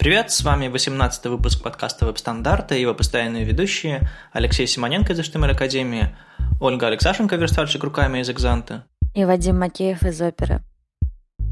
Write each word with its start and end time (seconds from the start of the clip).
Привет, 0.00 0.30
с 0.30 0.44
вами 0.44 0.68
18 0.68 1.24
выпуск 1.26 1.60
подкаста 1.60 2.06
«Веб-стандарты» 2.06 2.78
и 2.78 2.82
его 2.82 2.94
постоянные 2.94 3.42
ведущие 3.44 4.08
Алексей 4.32 4.64
Симоненко 4.64 5.12
из 5.12 5.18
HTML 5.18 5.50
Академии, 5.50 6.16
Ольга 6.60 6.86
Алексашенко, 6.86 7.34
верстальщик 7.34 7.82
руками 7.82 8.20
из 8.20 8.30
Экзанта 8.30 8.84
и 9.12 9.24
Вадим 9.24 9.58
Макеев 9.58 10.04
из 10.04 10.22
Оперы. 10.22 10.62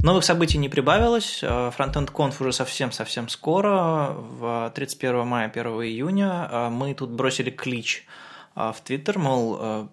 Новых 0.00 0.22
событий 0.22 0.58
не 0.58 0.68
прибавилось. 0.68 1.42
Фронтенд 1.42 2.12
конф 2.12 2.40
уже 2.40 2.52
совсем-совсем 2.52 3.28
скоро, 3.28 4.14
в 4.14 4.72
31 4.76 5.26
мая, 5.26 5.48
1 5.48 5.66
июня. 5.82 6.70
Мы 6.70 6.94
тут 6.94 7.10
бросили 7.10 7.50
клич 7.50 8.06
в 8.54 8.76
Твиттер, 8.84 9.18
мол, 9.18 9.88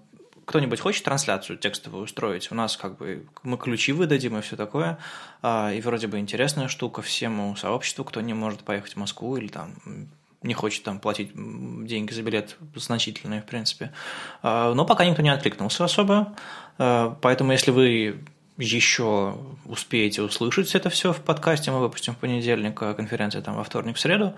кто-нибудь 0.45 0.79
хочет 0.79 1.03
трансляцию 1.03 1.57
текстовую 1.57 2.03
устроить? 2.03 2.51
У 2.51 2.55
нас 2.55 2.77
как 2.77 2.97
бы 2.97 3.25
мы 3.43 3.57
ключи 3.57 3.91
выдадим 3.91 4.37
и 4.37 4.41
все 4.41 4.55
такое. 4.55 4.97
А, 5.41 5.71
и 5.71 5.81
вроде 5.81 6.07
бы 6.07 6.19
интересная 6.19 6.67
штука 6.67 7.01
всему 7.01 7.55
сообществу, 7.55 8.03
кто 8.03 8.21
не 8.21 8.33
может 8.33 8.61
поехать 8.61 8.93
в 8.93 8.98
Москву 8.98 9.37
или 9.37 9.48
там 9.48 9.75
не 10.41 10.53
хочет 10.53 10.84
там 10.84 10.99
платить 10.99 11.31
деньги 11.34 12.11
за 12.11 12.21
билет 12.21 12.57
значительные, 12.75 13.41
в 13.41 13.45
принципе. 13.45 13.91
А, 14.41 14.73
но 14.73 14.85
пока 14.85 15.05
никто 15.05 15.21
не 15.21 15.29
откликнулся 15.29 15.85
особо. 15.85 16.35
А, 16.77 17.17
поэтому 17.21 17.51
если 17.51 17.71
вы 17.71 18.20
еще 18.57 19.37
успеете 19.65 20.21
услышать 20.21 20.75
это 20.75 20.89
все 20.89 21.12
в 21.12 21.21
подкасте, 21.21 21.71
мы 21.71 21.79
выпустим 21.79 22.13
в 22.13 22.17
понедельник, 22.17 22.75
конференция 22.75 23.41
там 23.41 23.55
во 23.55 23.63
вторник, 23.63 23.95
в 23.95 23.99
среду, 23.99 24.35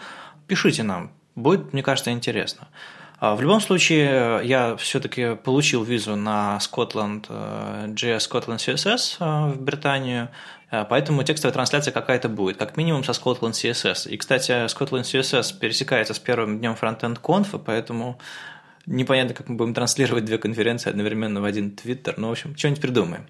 пишите 0.47 0.83
нам, 0.83 1.11
будет, 1.35 1.73
мне 1.73 1.83
кажется, 1.83 2.11
интересно. 2.11 2.67
А, 3.19 3.35
в 3.35 3.41
любом 3.41 3.61
случае, 3.61 4.09
э, 4.09 4.41
я 4.45 4.75
все-таки 4.77 5.35
получил 5.35 5.83
визу 5.83 6.15
на 6.15 6.59
Scotland, 6.61 7.27
JS 7.95 8.29
Scotland 8.29 8.57
CSS 8.57 9.53
в 9.53 9.61
Британию, 9.61 10.29
э, 10.71 10.85
поэтому 10.89 11.23
текстовая 11.23 11.53
трансляция 11.53 11.91
какая-то 11.91 12.27
будет, 12.27 12.57
как 12.57 12.75
минимум 12.77 13.03
со 13.03 13.13
Scotland 13.13 13.51
CSS. 13.51 14.09
И, 14.09 14.17
кстати, 14.17 14.51
Scotland 14.65 15.03
CSS 15.03 15.57
пересекается 15.57 16.13
с 16.13 16.19
первым 16.19 16.59
днем 16.59 16.75
Frontend 16.79 17.21
Conf, 17.21 17.59
поэтому 17.65 18.19
непонятно, 18.85 19.33
как 19.33 19.49
мы 19.49 19.55
будем 19.55 19.73
транслировать 19.73 20.25
две 20.25 20.37
конференции 20.37 20.89
одновременно 20.89 21.41
в 21.41 21.45
один 21.45 21.71
твиттер. 21.71 22.15
Ну, 22.17 22.27
в 22.27 22.31
общем, 22.31 22.55
что-нибудь 22.55 22.81
придумаем. 22.81 23.25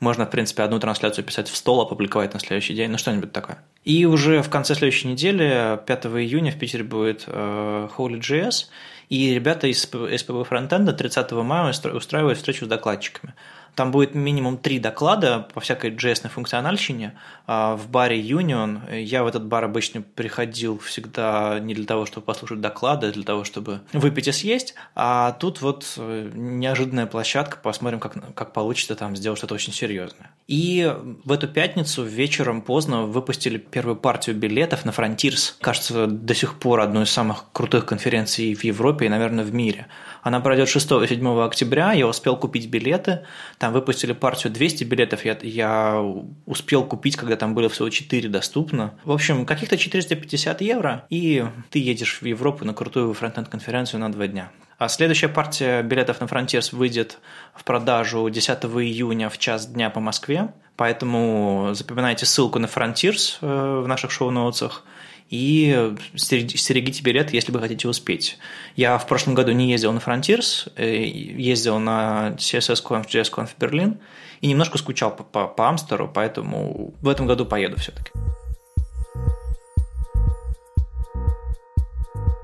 Можно, 0.00 0.26
в 0.26 0.30
принципе, 0.30 0.62
одну 0.62 0.78
трансляцию 0.78 1.24
писать 1.24 1.48
в 1.48 1.56
стол, 1.56 1.80
опубликовать 1.80 2.34
на 2.34 2.40
следующий 2.40 2.74
день, 2.74 2.90
ну, 2.90 2.98
что-нибудь 2.98 3.32
такое. 3.32 3.58
И 3.84 4.04
уже 4.04 4.42
в 4.42 4.50
конце 4.50 4.74
следующей 4.74 5.08
недели, 5.08 5.80
5 5.86 6.06
июня, 6.06 6.52
в 6.52 6.58
Питере 6.58 6.84
будет 6.84 7.24
э, 7.26 7.88
Holy.js, 7.96 8.66
и 9.12 9.34
ребята 9.34 9.66
из 9.66 9.82
СПБ 9.82 10.44
Фронтенда 10.48 10.94
30 10.94 11.32
мая 11.32 11.70
устраивают 11.70 12.38
встречу 12.38 12.64
с 12.64 12.68
докладчиками. 12.68 13.34
Там 13.74 13.90
будет 13.90 14.14
минимум 14.14 14.58
три 14.58 14.78
доклада 14.78 15.48
по 15.54 15.60
всякой 15.60 15.90
JS 15.92 16.28
функциональщине 16.28 17.14
а, 17.46 17.76
в 17.76 17.88
баре 17.88 18.20
Union. 18.20 19.00
Я 19.00 19.24
в 19.24 19.26
этот 19.26 19.46
бар 19.46 19.64
обычно 19.64 20.02
приходил 20.02 20.78
всегда 20.78 21.58
не 21.58 21.74
для 21.74 21.86
того, 21.86 22.04
чтобы 22.04 22.26
послушать 22.26 22.60
доклады, 22.60 23.08
а 23.08 23.12
для 23.12 23.22
того, 23.22 23.44
чтобы 23.44 23.80
выпить 23.92 24.28
и 24.28 24.32
съесть. 24.32 24.74
А 24.94 25.32
тут 25.32 25.62
вот 25.62 25.94
э, 25.96 26.30
неожиданная 26.34 27.06
площадка, 27.06 27.56
посмотрим, 27.62 27.98
как, 27.98 28.34
как 28.34 28.52
получится 28.52 28.94
там 28.94 29.16
сделать 29.16 29.38
что-то 29.38 29.54
очень 29.54 29.72
серьезное. 29.72 30.30
И 30.48 30.94
в 31.24 31.32
эту 31.32 31.48
пятницу 31.48 32.04
вечером 32.04 32.60
поздно 32.60 33.02
выпустили 33.04 33.56
первую 33.56 33.96
партию 33.96 34.36
билетов 34.36 34.84
на 34.84 34.90
Frontiers. 34.90 35.54
Кажется, 35.60 36.06
до 36.06 36.34
сих 36.34 36.58
пор 36.58 36.80
одной 36.80 37.04
из 37.04 37.10
самых 37.10 37.46
крутых 37.52 37.86
конференций 37.86 38.54
в 38.54 38.62
Европе 38.64 39.06
и, 39.06 39.08
наверное, 39.08 39.44
в 39.44 39.54
мире. 39.54 39.86
Она 40.22 40.40
пройдет 40.40 40.68
6-7 40.68 41.44
октября, 41.44 41.92
я 41.92 42.06
успел 42.06 42.36
купить 42.36 42.68
билеты, 42.68 43.26
там 43.58 43.72
выпустили 43.72 44.12
партию 44.12 44.52
200 44.52 44.84
билетов, 44.84 45.24
я, 45.24 45.36
я 45.42 46.00
успел 46.46 46.84
купить, 46.84 47.16
когда 47.16 47.36
там 47.36 47.54
было 47.54 47.68
всего 47.68 47.90
4 47.90 48.28
доступно. 48.28 48.94
В 49.04 49.10
общем, 49.10 49.44
каких-то 49.44 49.76
450 49.76 50.60
евро, 50.60 51.06
и 51.10 51.44
ты 51.70 51.80
едешь 51.80 52.18
в 52.20 52.24
Европу 52.24 52.64
на 52.64 52.72
крутую 52.72 53.12
фронтенд-конференцию 53.14 53.98
на 53.98 54.12
два 54.12 54.28
дня. 54.28 54.52
А 54.78 54.88
следующая 54.88 55.28
партия 55.28 55.82
билетов 55.82 56.20
на 56.20 56.24
Frontiers 56.26 56.74
выйдет 56.74 57.18
в 57.54 57.64
продажу 57.64 58.28
10 58.28 58.64
июня 58.64 59.28
в 59.28 59.38
час 59.38 59.66
дня 59.66 59.90
по 59.90 59.98
Москве, 60.00 60.54
поэтому 60.76 61.70
запоминайте 61.72 62.26
ссылку 62.26 62.60
на 62.60 62.66
Frontiers 62.66 63.38
э, 63.40 63.80
в 63.80 63.88
наших 63.88 64.12
шоу-ноутсах 64.12 64.84
и 65.32 65.94
стерегите 66.14 67.02
билет, 67.02 67.32
если 67.32 67.52
вы 67.52 67.60
хотите 67.60 67.88
успеть. 67.88 68.36
Я 68.76 68.98
в 68.98 69.06
прошлом 69.06 69.34
году 69.34 69.52
не 69.52 69.70
ездил 69.70 69.90
на 69.92 69.98
Frontiers, 69.98 70.70
э, 70.76 71.06
ездил 71.06 71.78
на 71.78 72.34
CSS 72.36 72.84
Conf, 72.84 73.08
JS 73.08 73.32
Conf 73.32 73.48
Берлин 73.58 73.98
и 74.42 74.46
немножко 74.46 74.76
скучал 74.76 75.16
по, 75.16 75.24
по, 75.24 75.48
по 75.48 75.70
Амстеру, 75.70 76.10
поэтому 76.12 76.92
в 77.00 77.08
этом 77.08 77.26
году 77.26 77.46
поеду 77.46 77.78
все-таки. 77.78 78.10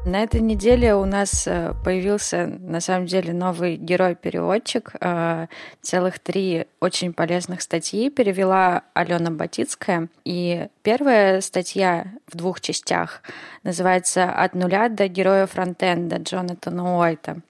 На 0.04 0.22
этой 0.22 0.40
неделе 0.40 0.94
у 0.94 1.04
нас 1.04 1.46
э, 1.46 1.74
появился, 1.84 2.46
на 2.46 2.80
самом 2.80 3.06
деле, 3.06 3.32
новый 3.32 3.76
герой-переводчик. 3.76 4.92
Э, 5.00 5.48
целых 5.82 6.18
три 6.18 6.66
очень 6.80 7.12
полезных 7.12 7.60
статьи 7.60 8.08
перевела 8.08 8.84
Алена 8.94 9.30
Батицкая. 9.30 10.08
И 10.24 10.68
первая 10.82 11.40
статья 11.40 12.06
в 12.26 12.36
двух 12.36 12.60
частях 12.60 13.22
называется 13.64 14.30
«От 14.30 14.54
нуля 14.54 14.88
до 14.88 15.08
героя 15.08 15.46
фронтенда» 15.46 16.16
Джонатана 16.16 16.96
Уайта. 16.96 17.40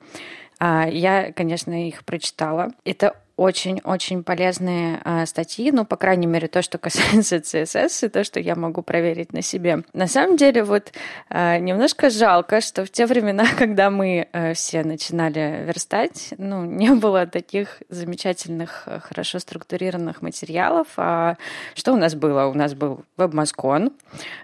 А, 0.58 0.88
я, 0.88 1.32
конечно, 1.32 1.86
их 1.86 2.04
прочитала. 2.04 2.72
Это 2.84 3.14
очень-очень 3.38 4.24
полезные 4.24 5.00
э, 5.04 5.24
статьи, 5.24 5.70
ну, 5.70 5.84
по 5.84 5.96
крайней 5.96 6.26
мере, 6.26 6.48
то, 6.48 6.60
что 6.60 6.76
касается 6.78 7.36
CSS, 7.36 8.06
и 8.06 8.08
то, 8.08 8.24
что 8.24 8.40
я 8.40 8.56
могу 8.56 8.82
проверить 8.82 9.32
на 9.32 9.42
себе. 9.42 9.84
На 9.92 10.08
самом 10.08 10.36
деле, 10.36 10.64
вот 10.64 10.92
э, 11.30 11.58
немножко 11.58 12.10
жалко, 12.10 12.60
что 12.60 12.84
в 12.84 12.90
те 12.90 13.06
времена, 13.06 13.46
когда 13.58 13.90
мы 13.90 14.26
э, 14.32 14.54
все 14.54 14.82
начинали 14.82 15.64
верстать, 15.64 16.34
ну, 16.36 16.64
не 16.64 16.90
было 16.90 17.26
таких 17.26 17.80
замечательных, 17.88 18.88
хорошо 19.08 19.38
структурированных 19.38 20.20
материалов. 20.20 20.88
А 20.96 21.36
что 21.74 21.92
у 21.92 21.96
нас 21.96 22.16
было? 22.16 22.46
У 22.46 22.54
нас 22.54 22.74
был 22.74 23.04
веб-маскон, 23.16 23.92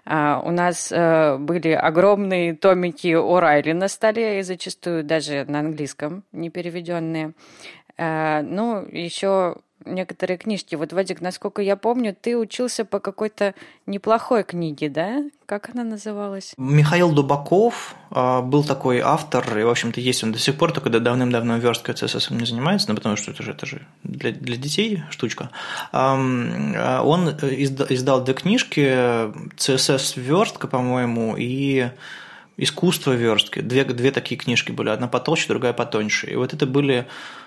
э, 0.07 0.41
у 0.45 0.51
нас 0.53 0.93
э, 0.93 1.37
были 1.39 1.71
огромные 1.71 2.55
томики 2.55 3.09
О'Райли 3.09 3.73
на 3.75 3.89
столе, 3.89 4.39
и 4.39 4.43
зачастую 4.43 5.03
даже 5.03 5.45
на 5.49 5.59
английском 5.59 6.23
не 6.31 6.49
переведенные. 6.49 7.33
Э, 7.97 8.43
ну, 8.43 8.87
еще 8.91 9.57
некоторые 9.85 10.39
книжки. 10.39 10.75
Вот, 10.75 10.93
Вадик, 10.93 11.21
насколько 11.21 11.61
я 11.61 11.77
помню, 11.77 12.17
ты 12.19 12.37
учился 12.37 12.85
по 12.85 13.01
какой-то 13.01 13.55
неплохой 13.87 14.43
книге, 14.43 14.89
да? 14.89 15.23
Как 15.47 15.71
она 15.75 15.85
называлась? 15.85 16.55
Михаил 16.57 17.13
Дубаков 17.13 17.95
э, 18.11 18.41
был 18.41 18.65
такой 18.65 19.01
автор, 19.01 19.59
и, 19.59 19.63
в 19.63 19.69
общем-то, 19.69 20.01
есть 20.01 20.25
он 20.25 20.33
до 20.33 20.39
сих 20.39 20.57
пор, 20.57 20.73
только 20.73 20.89
давным-давно 20.89 21.59
версткой 21.59 21.95
CSS 21.95 22.35
не 22.35 22.47
занимается, 22.47 22.89
ну, 22.89 22.95
потому 22.95 23.17
что 23.17 23.31
это 23.31 23.43
же, 23.43 23.51
это 23.51 23.67
же 23.67 23.87
для, 24.03 24.33
для 24.33 24.57
детей 24.57 25.03
штучка. 25.11 25.51
Э, 25.93 27.01
он 27.03 27.29
издал 27.29 28.25
две 28.25 28.35
книжки, 28.35 28.81
CSS 29.57 30.19
верстка, 30.19 30.67
по-моему, 30.67 31.35
и 31.37 31.91
искусство 32.57 33.13
верстки. 33.13 33.61
Две, 33.61 33.85
две 33.85 34.11
такие 34.13 34.39
книжки 34.39 34.73
были, 34.73 34.89
одна 34.89 35.09
потолще, 35.09 35.49
другая 35.49 35.73
потоньше. 35.73 36.29
И 36.29 36.37
вот 36.37 36.55
это 36.55 36.67
были 36.67 37.07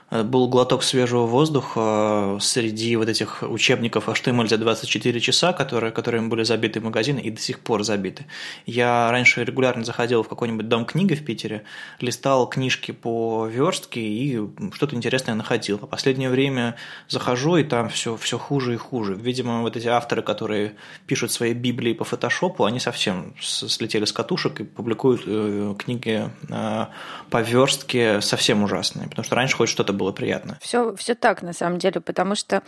был 0.09 0.47
глоток 0.47 0.83
свежего 0.83 1.25
воздуха 1.25 2.37
среди 2.39 2.95
вот 2.95 3.09
этих 3.09 3.43
учебников 3.43 4.07
HTML 4.07 4.47
за 4.47 4.57
24 4.57 5.19
часа, 5.19 5.51
которые, 5.51 5.91
которыми 5.91 6.27
были 6.27 6.43
забиты 6.43 6.79
магазины 6.79 7.19
и 7.19 7.29
до 7.29 7.41
сих 7.41 7.59
пор 7.59 7.83
забиты. 7.83 8.25
Я 8.65 9.11
раньше 9.11 9.43
регулярно 9.43 9.83
заходил 9.83 10.23
в 10.23 10.29
какой-нибудь 10.29 10.69
дом 10.69 10.85
книги 10.85 11.13
в 11.13 11.25
Питере, 11.25 11.63
листал 11.99 12.47
книжки 12.47 12.91
по 12.91 13.47
верстке 13.47 13.99
и 13.99 14.39
что-то 14.73 14.95
интересное 14.95 15.35
находил. 15.35 15.77
А 15.81 15.87
последнее 15.87 16.29
время 16.29 16.75
захожу, 17.09 17.57
и 17.57 17.63
там 17.63 17.89
все, 17.89 18.15
все 18.15 18.37
хуже 18.37 18.75
и 18.75 18.77
хуже. 18.77 19.13
Видимо, 19.13 19.61
вот 19.61 19.75
эти 19.75 19.87
авторы, 19.87 20.21
которые 20.21 20.75
пишут 21.05 21.33
свои 21.33 21.53
библии 21.53 21.91
по 21.91 22.05
фотошопу, 22.05 22.63
они 22.63 22.79
совсем 22.79 23.35
слетели 23.41 24.05
с 24.05 24.13
катушек 24.13 24.61
и 24.61 24.63
публикуют 24.63 25.23
э, 25.25 25.75
книги 25.77 26.29
э, 26.49 26.85
по 27.29 27.41
верстке 27.41 28.21
совсем 28.21 28.63
ужасные. 28.63 29.09
Потому 29.09 29.25
что 29.25 29.35
раньше 29.35 29.57
хоть 29.57 29.69
что-то 29.69 29.96
было 29.97 30.11
приятно. 30.11 30.57
Все, 30.61 30.95
все 30.95 31.15
так, 31.15 31.41
на 31.41 31.53
самом 31.53 31.79
деле, 31.79 31.99
потому 31.99 32.35
что 32.35 32.63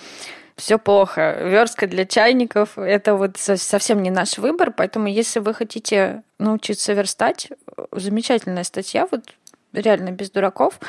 все 0.55 0.77
плохо. 0.77 1.37
Верстка 1.41 1.87
для 1.87 2.05
чайников– 2.05 2.71
это 2.77 3.15
вот 3.15 3.37
совсем 3.37 4.03
не 4.03 4.09
наш 4.09 4.37
выбор, 4.37 4.71
поэтому 4.71 5.07
если 5.07 5.39
вы 5.39 5.53
хотите 5.53 6.23
научиться 6.37 6.93
верстать, 6.93 7.49
замечательная 7.91 8.63
статья, 8.63 9.07
вот 9.09 9.21
реально 9.73 10.11
без 10.11 10.31
дураков, 10.31 10.79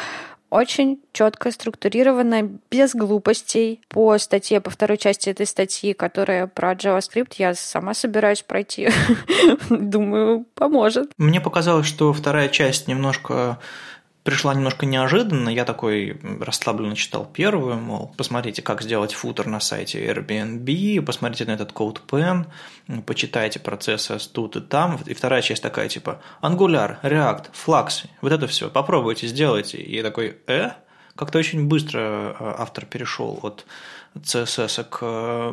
очень 0.50 1.00
четко 1.12 1.52
структурированная, 1.52 2.50
без 2.70 2.94
глупостей. 2.94 3.80
По 3.88 4.18
статье, 4.18 4.60
по 4.60 4.70
второй 4.70 4.98
части 4.98 5.30
этой 5.30 5.46
статьи, 5.46 5.92
которая 5.92 6.48
про 6.48 6.72
JavaScript, 6.72 7.34
я 7.38 7.54
сама 7.54 7.94
собираюсь 7.94 8.42
пройти. 8.42 8.90
Думаю, 9.70 10.44
поможет. 10.54 11.12
Мне 11.16 11.40
показалось, 11.40 11.86
что 11.86 12.12
вторая 12.12 12.48
часть 12.48 12.88
немножко 12.88 13.58
пришла 14.22 14.54
немножко 14.54 14.86
неожиданно. 14.86 15.48
Я 15.48 15.64
такой 15.64 16.20
расслабленно 16.40 16.96
читал 16.96 17.24
первую, 17.24 17.76
мол, 17.76 18.14
посмотрите, 18.16 18.62
как 18.62 18.82
сделать 18.82 19.14
футер 19.14 19.46
на 19.46 19.60
сайте 19.60 20.04
Airbnb, 20.06 21.02
посмотрите 21.02 21.44
на 21.44 21.52
этот 21.52 21.72
CodePen, 21.72 22.46
почитайте 23.06 23.58
процессы 23.60 24.18
тут 24.32 24.56
и 24.56 24.60
там. 24.60 24.98
И 25.06 25.14
вторая 25.14 25.42
часть 25.42 25.62
такая, 25.62 25.88
типа, 25.88 26.20
Angular, 26.42 27.00
React, 27.02 27.46
Flux, 27.52 28.06
вот 28.20 28.32
это 28.32 28.46
все, 28.46 28.70
попробуйте, 28.70 29.26
сделайте. 29.26 29.78
И 29.78 29.96
я 29.96 30.02
такой, 30.02 30.38
э? 30.46 30.70
Как-то 31.16 31.38
очень 31.38 31.66
быстро 31.66 32.34
э, 32.38 32.54
автор 32.58 32.86
перешел 32.86 33.38
от 33.42 33.66
CSS 34.16 34.84
к 34.84 34.98
э, 35.02 35.52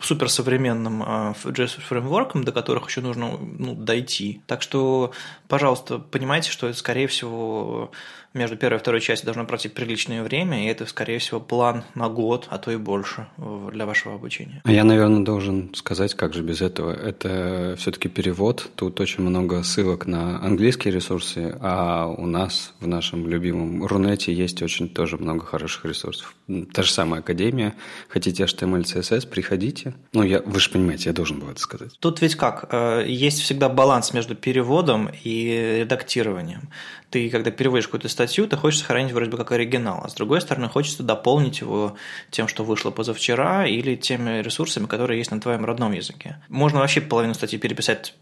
суперсовременным 0.00 1.02
э, 1.02 1.34
фреймворкам, 1.34 2.44
до 2.44 2.52
которых 2.52 2.88
еще 2.88 3.00
нужно 3.00 3.36
ну, 3.38 3.74
дойти. 3.74 4.42
Так 4.46 4.62
что, 4.62 5.12
пожалуйста, 5.48 5.98
понимайте, 5.98 6.50
что 6.50 6.68
это, 6.68 6.78
скорее 6.78 7.08
всего, 7.08 7.90
между 8.36 8.56
первой 8.56 8.76
и 8.76 8.80
второй 8.80 9.00
частью 9.00 9.26
должно 9.26 9.44
пройти 9.44 9.68
приличное 9.68 10.22
время, 10.22 10.64
и 10.64 10.68
это, 10.68 10.86
скорее 10.86 11.18
всего, 11.18 11.40
план 11.40 11.84
на 11.94 12.08
год, 12.08 12.46
а 12.50 12.58
то 12.58 12.70
и 12.70 12.76
больше 12.76 13.26
для 13.72 13.86
вашего 13.86 14.14
обучения. 14.14 14.62
Я, 14.64 14.84
наверное, 14.84 15.24
должен 15.24 15.74
сказать, 15.74 16.14
как 16.14 16.34
же 16.34 16.42
без 16.42 16.60
этого. 16.60 16.92
Это 16.92 17.74
все-таки 17.78 18.08
перевод. 18.08 18.70
Тут 18.76 19.00
очень 19.00 19.22
много 19.22 19.62
ссылок 19.62 20.06
на 20.06 20.42
английские 20.44 20.92
ресурсы, 20.92 21.56
а 21.60 22.06
у 22.06 22.26
нас 22.26 22.74
в 22.80 22.86
нашем 22.86 23.28
любимом 23.28 23.84
Рунете 23.84 24.32
есть 24.32 24.62
очень 24.62 24.88
тоже 24.88 25.16
много 25.16 25.44
хороших 25.44 25.84
ресурсов. 25.84 26.34
Та 26.72 26.82
же 26.82 26.92
самая 26.92 27.20
Академия. 27.20 27.74
Хотите 28.08 28.44
HTML, 28.44 28.82
CSS, 28.82 29.28
приходите. 29.28 29.94
Ну, 30.12 30.22
я, 30.22 30.40
вы 30.42 30.60
же 30.60 30.70
понимаете, 30.70 31.08
я 31.08 31.12
должен 31.12 31.40
был 31.40 31.50
это 31.50 31.60
сказать. 31.60 31.96
Тут 31.98 32.20
ведь 32.20 32.36
как? 32.36 32.68
Э, 32.70 33.04
есть 33.06 33.40
всегда 33.40 33.68
баланс 33.68 34.12
между 34.12 34.34
переводом 34.34 35.10
и 35.24 35.80
редактированием 35.80 36.68
ты, 37.10 37.30
когда 37.30 37.50
переводишь 37.50 37.86
какую-то 37.86 38.08
статью, 38.08 38.25
ты 38.26 38.56
хочешь 38.56 38.80
сохранить 38.80 39.12
вроде 39.12 39.30
бы 39.30 39.36
как 39.36 39.52
оригинал, 39.52 40.02
а 40.04 40.08
с 40.08 40.14
другой 40.14 40.40
стороны 40.40 40.68
хочется 40.68 41.02
дополнить 41.02 41.60
его 41.60 41.96
тем, 42.30 42.48
что 42.48 42.64
вышло 42.64 42.90
позавчера, 42.90 43.66
или 43.66 43.96
теми 43.96 44.40
ресурсами, 44.42 44.86
которые 44.86 45.18
есть 45.18 45.30
на 45.30 45.40
твоем 45.40 45.64
родном 45.64 45.92
языке. 45.92 46.42
Можно 46.48 46.80
вообще 46.80 47.00
половину 47.00 47.34
статьи 47.34 47.58
переписать 47.58 48.14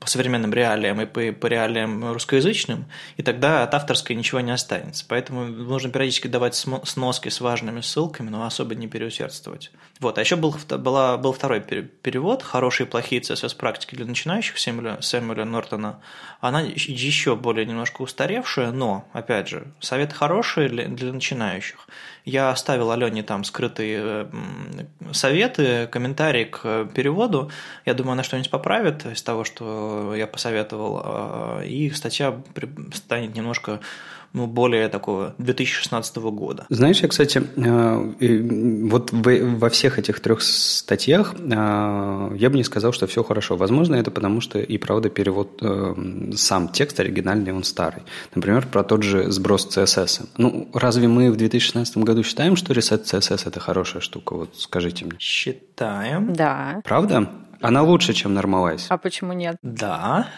по 0.00 0.06
современным 0.06 0.52
реалиям 0.52 1.00
и 1.00 1.06
по, 1.06 1.32
по 1.32 1.46
реалиям 1.46 2.12
русскоязычным, 2.12 2.86
и 3.16 3.22
тогда 3.22 3.62
от 3.62 3.74
авторской 3.74 4.16
ничего 4.16 4.40
не 4.40 4.50
останется. 4.50 5.04
Поэтому 5.08 5.44
нужно 5.46 5.90
периодически 5.90 6.28
давать 6.28 6.54
сноски 6.54 7.28
с 7.28 7.40
важными 7.40 7.80
ссылками, 7.80 8.30
но 8.30 8.44
особо 8.44 8.74
не 8.74 8.88
переусердствовать. 8.88 9.70
Вот. 10.00 10.18
А 10.18 10.20
еще 10.20 10.36
был, 10.36 10.54
была, 10.78 11.16
был 11.16 11.32
второй 11.32 11.60
перевод 11.60 12.42
«Хорошие 12.42 12.86
и 12.86 12.90
плохие 12.90 13.20
CSS-практики 13.22 13.94
для 13.94 14.06
начинающих» 14.06 14.58
Сэмюэля, 14.58 15.00
Сэмюэля 15.00 15.44
Нортона. 15.44 16.00
Она 16.40 16.60
еще 16.60 17.36
более 17.36 17.66
немножко 17.66 18.02
устаревшая, 18.02 18.70
но, 18.70 19.08
опять 19.24 19.48
же, 19.48 19.66
совет 19.80 20.12
хороший 20.12 20.68
для, 20.68 21.12
начинающих. 21.12 21.88
Я 22.24 22.50
оставил 22.50 22.90
Алене 22.90 23.22
там 23.22 23.44
скрытые 23.44 23.98
э, 24.02 24.26
советы, 25.12 25.88
комментарии 25.90 26.44
к 26.44 26.86
переводу. 26.94 27.50
Я 27.86 27.94
думаю, 27.94 28.12
она 28.12 28.22
что-нибудь 28.22 28.50
поправит 28.50 29.06
из 29.06 29.22
того, 29.22 29.44
что 29.44 30.14
я 30.14 30.26
посоветовал, 30.26 31.00
а, 31.02 31.62
и 31.62 31.90
статья 31.90 32.38
станет 32.92 33.34
немножко 33.34 33.80
ну, 34.34 34.48
более 34.48 34.88
такого 34.88 35.34
2016 35.38 36.16
года. 36.16 36.66
Знаешь, 36.68 37.00
я, 37.00 37.08
кстати, 37.08 37.42
э, 37.56 38.88
вот 38.88 39.12
во 39.12 39.70
всех 39.70 39.98
этих 40.00 40.18
трех 40.18 40.42
статьях 40.42 41.34
э, 41.38 42.36
я 42.36 42.50
бы 42.50 42.56
не 42.56 42.64
сказал, 42.64 42.92
что 42.92 43.06
все 43.06 43.22
хорошо. 43.22 43.56
Возможно, 43.56 43.94
это 43.94 44.10
потому, 44.10 44.40
что 44.40 44.58
и 44.58 44.76
правда 44.76 45.08
перевод, 45.08 45.60
э, 45.62 45.94
сам 46.34 46.68
текст 46.68 46.98
оригинальный, 46.98 47.52
он 47.52 47.62
старый. 47.62 48.02
Например, 48.34 48.66
про 48.66 48.82
тот 48.82 49.04
же 49.04 49.30
сброс 49.30 49.68
CSS. 49.68 50.28
Ну, 50.36 50.68
разве 50.74 51.06
мы 51.06 51.30
в 51.30 51.36
2016 51.36 51.98
году 51.98 52.24
считаем, 52.24 52.56
что 52.56 52.74
ресет 52.74 53.02
CSS– 53.04 53.42
это 53.46 53.60
хорошая 53.60 54.02
штука? 54.02 54.34
Вот 54.34 54.50
скажите 54.56 55.04
мне. 55.04 55.14
Считаем. 55.20 56.32
Да. 56.32 56.80
Правда? 56.84 57.30
Она 57.60 57.82
лучше, 57.82 58.12
чем 58.12 58.36
Normalize. 58.36 58.86
А 58.88 58.98
почему 58.98 59.32
нет? 59.32 59.56
Да. 59.62 60.28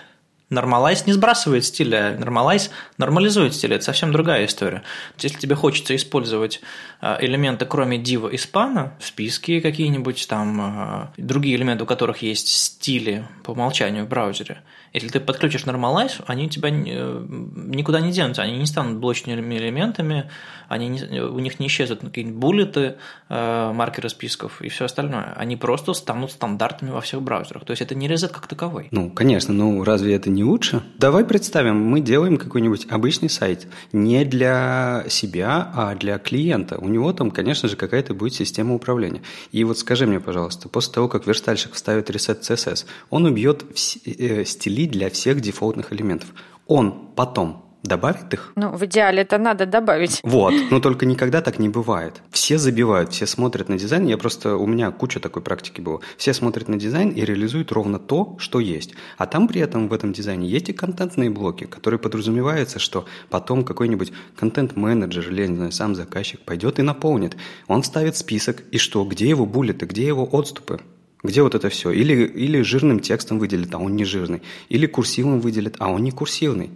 Normalize 0.48 1.02
не 1.06 1.12
сбрасывает 1.12 1.64
стиля, 1.64 2.16
Normalize 2.20 2.70
нормализует 2.98 3.54
стиль, 3.54 3.74
это 3.74 3.84
совсем 3.84 4.12
другая 4.12 4.46
история. 4.46 4.82
Если 5.18 5.38
тебе 5.38 5.56
хочется 5.56 5.96
использовать 5.96 6.60
а, 7.00 7.18
элементы, 7.20 7.66
кроме 7.66 7.98
div 7.98 8.30
и 8.30 8.36
span, 8.36 8.90
списки 9.00 9.58
какие-нибудь, 9.58 10.28
там 10.28 10.60
а, 10.60 11.12
другие 11.16 11.56
элементы, 11.56 11.82
у 11.82 11.86
которых 11.86 12.22
есть 12.22 12.48
стили 12.48 13.26
по 13.42 13.50
умолчанию 13.50 14.04
в 14.04 14.08
браузере, 14.08 14.62
если 14.92 15.08
ты 15.08 15.20
подключишь 15.20 15.64
Normalize, 15.64 16.22
они 16.26 16.46
у 16.46 16.48
тебя 16.48 16.70
э, 16.70 17.26
никуда 17.56 18.00
не 18.00 18.12
денутся, 18.12 18.42
они 18.42 18.56
не 18.58 18.66
станут 18.66 18.98
блочными 18.98 19.56
элементами, 19.56 20.30
они 20.68 20.88
не, 20.88 21.20
у 21.22 21.38
них 21.38 21.60
не 21.60 21.66
исчезнут 21.66 22.00
какие-нибудь 22.00 22.38
буллеты, 22.38 22.96
э, 23.28 23.72
маркеры 23.72 24.08
списков 24.08 24.62
и 24.62 24.68
все 24.68 24.86
остальное. 24.86 25.34
Они 25.36 25.56
просто 25.56 25.92
станут 25.92 26.32
стандартами 26.32 26.90
во 26.90 27.00
всех 27.00 27.22
браузерах. 27.22 27.64
То 27.64 27.72
есть 27.72 27.82
это 27.82 27.94
не 27.94 28.08
резет 28.08 28.32
как 28.32 28.46
таковой. 28.46 28.88
Ну, 28.90 29.10
конечно, 29.10 29.52
ну 29.52 29.84
разве 29.84 30.14
это 30.14 30.30
не 30.30 30.44
лучше? 30.44 30.82
Давай 30.98 31.24
представим, 31.24 31.76
мы 31.76 32.00
делаем 32.00 32.36
какой-нибудь 32.36 32.86
обычный 32.90 33.28
сайт 33.28 33.66
не 33.92 34.24
для 34.24 35.04
себя, 35.08 35.70
а 35.74 35.94
для 35.94 36.18
клиента. 36.18 36.78
У 36.78 36.88
него 36.88 37.12
там, 37.12 37.30
конечно 37.30 37.68
же, 37.68 37.76
какая-то 37.76 38.14
будет 38.14 38.34
система 38.34 38.74
управления. 38.74 39.22
И 39.52 39.64
вот 39.64 39.78
скажи 39.78 40.06
мне, 40.06 40.20
пожалуйста, 40.20 40.68
после 40.68 40.92
того, 40.92 41.08
как 41.08 41.26
верстальщик 41.26 41.74
вставит 41.74 42.10
reset 42.10 42.40
CSS, 42.40 42.86
он 43.10 43.26
убьет 43.26 43.64
э, 44.06 44.44
стили 44.76 44.86
для 44.88 45.08
всех 45.08 45.40
дефолтных 45.40 45.92
элементов. 45.92 46.28
Он 46.66 47.08
потом 47.16 47.62
добавит 47.82 48.34
их? 48.34 48.52
Ну, 48.56 48.76
в 48.76 48.82
идеале 48.84 49.22
это 49.22 49.38
надо 49.38 49.64
добавить. 49.64 50.20
Вот, 50.22 50.52
но 50.70 50.80
только 50.80 51.06
никогда 51.06 51.40
так 51.40 51.58
не 51.58 51.68
бывает. 51.68 52.22
Все 52.30 52.58
забивают, 52.58 53.12
все 53.12 53.26
смотрят 53.26 53.68
на 53.68 53.78
дизайн. 53.78 54.06
Я 54.06 54.18
просто, 54.18 54.56
у 54.56 54.66
меня 54.66 54.90
куча 54.90 55.20
такой 55.20 55.42
практики 55.42 55.80
было. 55.80 56.00
Все 56.18 56.34
смотрят 56.34 56.68
на 56.68 56.76
дизайн 56.76 57.10
и 57.10 57.24
реализуют 57.24 57.72
ровно 57.72 57.98
то, 57.98 58.36
что 58.38 58.60
есть. 58.60 58.94
А 59.16 59.26
там 59.26 59.48
при 59.48 59.60
этом 59.60 59.88
в 59.88 59.92
этом 59.92 60.12
дизайне 60.12 60.48
есть 60.48 60.68
и 60.68 60.72
контентные 60.72 61.30
блоки, 61.30 61.64
которые 61.64 61.98
подразумевается, 61.98 62.78
что 62.78 63.06
потом 63.30 63.64
какой-нибудь 63.64 64.12
контент-менеджер 64.36 65.30
или, 65.30 65.46
не 65.46 65.56
знаю, 65.56 65.72
сам 65.72 65.94
заказчик 65.94 66.40
пойдет 66.40 66.78
и 66.78 66.82
наполнит. 66.82 67.36
Он 67.68 67.82
ставит 67.82 68.16
список, 68.16 68.64
и 68.72 68.78
что, 68.78 69.04
где 69.04 69.28
его 69.28 69.46
буллеты, 69.46 69.86
где 69.86 70.06
его 70.06 70.28
отступы. 70.30 70.80
Где 71.26 71.42
вот 71.42 71.54
это 71.54 71.68
все? 71.68 71.90
Или, 71.90 72.24
или 72.24 72.62
жирным 72.62 73.00
текстом 73.00 73.38
выделит, 73.38 73.74
а 73.74 73.78
он 73.78 73.96
не 73.96 74.04
жирный. 74.04 74.42
Или 74.68 74.86
курсивом 74.86 75.40
выделит, 75.40 75.76
а 75.78 75.90
он 75.90 76.02
не 76.02 76.10
курсивный. 76.10 76.70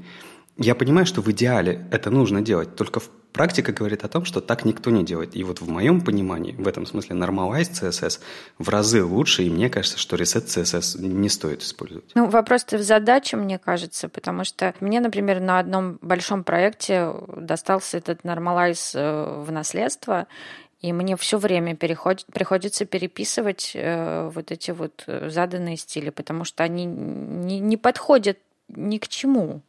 Я 0.56 0.74
понимаю, 0.74 1.06
что 1.06 1.22
в 1.22 1.30
идеале 1.30 1.86
это 1.90 2.10
нужно 2.10 2.42
делать, 2.42 2.76
только 2.76 3.00
практика 3.32 3.72
говорит 3.72 4.04
о 4.04 4.08
том, 4.08 4.24
что 4.24 4.40
так 4.40 4.64
никто 4.64 4.90
не 4.90 5.04
делает. 5.04 5.36
И 5.36 5.44
вот 5.44 5.60
в 5.60 5.68
моем 5.68 6.00
понимании, 6.00 6.52
в 6.52 6.66
этом 6.68 6.86
смысле, 6.86 7.16
Normalize 7.16 7.70
CSS 7.70 8.20
в 8.58 8.68
разы 8.68 9.04
лучше, 9.04 9.44
и 9.44 9.50
мне 9.50 9.70
кажется, 9.70 9.98
что 9.98 10.16
Reset 10.16 10.44
CSS 10.44 11.00
не 11.00 11.28
стоит 11.28 11.62
использовать. 11.62 12.10
Ну, 12.14 12.26
вопрос-то 12.26 12.76
в 12.76 12.82
задаче, 12.82 13.36
мне 13.36 13.58
кажется, 13.58 14.08
потому 14.08 14.44
что 14.44 14.74
мне, 14.80 15.00
например, 15.00 15.40
на 15.40 15.58
одном 15.58 15.98
большом 16.02 16.44
проекте 16.44 17.12
достался 17.36 17.98
этот 17.98 18.20
Normalize 18.22 18.90
э, 18.94 19.42
в 19.42 19.50
наследство, 19.52 20.26
и 20.80 20.92
мне 20.92 21.16
все 21.16 21.38
время 21.38 21.76
переходит, 21.76 22.26
приходится 22.32 22.86
переписывать 22.86 23.72
э, 23.74 24.30
вот 24.34 24.50
эти 24.50 24.70
вот 24.70 25.04
э, 25.06 25.28
заданные 25.28 25.76
стили, 25.76 26.10
потому 26.10 26.44
что 26.44 26.64
они 26.64 26.86
не, 26.86 27.60
не 27.60 27.76
подходят 27.76 28.38
ни 28.68 28.98
к 28.98 29.08
чему. 29.08 29.60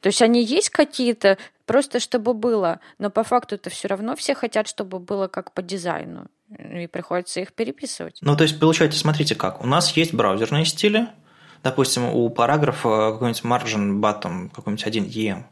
То 0.00 0.08
есть 0.08 0.22
они 0.22 0.42
есть 0.44 0.70
какие-то, 0.70 1.38
просто 1.66 2.00
чтобы 2.00 2.34
было, 2.34 2.80
но 2.98 3.10
по 3.10 3.24
факту 3.24 3.56
это 3.56 3.70
все 3.70 3.88
равно 3.88 4.14
все 4.14 4.34
хотят, 4.34 4.68
чтобы 4.68 4.98
было 4.98 5.28
как 5.28 5.52
по 5.52 5.62
дизайну. 5.62 6.26
И 6.58 6.86
приходится 6.86 7.40
их 7.40 7.52
переписывать. 7.52 8.18
Ну, 8.20 8.36
то 8.36 8.42
есть, 8.42 8.60
получается, 8.60 8.98
смотрите 8.98 9.34
как. 9.34 9.62
У 9.62 9.66
нас 9.66 9.96
есть 9.96 10.12
браузерные 10.12 10.64
стили, 10.64 11.08
допустим, 11.62 12.04
у 12.04 12.28
параграфа 12.30 13.12
какой-нибудь 13.12 13.42
margin 13.42 14.00
bottom, 14.00 14.50
какой-нибудь 14.50 14.86
1EM. 14.86 15.44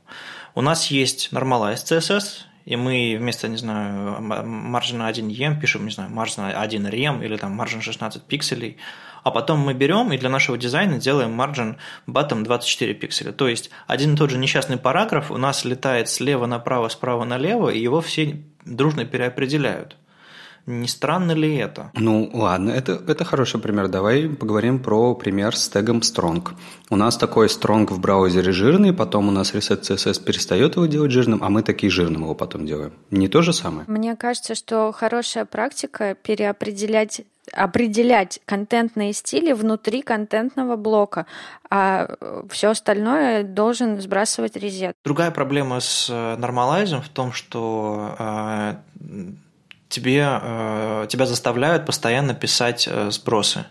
У 0.54 0.60
нас 0.62 0.86
есть 0.88 1.30
normalize 1.32 1.86
CSS, 1.86 2.42
и 2.70 2.76
мы 2.76 3.16
вместо, 3.18 3.48
не 3.48 3.56
знаю, 3.56 4.22
margin 4.22 4.96
а 4.96 5.08
1 5.08 5.28
EM 5.28 5.58
пишем, 5.58 5.86
не 5.86 5.90
знаю, 5.90 6.08
margin 6.08 6.46
а 6.46 6.52
1 6.52 6.86
REM 6.86 7.24
или 7.24 7.36
там 7.36 7.50
margin 7.50 7.80
16 7.80 8.22
пикселей, 8.22 8.76
а 9.24 9.32
потом 9.32 9.58
мы 9.58 9.74
берем 9.74 10.12
и 10.12 10.18
для 10.18 10.28
нашего 10.28 10.56
дизайна 10.56 10.98
делаем 10.98 11.32
margin 11.40 11.78
bottom 12.06 12.44
24 12.44 12.94
пикселя. 12.94 13.32
То 13.32 13.48
есть 13.48 13.70
один 13.88 14.14
и 14.14 14.16
тот 14.16 14.30
же 14.30 14.38
несчастный 14.38 14.76
параграф 14.76 15.32
у 15.32 15.36
нас 15.36 15.64
летает 15.64 16.08
слева 16.08 16.46
направо, 16.46 16.88
справа 16.88 17.24
налево, 17.24 17.70
и 17.70 17.80
его 17.80 18.00
все 18.00 18.40
дружно 18.64 19.04
переопределяют. 19.04 19.96
Не 20.66 20.88
странно 20.88 21.32
ли 21.32 21.56
это? 21.56 21.90
Ну, 21.94 22.30
ладно, 22.32 22.70
это, 22.70 23.00
это 23.06 23.24
хороший 23.24 23.60
пример. 23.60 23.88
Давай 23.88 24.28
поговорим 24.28 24.78
про 24.78 25.14
пример 25.14 25.56
с 25.56 25.68
тегом 25.68 26.00
strong. 26.00 26.48
У 26.90 26.96
нас 26.96 27.16
такой 27.16 27.46
strong 27.46 27.86
в 27.86 27.98
браузере 28.00 28.52
жирный, 28.52 28.92
потом 28.92 29.28
у 29.28 29.30
нас 29.30 29.54
Reset 29.54 29.80
CSS 29.80 30.22
перестает 30.24 30.76
его 30.76 30.86
делать 30.86 31.10
жирным, 31.10 31.42
а 31.42 31.48
мы 31.48 31.62
такие 31.62 31.90
жирным 31.90 32.22
его 32.22 32.34
потом 32.34 32.66
делаем. 32.66 32.92
Не 33.10 33.28
то 33.28 33.42
же 33.42 33.52
самое? 33.52 33.84
Мне 33.88 34.16
кажется, 34.16 34.54
что 34.54 34.92
хорошая 34.92 35.44
практика 35.44 36.16
переопределять 36.22 37.22
определять 37.52 38.40
контентные 38.44 39.12
стили 39.12 39.52
внутри 39.52 40.02
контентного 40.02 40.76
блока, 40.76 41.26
а 41.68 42.14
все 42.48 42.70
остальное 42.70 43.42
должен 43.42 44.00
сбрасывать 44.00 44.56
резет. 44.56 44.94
Другая 45.04 45.30
проблема 45.30 45.80
с 45.80 46.08
нормалайзом 46.38 47.02
в 47.02 47.08
том, 47.08 47.32
что 47.32 48.14
э, 48.18 48.74
тебе, 49.90 50.24
э, 50.40 51.06
тебя 51.08 51.26
заставляют 51.26 51.84
постоянно 51.84 52.32
писать 52.32 52.88
э, 52.90 53.10
сбросы, 53.10 53.66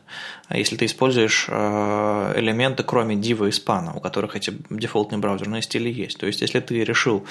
если 0.50 0.76
ты 0.76 0.86
используешь 0.86 1.48
э, 1.48 2.34
элементы, 2.36 2.84
кроме 2.84 3.16
Diva 3.16 3.48
и 3.48 3.52
Span, 3.52 3.96
у 3.96 4.02
которых 4.02 4.36
эти 4.36 4.54
дефолтные 4.70 5.20
браузерные 5.20 5.62
стили 5.62 5.90
есть. 5.90 6.20
То 6.20 6.28
есть, 6.28 6.42
если 6.42 6.60
ты 6.60 6.84
решил 6.84 7.26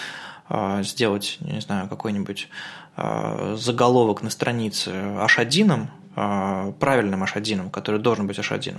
сделать, 0.81 1.37
не 1.41 1.61
знаю, 1.61 1.91
какой-нибудь 1.91 2.49
заголовок 2.97 4.23
на 4.23 4.31
странице 4.31 4.91
H1, 4.91 5.71
а, 5.73 5.89
правильным 6.79 7.23
H1, 7.23 7.71
который 7.71 8.01
должен 8.01 8.27
быть 8.27 8.39
H1, 8.39 8.77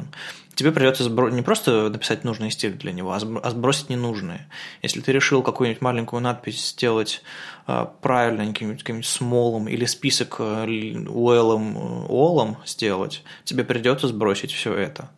тебе 0.56 0.72
придется 0.72 1.10
не 1.10 1.42
просто 1.42 1.90
написать 1.90 2.24
нужные 2.24 2.52
стили 2.52 2.74
для 2.74 2.92
него, 2.92 3.12
а, 3.14 3.20
а 3.44 3.50
сбросить 3.50 3.90
ненужные. 3.90 4.48
Если 4.82 5.02
ты 5.02 5.12
решил 5.12 5.42
какую-нибудь 5.42 5.82
маленькую 5.82 6.22
надпись 6.22 6.72
сделать 6.72 7.22
а, 7.68 7.86
правильно, 7.86 8.46
каким-нибудь, 8.48 8.84
каким 8.84 9.04
смолом 9.04 9.68
или 9.70 9.86
список 9.86 10.40
UL, 10.40 12.08
OL 12.10 12.58
сделать, 12.66 13.24
тебе 13.44 13.64
придется 13.64 14.08
сбросить 14.08 14.52
все 14.52 14.74
это 14.74 15.10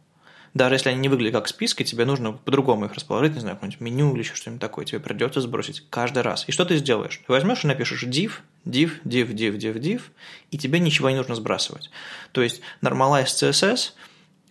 даже 0.54 0.76
если 0.76 0.90
они 0.90 1.00
не 1.00 1.10
выглядят 1.10 1.36
как 1.36 1.48
списки, 1.48 1.84
тебе 1.84 2.06
нужно 2.06 2.34
по-другому 2.34 2.86
их 2.86 2.94
расположить, 2.94 3.34
не 3.34 3.40
знаю, 3.40 3.56
какое-нибудь 3.56 3.82
меню 3.82 4.14
или 4.14 4.20
еще 4.20 4.36
что-нибудь 4.36 4.60
такое, 4.60 4.86
тебе 4.86 5.00
придется 5.00 5.40
сбросить 5.42 5.84
каждый 5.90 6.24
раз. 6.24 6.44
И 6.48 6.52
что 6.52 6.66
ты 6.66 6.76
сделаешь? 6.76 7.22
Ты 7.26 7.32
возьмешь 7.32 7.64
и 7.64 7.68
напишешь 7.68 8.04
div, 8.04 8.42
div, 8.66 9.00
div, 9.04 9.34
div, 9.34 9.58
div, 9.58 9.80
div, 9.80 10.12
и 10.52 10.58
тебе 10.58 10.80
ничего 10.80 11.10
не 11.10 11.16
нужно 11.16 11.36
сбрасывать. 11.36 11.90
То 12.32 12.42
есть 12.42 12.62
Normalize 12.82 13.26
CSS 13.26 13.92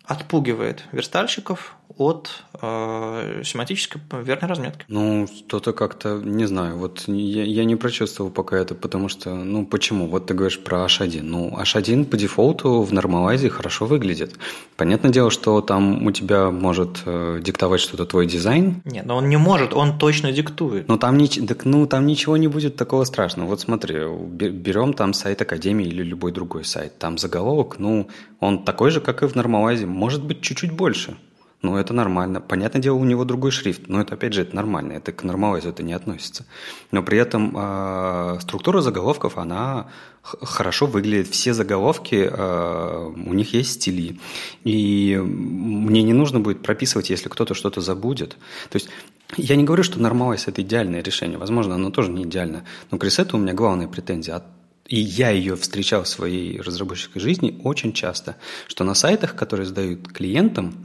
отпугивает 0.04 0.84
верстальщиков 0.92 1.76
от 1.98 2.44
э, 2.60 3.42
семантической 3.44 4.00
верной 4.22 4.48
разметки. 4.48 4.84
Ну, 4.88 5.26
что-то 5.26 5.72
как-то, 5.72 6.20
не 6.22 6.46
знаю, 6.46 6.78
вот 6.78 7.04
я, 7.06 7.44
я 7.44 7.64
не 7.64 7.76
прочувствовал 7.76 8.30
пока 8.30 8.56
это, 8.58 8.74
потому 8.74 9.08
что, 9.08 9.34
ну, 9.34 9.66
почему? 9.66 10.06
Вот 10.06 10.26
ты 10.26 10.34
говоришь 10.34 10.60
про 10.60 10.84
H1. 10.84 11.22
Ну, 11.22 11.50
H1 11.50 12.04
по 12.04 12.16
дефолту 12.16 12.82
в 12.82 12.92
нормалайзе 12.92 13.50
хорошо 13.50 13.86
выглядит. 13.86 14.36
Понятное 14.76 15.10
дело, 15.10 15.30
что 15.30 15.60
там 15.60 16.06
у 16.06 16.12
тебя 16.12 16.50
может 16.50 17.02
э, 17.06 17.40
диктовать 17.42 17.80
что-то 17.80 18.06
твой 18.06 18.26
дизайн. 18.26 18.82
Нет, 18.84 19.06
но 19.06 19.16
он 19.16 19.28
не 19.28 19.36
может, 19.36 19.74
он 19.74 19.98
точно 19.98 20.32
диктует. 20.32 20.88
Ну, 20.88 20.98
там, 20.98 21.18
так, 21.26 21.64
ну, 21.64 21.86
там 21.86 22.06
ничего 22.06 22.36
не 22.36 22.48
будет 22.48 22.76
такого 22.76 23.04
страшного. 23.04 23.48
Вот 23.48 23.60
смотри, 23.60 23.98
берем 23.98 24.94
там 24.94 25.12
сайт 25.12 25.42
Академии 25.42 25.86
или 25.86 26.02
любой 26.02 26.32
другой 26.32 26.64
сайт. 26.64 26.98
Там 26.98 27.18
заголовок, 27.18 27.78
ну, 27.78 28.08
он 28.38 28.64
такой 28.64 28.90
же, 28.90 29.00
как 29.00 29.22
и 29.22 29.26
в 29.26 29.34
нормалайзе, 29.34 29.86
может 29.86 30.24
быть, 30.24 30.40
чуть-чуть 30.40 30.72
больше. 30.72 31.16
Ну, 31.62 31.76
это 31.76 31.92
нормально. 31.92 32.40
Понятное 32.40 32.80
дело, 32.80 32.96
у 32.96 33.04
него 33.04 33.24
другой 33.24 33.50
шрифт, 33.50 33.82
но 33.86 34.00
это, 34.00 34.14
опять 34.14 34.32
же, 34.32 34.42
это 34.42 34.56
нормально, 34.56 34.94
это 34.94 35.12
к 35.12 35.24
нормалайзу 35.24 35.68
это 35.68 35.82
не 35.82 35.92
относится. 35.92 36.46
Но 36.90 37.02
при 37.02 37.18
этом 37.18 37.54
э, 37.54 38.38
структура 38.40 38.80
заголовков, 38.80 39.36
она 39.36 39.90
хорошо 40.22 40.86
выглядит. 40.86 41.28
Все 41.28 41.52
заголовки, 41.52 42.28
э, 42.30 43.12
у 43.14 43.34
них 43.34 43.52
есть 43.52 43.72
стили. 43.72 44.18
И 44.64 45.20
мне 45.22 46.02
не 46.02 46.14
нужно 46.14 46.40
будет 46.40 46.62
прописывать, 46.62 47.10
если 47.10 47.28
кто-то 47.28 47.52
что-то 47.52 47.82
забудет. 47.82 48.38
То 48.70 48.76
есть 48.76 48.88
я 49.36 49.54
не 49.56 49.64
говорю, 49.64 49.82
что 49.82 50.00
нормалайз– 50.00 50.44
это 50.48 50.62
идеальное 50.62 51.02
решение. 51.02 51.36
Возможно, 51.36 51.74
оно 51.74 51.90
тоже 51.90 52.10
не 52.10 52.22
идеально. 52.22 52.64
Но 52.90 52.96
к 52.96 53.04
ресету 53.04 53.36
у 53.36 53.40
меня 53.40 53.52
главная 53.52 53.86
претензия 53.86 54.42
и 54.86 54.98
я 54.98 55.30
ее 55.30 55.54
встречал 55.54 56.02
в 56.02 56.08
своей 56.08 56.60
разработческой 56.60 57.22
жизни 57.22 57.60
очень 57.62 57.92
часто, 57.92 58.36
что 58.66 58.82
на 58.82 58.94
сайтах, 58.94 59.36
которые 59.36 59.66
сдают 59.66 60.08
клиентам, 60.08 60.84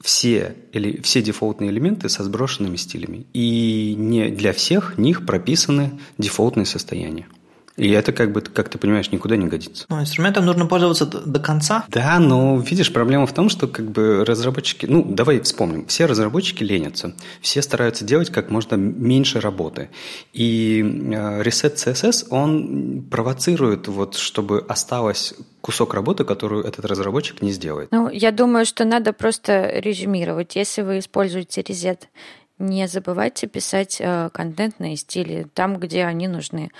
все, 0.00 0.56
или, 0.72 1.00
все 1.00 1.22
дефолтные 1.22 1.70
элементы 1.70 2.08
со 2.08 2.24
сброшенными 2.24 2.76
стилями. 2.76 3.26
И 3.32 3.94
не 3.96 4.28
для 4.28 4.52
всех 4.52 4.98
них 4.98 5.26
прописаны 5.26 5.98
дефолтные 6.18 6.66
состояния. 6.66 7.26
И 7.76 7.90
это, 7.90 8.12
как 8.12 8.32
бы, 8.32 8.40
как 8.40 8.68
ты 8.68 8.78
понимаешь, 8.78 9.12
никуда 9.12 9.36
не 9.36 9.46
годится. 9.46 9.84
Но 9.88 10.00
инструментом 10.00 10.46
нужно 10.46 10.66
пользоваться 10.66 11.06
до 11.06 11.40
конца. 11.40 11.84
Да, 11.88 12.18
но 12.18 12.58
видишь, 12.58 12.92
проблема 12.92 13.26
в 13.26 13.34
том, 13.34 13.48
что 13.48 13.68
как 13.68 13.90
бы 13.90 14.24
разработчики, 14.24 14.86
ну, 14.86 15.04
давай 15.04 15.40
вспомним, 15.40 15.86
все 15.86 16.06
разработчики 16.06 16.62
ленятся, 16.62 17.14
все 17.40 17.60
стараются 17.62 18.04
делать 18.04 18.30
как 18.30 18.50
можно 18.50 18.76
меньше 18.76 19.40
работы. 19.40 19.90
И 20.32 20.80
э, 20.82 21.42
Reset 21.42 21.74
CSS, 21.74 22.28
он 22.30 23.02
провоцирует, 23.10 23.88
вот, 23.88 24.16
чтобы 24.16 24.64
осталось 24.66 25.34
кусок 25.60 25.94
работы, 25.94 26.24
которую 26.24 26.64
этот 26.64 26.84
разработчик 26.84 27.42
не 27.42 27.52
сделает. 27.52 27.90
Ну, 27.90 28.08
я 28.08 28.30
думаю, 28.30 28.64
что 28.64 28.84
надо 28.84 29.12
просто 29.12 29.80
резюмировать. 29.80 30.56
Если 30.56 30.82
вы 30.82 31.00
используете 31.00 31.60
Reset 31.60 31.98
не 32.58 32.88
забывайте 32.88 33.46
писать 33.46 33.98
э, 34.00 34.30
контентные 34.32 34.96
стили 34.96 35.46
там, 35.52 35.76
где 35.76 36.04
они 36.04 36.26
нужны. 36.26 36.70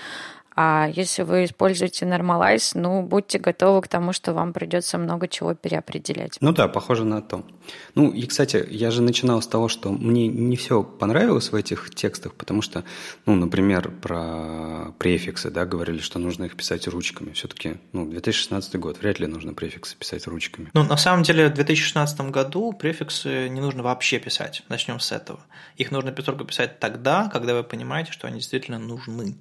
А 0.59 0.89
если 0.91 1.21
вы 1.21 1.45
используете 1.45 2.07
Normalize, 2.07 2.71
ну, 2.73 3.03
будьте 3.03 3.37
готовы 3.37 3.83
к 3.83 3.87
тому, 3.87 4.11
что 4.11 4.33
вам 4.33 4.53
придется 4.53 4.97
много 4.97 5.27
чего 5.27 5.53
переопределять. 5.53 6.37
Ну 6.41 6.51
да, 6.51 6.67
похоже 6.67 7.05
на 7.05 7.21
то. 7.21 7.45
Ну 7.93 8.09
и, 8.09 8.25
кстати, 8.25 8.65
я 8.71 8.89
же 8.89 9.03
начинал 9.03 9.43
с 9.43 9.47
того, 9.47 9.67
что 9.67 9.91
мне 9.91 10.27
не 10.27 10.55
все 10.57 10.81
понравилось 10.81 11.51
в 11.51 11.55
этих 11.55 11.93
текстах, 11.93 12.33
потому 12.33 12.63
что, 12.63 12.83
ну, 13.27 13.35
например, 13.35 13.91
про 13.91 14.93
префиксы, 14.97 15.51
да, 15.51 15.63
говорили, 15.65 15.99
что 15.99 16.17
нужно 16.17 16.45
их 16.45 16.55
писать 16.55 16.87
ручками. 16.87 17.33
Все-таки, 17.33 17.75
ну, 17.93 18.09
2016 18.09 18.77
год, 18.77 18.97
вряд 18.99 19.19
ли 19.19 19.27
нужно 19.27 19.53
префиксы 19.53 19.95
писать 19.95 20.25
ручками. 20.25 20.71
Ну, 20.73 20.83
на 20.83 20.97
самом 20.97 21.21
деле, 21.21 21.49
в 21.49 21.53
2016 21.53 22.19
году 22.31 22.73
префиксы 22.73 23.47
не 23.47 23.61
нужно 23.61 23.83
вообще 23.83 24.17
писать. 24.17 24.63
Начнем 24.69 24.99
с 24.99 25.11
этого. 25.11 25.41
Их 25.75 25.91
нужно 25.91 26.11
только 26.13 26.45
писать 26.45 26.79
тогда, 26.79 27.29
когда 27.31 27.53
вы 27.53 27.63
понимаете, 27.63 28.11
что 28.11 28.25
они 28.25 28.37
действительно 28.37 28.79
нужны 28.79 29.37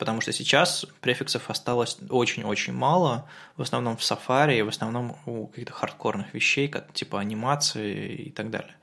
потому 0.00 0.22
что 0.22 0.32
сейчас 0.32 0.86
префиксов 1.02 1.50
осталось 1.50 1.98
очень-очень 2.08 2.72
мало, 2.72 3.28
в 3.56 3.62
основном 3.62 3.98
в 3.98 4.00
Safari 4.00 4.64
в 4.64 4.68
основном 4.68 5.16
у 5.26 5.46
каких-то 5.46 5.74
хардкорных 5.74 6.32
вещей, 6.32 6.68
как 6.68 6.92
типа 6.94 7.20
анимации 7.20 8.14
и 8.14 8.30
так 8.30 8.50
далее. 8.50 8.74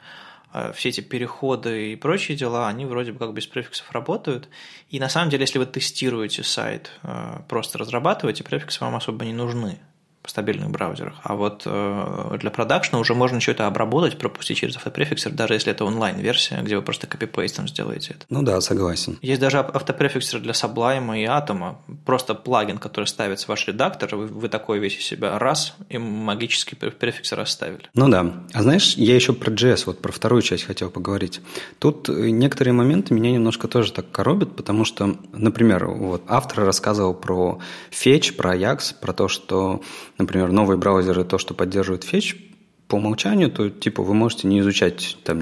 А 0.54 0.72
все 0.72 0.90
эти 0.90 1.02
переходы 1.02 1.92
и 1.92 1.96
прочие 1.96 2.38
дела, 2.38 2.68
они 2.68 2.86
вроде 2.86 3.12
бы 3.12 3.20
как 3.20 3.34
без 3.34 3.48
префиксов 3.48 3.92
работают. 3.92 4.48
И 4.90 5.00
на 5.00 5.10
самом 5.10 5.32
деле, 5.32 5.42
если 5.42 5.58
вы 5.58 5.66
тестируете 5.66 6.44
сайт, 6.44 6.92
э, 7.02 7.40
просто 7.50 7.80
разрабатываете, 7.80 8.44
префиксы 8.44 8.80
вам 8.82 8.96
особо 8.96 9.26
не 9.26 9.34
нужны 9.34 9.80
стабильных 10.30 10.70
браузерах. 10.70 11.16
А 11.24 11.36
вот 11.36 11.64
э, 11.66 12.38
для 12.40 12.50
продакшна 12.50 13.00
уже 13.00 13.14
можно 13.14 13.40
что-то 13.40 13.68
обработать, 13.68 14.18
пропустить 14.18 14.58
через 14.58 14.76
автопрефиксер, 14.76 15.32
даже 15.32 15.54
если 15.54 15.72
это 15.72 15.86
онлайн-версия, 15.86 16.62
где 16.62 16.76
вы 16.76 16.82
просто 16.82 17.08
копипейстом 17.08 17.68
сделаете 17.68 18.16
это. 18.16 18.26
Ну 18.30 18.42
да, 18.44 18.60
согласен. 18.62 19.18
Есть 19.22 19.42
даже 19.42 19.60
автопрефиксер 19.60 20.40
для 20.40 20.54
Sublime 20.54 21.22
и 21.22 21.26
Atom, 21.26 21.76
просто 22.06 22.36
плагин, 22.36 22.78
который 22.78 23.06
ставится 23.06 23.46
в 23.46 23.50
ваш 23.50 23.68
редактор, 23.68 24.16
вы, 24.16 24.28
вы 24.28 24.50
такой 24.50 24.80
весь 24.80 24.98
из 24.98 25.06
себя 25.06 25.38
раз, 25.40 25.76
и 25.90 25.98
магический 25.98 26.76
префиксер 26.76 27.40
оставили. 27.40 27.90
Ну 27.94 28.10
да. 28.10 28.34
А 28.54 28.62
знаешь, 28.62 28.96
я 28.96 29.16
еще 29.16 29.34
про 29.34 29.52
JS, 29.52 29.84
вот 29.86 30.02
про 30.02 30.12
вторую 30.12 30.42
часть 30.42 30.64
хотел 30.64 30.90
поговорить. 30.90 31.42
Тут 31.80 32.10
некоторые 32.10 32.74
моменты 32.74 33.14
меня 33.14 33.32
немножко 33.32 33.68
тоже 33.68 33.92
так 33.92 34.12
коробят, 34.12 34.56
потому 34.56 34.86
что, 34.86 35.18
например, 35.34 35.88
вот 35.88 36.24
автор 36.28 36.66
рассказывал 36.66 37.14
про 37.14 37.60
Fetch, 37.92 38.34
про 38.34 38.56
Ajax, 38.56 38.96
про 39.00 39.14
то, 39.14 39.28
что 39.28 39.82
например, 40.18 40.52
новые 40.52 40.78
браузеры, 40.78 41.24
то, 41.24 41.38
что 41.38 41.54
поддерживают 41.54 42.04
фетч, 42.04 42.36
по 42.88 42.96
умолчанию, 42.96 43.52
то 43.52 43.70
типа 43.70 44.02
вы 44.02 44.14
можете 44.14 44.48
не 44.48 44.60
изучать 44.62 45.18
там 45.24 45.40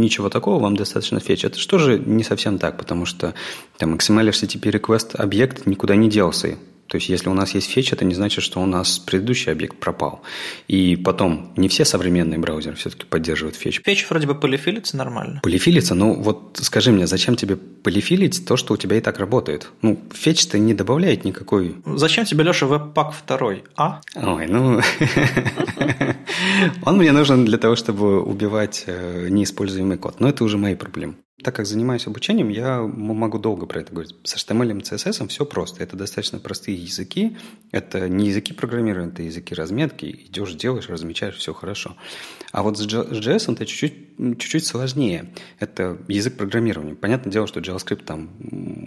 ничего 0.00 0.30
такого, 0.30 0.62
вам 0.62 0.76
достаточно 0.76 1.18
фетч. 1.18 1.44
Это 1.44 1.58
что 1.58 1.78
же 1.78 1.98
не 1.98 2.22
совсем 2.22 2.58
так, 2.58 2.78
потому 2.78 3.04
что 3.04 3.34
там 3.78 3.94
XML 3.94 4.28
HTTP 4.28 4.70
request 4.70 5.16
объект 5.16 5.66
никуда 5.66 5.96
не 5.96 6.08
делся. 6.08 6.56
То 6.88 6.96
есть, 6.96 7.08
если 7.08 7.28
у 7.28 7.34
нас 7.34 7.54
есть 7.54 7.70
фетч, 7.70 7.92
это 7.92 8.04
не 8.04 8.14
значит, 8.14 8.44
что 8.44 8.60
у 8.60 8.66
нас 8.66 8.98
предыдущий 8.98 9.50
объект 9.50 9.76
пропал. 9.78 10.22
И 10.68 10.96
потом, 10.96 11.52
не 11.56 11.68
все 11.68 11.84
современные 11.84 12.38
браузеры 12.38 12.76
все-таки 12.76 13.04
поддерживают 13.04 13.56
фетч. 13.56 13.80
Фетч 13.84 14.06
вроде 14.08 14.26
бы 14.26 14.34
полифилится 14.34 14.96
нормально. 14.96 15.40
Полифилится? 15.42 15.94
Ну, 15.94 16.14
вот 16.14 16.58
скажи 16.62 16.92
мне, 16.92 17.06
зачем 17.06 17.36
тебе 17.36 17.56
полифилить 17.56 18.46
то, 18.46 18.56
что 18.56 18.74
у 18.74 18.76
тебя 18.76 18.96
и 18.96 19.00
так 19.00 19.18
работает? 19.18 19.70
Ну, 19.82 20.00
фетч-то 20.12 20.58
не 20.58 20.74
добавляет 20.74 21.24
никакой... 21.24 21.76
Зачем 21.86 22.24
тебе, 22.24 22.44
Леша, 22.44 22.66
веб-пак 22.66 23.12
второй, 23.12 23.64
а? 23.76 24.00
Ой, 24.14 24.46
ну... 24.46 24.80
Он 26.84 26.98
мне 26.98 27.12
нужен 27.12 27.44
для 27.44 27.58
того, 27.58 27.76
чтобы 27.76 28.22
убивать 28.22 28.84
э, 28.86 29.28
неиспользуемый 29.30 29.98
код. 29.98 30.20
Но 30.20 30.28
это 30.28 30.44
уже 30.44 30.58
мои 30.58 30.74
проблемы. 30.74 31.14
Так 31.42 31.56
как 31.56 31.66
занимаюсь 31.66 32.06
обучением, 32.06 32.48
я 32.48 32.80
могу 32.82 33.38
долго 33.38 33.66
про 33.66 33.80
это 33.80 33.92
говорить. 33.92 34.14
С 34.22 34.36
HTML 34.36 34.70
и 34.70 34.82
CSS 34.82 35.26
все 35.26 35.44
просто. 35.44 35.82
Это 35.82 35.96
достаточно 35.96 36.38
простые 36.38 36.76
языки. 36.76 37.36
Это 37.72 38.08
не 38.08 38.28
языки 38.28 38.52
программирования, 38.52 39.10
это 39.10 39.24
языки 39.24 39.52
разметки. 39.52 40.26
Идешь, 40.28 40.54
делаешь, 40.54 40.88
размечаешь, 40.88 41.34
все 41.34 41.52
хорошо. 41.52 41.96
А 42.52 42.62
вот 42.62 42.78
с 42.78 42.86
JS 42.86 43.52
это 43.52 43.66
чуть-чуть, 43.66 44.38
чуть-чуть 44.38 44.64
сложнее. 44.64 45.32
Это 45.58 45.98
язык 46.06 46.36
программирования. 46.36 46.94
Понятное 46.94 47.32
дело, 47.32 47.48
что 47.48 47.58
JavaScript 47.58 48.04
там 48.04 48.30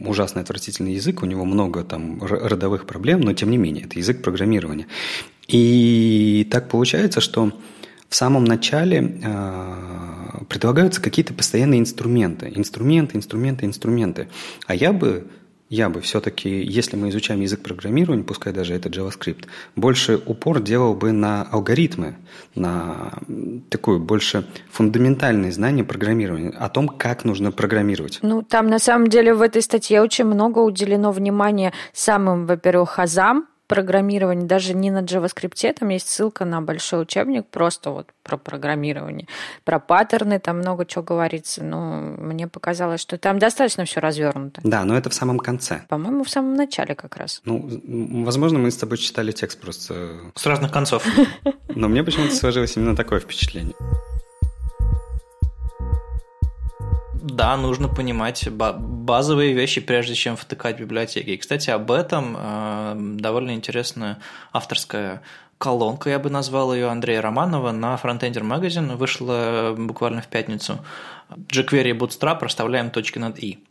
ужасно 0.07 0.39
отвратительный 0.39 0.93
язык, 0.93 1.23
у 1.23 1.25
него 1.25 1.43
много 1.43 1.83
там 1.83 2.23
родовых 2.23 2.85
проблем, 2.85 3.19
но 3.19 3.33
тем 3.33 3.51
не 3.51 3.57
менее, 3.57 3.83
это 3.83 3.99
язык 3.99 4.23
программирования. 4.23 4.87
И 5.49 6.47
так 6.49 6.69
получается, 6.69 7.19
что 7.19 7.51
в 8.09 8.15
самом 8.15 8.43
начале 8.43 9.19
э, 9.23 10.43
предлагаются 10.49 11.01
какие-то 11.01 11.33
постоянные 11.33 11.79
инструменты. 11.79 12.51
Инструменты, 12.55 13.17
инструменты, 13.17 13.65
инструменты. 13.65 14.27
А 14.65 14.75
я 14.75 14.93
бы 14.93 15.27
я 15.69 15.89
бы 15.89 15.99
все-таки, 15.99 16.49
если 16.63 16.95
мы 16.95 17.09
изучаем 17.09 17.41
язык 17.41 17.61
программирования, 17.61 18.23
пускай 18.23 18.53
даже 18.53 18.73
это 18.73 18.87
JavaScript, 18.87 19.47
больше 19.75 20.21
упор 20.25 20.61
делал 20.61 20.93
бы 20.93 21.11
на 21.11 21.43
алгоритмы, 21.43 22.15
на 22.55 23.19
такое 23.69 23.99
больше 23.99 24.45
фундаментальное 24.71 25.51
знание 25.51 25.83
программирования, 25.83 26.51
о 26.51 26.69
том, 26.69 26.87
как 26.87 27.25
нужно 27.25 27.51
программировать. 27.51 28.19
Ну, 28.21 28.43
там 28.43 28.67
на 28.67 28.79
самом 28.79 29.07
деле 29.07 29.33
в 29.33 29.41
этой 29.41 29.61
статье 29.61 30.01
очень 30.01 30.25
много 30.25 30.59
уделено 30.59 31.11
внимания 31.11 31.73
самым, 31.91 32.45
во-первых, 32.45 32.99
азам, 32.99 33.47
программирование, 33.67 34.47
даже 34.47 34.73
не 34.73 34.91
на 34.91 35.01
JavaScript, 35.01 35.73
там 35.73 35.89
есть 35.89 36.07
ссылка 36.09 36.45
на 36.45 36.61
большой 36.61 37.03
учебник 37.03 37.45
просто 37.47 37.91
вот 37.91 38.07
про 38.23 38.37
программирование, 38.37 39.27
про 39.63 39.79
паттерны, 39.79 40.39
там 40.39 40.59
много 40.59 40.85
чего 40.85 41.03
говорится, 41.03 41.63
но 41.63 41.99
мне 41.99 42.47
показалось, 42.47 43.01
что 43.01 43.17
там 43.17 43.39
достаточно 43.39 43.85
все 43.85 43.99
развернуто. 43.99 44.61
Да, 44.63 44.83
но 44.83 44.97
это 44.97 45.09
в 45.09 45.13
самом 45.13 45.39
конце. 45.39 45.83
По-моему, 45.89 46.23
в 46.23 46.29
самом 46.29 46.55
начале 46.55 46.95
как 46.95 47.17
раз. 47.17 47.41
Ну, 47.45 47.67
возможно, 48.23 48.59
мы 48.59 48.71
с 48.71 48.77
тобой 48.77 48.97
читали 48.97 49.31
текст 49.31 49.59
просто... 49.59 50.11
С 50.35 50.45
разных 50.45 50.71
концов. 50.71 51.05
Но 51.69 51.87
мне 51.87 52.03
почему-то 52.03 52.35
сложилось 52.35 52.75
именно 52.77 52.95
такое 52.95 53.19
впечатление. 53.19 53.75
Да, 57.29 57.57
нужно 57.57 57.89
понимать 57.89 58.47
базовые 58.49 59.53
вещи, 59.53 59.81
прежде 59.81 60.15
чем 60.15 60.37
втыкать 60.37 60.79
библиотеки. 60.79 61.29
И, 61.29 61.37
кстати, 61.37 61.69
об 61.69 61.91
этом 61.91 62.35
э, 62.37 62.93
довольно 63.19 63.51
интересная 63.51 64.19
авторская 64.53 65.21
колонка, 65.57 66.09
я 66.09 66.19
бы 66.19 66.29
назвал 66.29 66.73
ее, 66.73 66.87
Андрея 66.87 67.21
Романова 67.21 67.71
на 67.71 67.95
Frontender 67.95 68.41
Magazine. 68.41 68.95
Вышла 68.95 69.75
буквально 69.77 70.21
в 70.21 70.27
пятницу. 70.27 70.79
jQuery 71.29 71.89
и 71.89 71.93
Bootstrap 71.93 72.39
расставляем 72.41 72.91
точки 72.91 73.19
над 73.19 73.39
«и». 73.39 73.63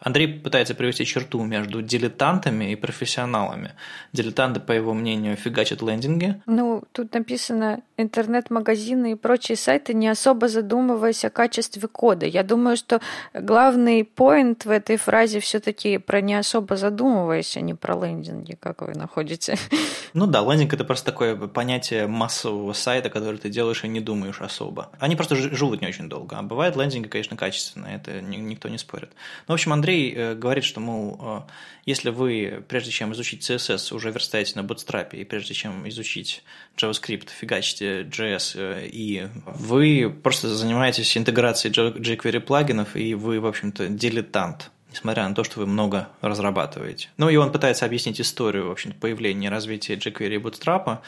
Андрей 0.00 0.28
пытается 0.28 0.74
привести 0.74 1.04
черту 1.04 1.42
между 1.42 1.82
дилетантами 1.82 2.72
и 2.72 2.76
профессионалами. 2.76 3.72
Дилетанты, 4.12 4.58
по 4.58 4.72
его 4.72 4.94
мнению, 4.94 5.36
фигачат 5.36 5.82
лендинги. 5.82 6.40
Ну, 6.46 6.82
тут 6.92 7.12
написано 7.12 7.82
интернет-магазины 7.98 9.12
и 9.12 9.14
прочие 9.14 9.56
сайты, 9.56 9.92
не 9.92 10.08
особо 10.08 10.48
задумываясь 10.48 11.24
о 11.24 11.30
качестве 11.30 11.86
кода. 11.86 12.24
Я 12.24 12.42
думаю, 12.42 12.78
что 12.78 13.00
главный 13.34 14.04
поинт 14.04 14.64
в 14.64 14.70
этой 14.70 14.96
фразе 14.96 15.40
все 15.40 15.60
таки 15.60 15.98
про 15.98 16.22
не 16.22 16.34
особо 16.34 16.76
задумываясь, 16.76 17.56
а 17.58 17.60
не 17.60 17.74
про 17.74 17.94
лендинги, 17.94 18.56
как 18.58 18.82
вы 18.82 18.94
находите. 18.94 19.56
Ну 20.12 20.26
да, 20.26 20.40
лендинг– 20.42 20.72
это 20.74 20.84
просто 20.84 21.12
такое 21.12 21.36
понятие 21.36 22.08
массового 22.08 22.72
сайта, 22.72 23.10
который 23.10 23.38
ты 23.38 23.48
делаешь 23.48 23.84
и 23.84 23.88
не 23.88 24.00
думаешь 24.00 24.40
особо. 24.40 24.90
Они 24.98 25.14
просто 25.14 25.36
живут 25.36 25.80
не 25.80 25.86
очень 25.86 26.08
долго. 26.08 26.36
А 26.36 26.42
бывают 26.42 26.74
лендинги, 26.74 27.06
конечно, 27.06 27.36
качественные, 27.36 27.94
это 27.94 28.20
никто 28.20 28.68
не 28.68 28.76
спорит. 28.76 29.10
Ну, 29.46 29.52
в 29.52 29.54
общем, 29.54 29.72
Андрей 29.72 29.89
Андрей 29.90 30.14
э, 30.14 30.34
говорит, 30.34 30.64
что, 30.64 30.80
мол, 30.80 31.18
э, 31.20 31.40
если 31.84 32.10
вы, 32.10 32.62
прежде 32.68 32.90
чем 32.92 33.12
изучить 33.12 33.48
CSS, 33.48 33.92
уже 33.92 34.10
верстаете 34.12 34.52
на 34.60 34.64
Bootstrap, 34.64 35.16
и 35.16 35.24
прежде 35.24 35.54
чем 35.54 35.88
изучить 35.88 36.44
JavaScript, 36.76 37.28
фигачите 37.28 38.02
JS, 38.02 38.52
э, 38.54 38.86
и 38.86 39.26
вы 39.46 40.14
просто 40.22 40.48
занимаетесь 40.54 41.16
интеграцией 41.16 41.74
jQuery 41.74 42.40
плагинов, 42.40 42.94
и 42.94 43.14
вы, 43.14 43.40
в 43.40 43.46
общем-то, 43.46 43.88
дилетант 43.88 44.70
несмотря 44.92 45.28
на 45.28 45.36
то, 45.36 45.44
что 45.44 45.60
вы 45.60 45.66
много 45.66 46.08
разрабатываете. 46.20 47.10
Ну 47.16 47.28
и 47.28 47.36
он 47.36 47.52
пытается 47.52 47.86
объяснить 47.86 48.20
историю, 48.20 48.66
в 48.66 48.72
общем 48.72 48.92
появления 48.92 49.46
и 49.46 49.50
развития 49.50 49.94
jQuery 49.94 50.34
и 50.34 50.38
Bootstrap, 50.38 50.98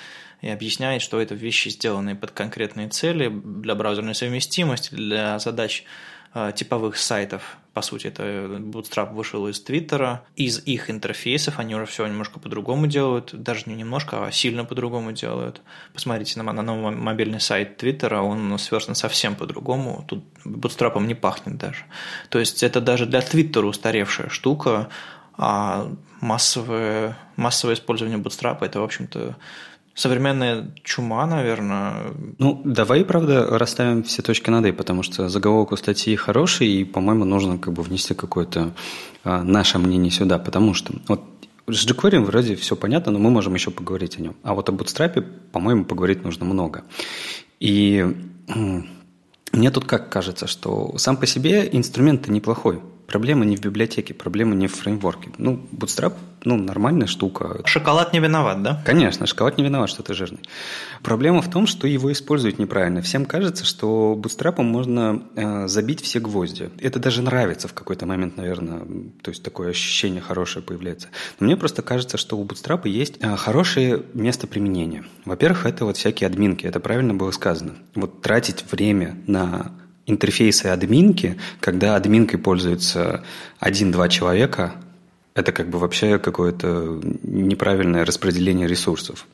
и 0.41 0.49
объясняет, 0.49 1.03
что 1.03 1.21
это 1.21 1.35
вещи, 1.35 1.69
сделанные 1.69 2.15
под 2.15 2.31
конкретные 2.31 2.89
цели 2.91 3.29
для 3.29 3.75
браузерной 3.75 4.15
совместимости, 4.15 4.95
для 4.95 5.41
задач 5.41 5.85
типовых 6.55 6.97
сайтов, 6.97 7.59
по 7.75 7.81
сути, 7.81 8.09
это 8.09 8.23
Bootstrap 8.23 9.15
вышел 9.15 9.49
из 9.49 9.61
Твиттера, 9.61 10.25
из 10.37 10.59
их 10.67 10.91
интерфейсов, 10.91 11.59
они 11.59 11.75
уже 11.75 11.87
все 11.87 12.07
немножко 12.07 12.39
по-другому 12.39 12.87
делают, 12.87 13.31
даже 13.33 13.63
не 13.67 13.75
немножко, 13.75 14.27
а 14.27 14.31
сильно 14.31 14.65
по-другому 14.65 15.13
делают. 15.13 15.63
Посмотрите 15.95 16.41
на, 16.43 16.53
на 16.53 16.63
новый 16.63 16.95
мобильный 16.95 17.41
сайт 17.41 17.79
Твиттера, 17.79 18.21
он 18.21 18.59
сверстан 18.59 18.95
совсем 18.95 19.37
по-другому, 19.37 20.05
тут 20.07 20.25
Bootstrap 20.45 21.01
не 21.07 21.15
пахнет 21.15 21.57
даже. 21.57 21.85
То 22.29 22.39
есть 22.39 22.63
это 22.63 22.83
даже 22.83 23.07
для 23.07 23.23
Твиттера 23.23 23.67
устаревшая 23.67 24.29
штука, 24.29 24.91
а 25.39 25.91
массовое, 26.21 27.17
массовое 27.37 27.75
использование 27.75 28.19
Bootstrap– 28.19 28.59
это, 28.61 28.81
в 28.81 28.85
общем-то, 28.85 29.37
Современная 29.95 30.75
чума, 30.83 31.27
наверное. 31.27 32.15
Ну, 32.39 32.63
давай, 32.65 33.05
правда, 33.05 33.47
расставим 33.59 34.03
все 34.03 34.23
точки 34.23 34.49
над 34.49 34.65
«и», 34.67 34.73
потому 34.73 35.03
что 35.03 35.29
заголовок 35.29 35.73
у 35.73 35.77
статьи 35.77 36.17
хороший, 36.17 36.67
и, 36.69 36.85
по-моему, 36.85 37.25
нужно 37.25 37.59
как 37.59 37.75
бы 37.75 37.83
внести 37.83 38.15
какое-то 38.15 38.73
а, 39.23 39.43
наше 39.43 39.79
мнение 39.79 40.11
сюда, 40.11 40.39
потому 40.39 40.73
что 40.73 40.95
вот 41.09 41.23
с 41.69 41.87
jQuery 41.87 42.21
вроде 42.21 42.57
все 42.57 42.75
понятно, 42.75 43.13
но 43.13 43.19
мы 43.19 43.31
можем 43.31 43.55
еще 43.55 43.71
поговорить 43.71 44.19
о 44.19 44.23
нем. 44.23 44.35
А 44.43 44.55
вот 44.55 44.69
о 44.69 44.73
Bootstrap, 44.73 45.23
по-моему, 45.53 45.85
поговорить 45.85 46.25
нужно 46.25 46.45
много. 46.47 46.85
И 47.61 48.05
мне 49.53 49.71
тут 49.71 49.85
как 49.85 50.11
кажется, 50.11 50.47
что 50.47 50.97
сам 50.97 51.17
по 51.17 51.27
себе 51.27 51.69
инструмент 51.71 52.29
неплохой. 52.29 52.81
Проблема 53.07 53.45
не 53.45 53.57
в 53.57 53.61
библиотеке, 53.61 54.15
проблема 54.15 54.55
не 54.55 54.67
в 54.69 54.75
фреймворке. 54.75 55.31
Ну, 55.39 55.61
Bootstrap, 55.73 56.15
ну, 56.45 56.57
нормальная 56.57 57.07
штука. 57.07 57.61
Шоколад 57.65 58.13
не 58.13 58.21
виноват, 58.21 58.63
да? 58.63 58.83
Конечно, 58.87 59.27
шоколад 59.27 59.59
не 59.59 59.65
виноват, 59.65 59.91
что 59.91 60.03
ты 60.03 60.15
жирный. 60.15 60.41
Проблема 61.03 61.43
в 61.43 61.51
том, 61.51 61.67
что 61.67 61.87
его 61.87 62.11
используют 62.11 62.59
неправильно. 62.59 63.03
Всем 63.03 63.27
кажется, 63.27 63.65
что 63.65 64.19
Bootstrap 64.19 64.63
можно 64.63 65.23
э, 65.37 65.69
забить 65.69 66.01
все 66.01 66.21
гвозди. 66.21 66.71
Это 66.81 66.99
даже 66.99 67.23
нравится 67.23 67.69
в 67.69 67.75
какой-то 67.75 68.07
момент, 68.07 68.37
наверное. 68.37 68.81
То 69.23 69.31
есть 69.31 69.43
такое 69.43 69.71
ощущение 69.71 70.21
хорошее 70.21 70.65
появляется. 70.65 71.09
Но 71.39 71.47
мне 71.47 71.57
просто 71.57 71.83
кажется, 71.83 72.17
что 72.17 72.39
у 72.39 72.45
Bootstrap 72.45 72.89
есть 72.89 73.17
э, 73.21 73.37
хорошее 73.37 74.03
место 74.15 74.47
применения. 74.47 75.05
Во-первых, 75.25 75.67
это 75.67 75.85
вот 75.85 75.97
всякие 75.97 76.27
админки. 76.27 76.67
Это 76.67 76.81
правильно 76.81 77.15
было 77.15 77.31
сказано. 77.31 77.75
Вот 77.95 78.23
тратить 78.23 78.65
время 78.71 79.17
на 79.27 79.73
интерфейсы 80.07 80.67
админки, 80.67 81.39
когда 81.61 81.97
админкой 81.97 82.39
пользуются 82.39 83.25
один-два 83.59 84.09
человека, 84.09 84.75
это 85.35 85.53
как 85.53 85.69
бы 85.71 85.79
вообще 85.79 86.19
какое-то 86.19 87.01
неправильное 87.23 88.05
распределение 88.05 88.69
ресурсов. 88.69 89.27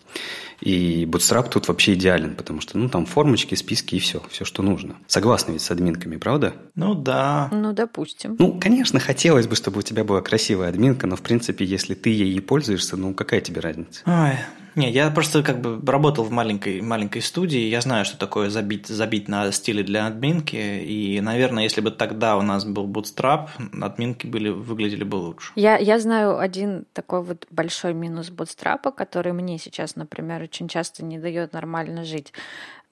И 0.61 1.05
Bootstrap 1.05 1.51
тут 1.51 1.69
вообще 1.69 1.95
идеален, 1.95 2.35
потому 2.35 2.61
что 2.61 2.79
ну, 2.79 2.89
там 2.89 3.07
формочки, 3.07 3.55
списки 3.55 3.95
и 3.95 3.99
все, 4.01 4.23
все, 4.29 4.45
что 4.45 4.63
нужно. 4.63 4.97
Согласны 5.07 5.53
ведь 5.53 5.63
с 5.63 5.71
админками, 5.71 6.17
правда? 6.17 6.55
Ну 6.75 6.95
да. 6.95 7.49
Ну, 7.53 7.73
допустим. 7.73 8.35
Ну, 8.39 8.59
конечно, 8.59 8.99
хотелось 8.99 9.47
бы, 9.47 9.55
чтобы 9.55 9.79
у 9.79 9.83
тебя 9.83 10.03
была 10.03 10.21
красивая 10.21 10.69
админка, 10.69 11.07
но 11.07 11.15
в 11.15 11.23
принципе, 11.23 11.65
если 11.65 11.95
ты 11.95 12.11
ей 12.11 12.41
пользуешься, 12.41 12.97
ну 12.97 13.15
какая 13.15 13.41
тебе 13.41 13.61
разница? 13.61 14.03
Ой, 14.07 14.37
не, 14.79 14.91
я 14.91 15.11
просто 15.11 15.43
как 15.43 15.61
бы 15.61 15.81
работал 15.91 16.25
в 16.25 16.31
маленькой, 16.31 16.81
маленькой 16.81 17.21
студии, 17.21 17.61
я 17.61 17.81
знаю, 17.81 18.05
что 18.05 18.17
такое 18.19 18.49
забить, 18.49 18.87
забить 18.87 19.29
на 19.29 19.53
стиле 19.53 19.83
для 19.83 20.07
админки, 20.07 20.57
и, 20.57 21.21
наверное, 21.21 21.64
если 21.64 21.81
бы 21.81 21.91
тогда 21.91 22.37
у 22.37 22.43
нас 22.43 22.64
был 22.64 22.87
Bootstrap, 22.87 23.49
админки 23.83 24.27
были, 24.27 24.49
выглядели 24.49 25.05
бы 25.05 25.17
лучше. 25.17 25.53
Я, 25.55 25.77
я 25.77 25.99
знаю 25.99 26.38
один 26.38 26.87
такой 26.93 27.23
вот 27.23 27.47
большой 27.51 27.93
минус 27.93 28.31
Bootstrap, 28.31 28.93
который 28.95 29.33
мне 29.33 29.59
сейчас, 29.59 29.97
например, 29.97 30.43
очень 30.43 30.69
часто 30.69 31.05
не 31.05 31.19
дает 31.19 31.53
нормально 31.53 32.05
жить. 32.05 32.33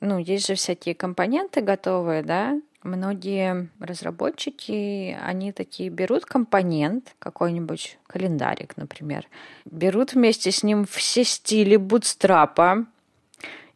Ну, 0.00 0.18
есть 0.18 0.46
же 0.46 0.54
всякие 0.54 0.94
компоненты 0.94 1.62
готовые, 1.62 2.22
да, 2.22 2.60
Многие 2.86 3.68
разработчики, 3.80 5.18
они 5.20 5.50
такие 5.50 5.90
берут 5.90 6.24
компонент, 6.24 7.16
какой-нибудь 7.18 7.98
календарик, 8.06 8.76
например, 8.76 9.26
берут 9.64 10.12
вместе 10.12 10.52
с 10.52 10.62
ним 10.62 10.86
все 10.86 11.24
стили 11.24 11.74
бутстрапа 11.74 12.86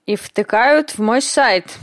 и 0.07 0.15
втыкают 0.15 0.91
в 0.91 1.01
мой 1.01 1.23
сайт. 1.23 1.77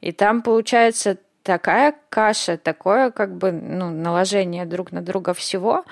И 0.00 0.12
там 0.12 0.42
получается 0.42 1.18
такая 1.42 1.92
каша, 2.08 2.56
такое 2.56 3.10
как 3.10 3.36
бы 3.36 3.50
ну, 3.50 3.90
наложение 3.90 4.64
друг 4.64 4.92
на 4.92 5.02
друга 5.02 5.34
всего, 5.34 5.84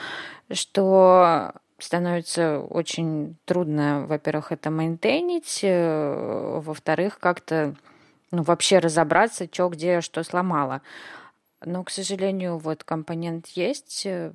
что 0.53 1.55
становится 1.81 2.61
очень 2.61 3.37
трудно, 3.47 4.07
во-первых, 4.07 4.53
это 4.53 4.71
мейнтейнить, 4.71 5.59
э, 5.65 6.61
во-вторых, 6.63 7.19
как-то 7.19 7.75
ну, 8.31 8.43
вообще 8.43 8.79
разобраться, 8.79 9.49
что 9.51 9.69
где, 9.69 10.01
что 10.01 10.23
сломало. 10.23 10.83
Но, 11.65 11.85
к 11.85 11.91
сожалению, 11.91 12.59
вот 12.59 12.85
компонент 12.85 13.49
есть, 13.49 14.07
э, 14.07 14.33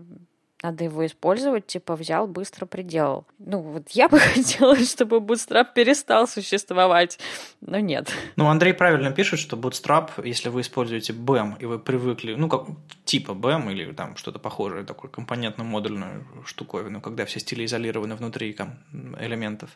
надо 0.62 0.84
его 0.84 1.06
использовать, 1.06 1.68
типа 1.68 1.96
взял, 1.96 2.28
быстро 2.28 2.66
приделал. 2.66 3.26
Ну, 3.40 3.60
вот 3.60 3.90
я 3.92 4.10
бы 4.10 4.20
хотела, 4.36 4.76
чтобы 4.78 5.18
Bootstrap 5.18 5.68
перестал 5.76 6.28
существовать, 6.28 7.20
но 7.62 7.80
нет. 7.80 8.12
Ну, 8.36 8.48
Андрей 8.48 8.74
правильно 8.74 9.12
пишет, 9.12 9.40
что 9.40 9.58
Bootstrap, 9.58 10.26
если 10.26 10.50
вы 10.50 10.62
используете 10.62 11.14
BEM, 11.14 11.58
и 11.60 11.66
вы 11.66 11.80
привыкли, 11.80 12.36
ну, 12.36 12.50
как 12.50 12.68
типа 13.06 13.32
BEM 13.32 13.72
или 13.72 13.92
там 13.92 14.16
что-то 14.18 14.40
похожее, 14.40 14.84
такой 14.84 15.10
компонентно-модульную 15.10 16.26
штуковину, 16.46 17.02
когда 17.02 17.26
все 17.26 17.40
стили 17.40 17.66
изолированы 17.66 18.16
внутри 18.16 18.54
там, 18.54 18.80
элементов, 19.20 19.70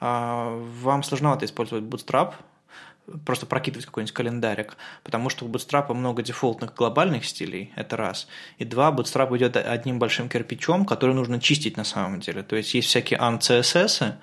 а, 0.00 0.56
вам 0.82 1.02
сложновато 1.02 1.46
использовать 1.46 1.84
Bootstrap, 1.84 2.34
просто 3.24 3.46
прокидывать 3.46 3.86
какой-нибудь 3.86 4.14
календарик, 4.14 4.76
потому 5.02 5.30
что 5.30 5.44
у 5.44 5.48
Bootstrap 5.48 5.92
много 5.94 6.22
дефолтных 6.22 6.74
глобальных 6.74 7.24
стилей, 7.24 7.72
это 7.76 7.96
раз. 7.96 8.28
И 8.58 8.64
два, 8.64 8.90
Bootstrap 8.90 9.36
идет 9.36 9.56
одним 9.56 9.98
большим 9.98 10.28
кирпичом, 10.28 10.84
который 10.84 11.14
нужно 11.14 11.40
чистить 11.40 11.76
на 11.76 11.84
самом 11.84 12.20
деле. 12.20 12.42
То 12.42 12.56
есть 12.56 12.74
есть 12.74 12.88
всякие 12.88 13.18
ANT-CSS, 13.18 14.14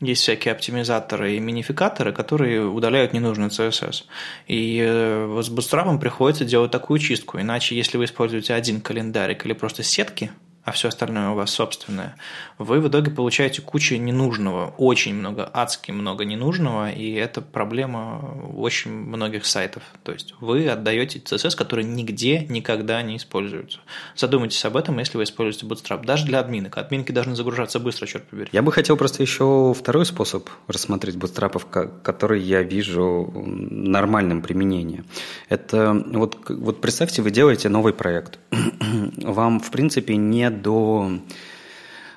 есть 0.00 0.22
всякие 0.22 0.52
оптимизаторы 0.52 1.34
и 1.34 1.40
минификаторы, 1.40 2.12
которые 2.12 2.66
удаляют 2.66 3.12
ненужный 3.12 3.48
CSS. 3.48 4.04
И 4.46 4.80
э, 4.80 5.40
с 5.42 5.50
Bootstrap 5.50 5.98
приходится 5.98 6.44
делать 6.44 6.70
такую 6.70 7.00
чистку. 7.00 7.40
Иначе, 7.40 7.76
если 7.76 7.98
вы 7.98 8.04
используете 8.04 8.54
один 8.54 8.80
календарик 8.80 9.44
или 9.44 9.54
просто 9.54 9.82
сетки, 9.82 10.30
а 10.68 10.70
все 10.70 10.88
остальное 10.88 11.30
у 11.30 11.34
вас 11.34 11.50
собственное, 11.50 12.16
вы 12.58 12.80
в 12.80 12.88
итоге 12.88 13.10
получаете 13.10 13.62
кучу 13.62 13.96
ненужного, 13.96 14.74
очень 14.76 15.14
много, 15.14 15.48
адски 15.50 15.92
много 15.92 16.26
ненужного, 16.26 16.90
и 16.90 17.12
это 17.12 17.40
проблема 17.40 18.52
очень 18.54 18.90
многих 18.90 19.46
сайтов. 19.46 19.82
То 20.02 20.12
есть 20.12 20.34
вы 20.40 20.68
отдаете 20.68 21.20
CSS, 21.20 21.56
который 21.56 21.84
нигде 21.84 22.40
никогда 22.50 23.00
не 23.00 23.16
используется. 23.16 23.78
Задумайтесь 24.14 24.62
об 24.66 24.76
этом, 24.76 24.98
если 24.98 25.16
вы 25.16 25.24
используете 25.24 25.66
Bootstrap, 25.66 26.04
даже 26.04 26.26
для 26.26 26.40
админок. 26.40 26.76
Админки 26.76 27.12
должны 27.12 27.34
загружаться 27.34 27.80
быстро, 27.80 28.06
черт 28.06 28.24
побери. 28.28 28.50
Я 28.52 28.60
бы 28.60 28.70
хотел 28.70 28.98
просто 28.98 29.22
еще 29.22 29.74
второй 29.78 30.04
способ 30.04 30.50
рассмотреть 30.66 31.16
Bootstrap, 31.16 32.02
который 32.02 32.42
я 32.42 32.62
вижу 32.62 33.32
нормальным 33.34 34.42
применением. 34.42 35.06
Это 35.48 35.94
вот, 35.94 36.36
вот 36.50 36.80
представьте, 36.82 37.22
вы 37.22 37.30
делаете 37.30 37.70
новый 37.70 37.94
проект. 37.94 38.38
Вам, 39.16 39.60
в 39.60 39.70
принципе, 39.70 40.16
не 40.16 40.50
до 40.58 41.10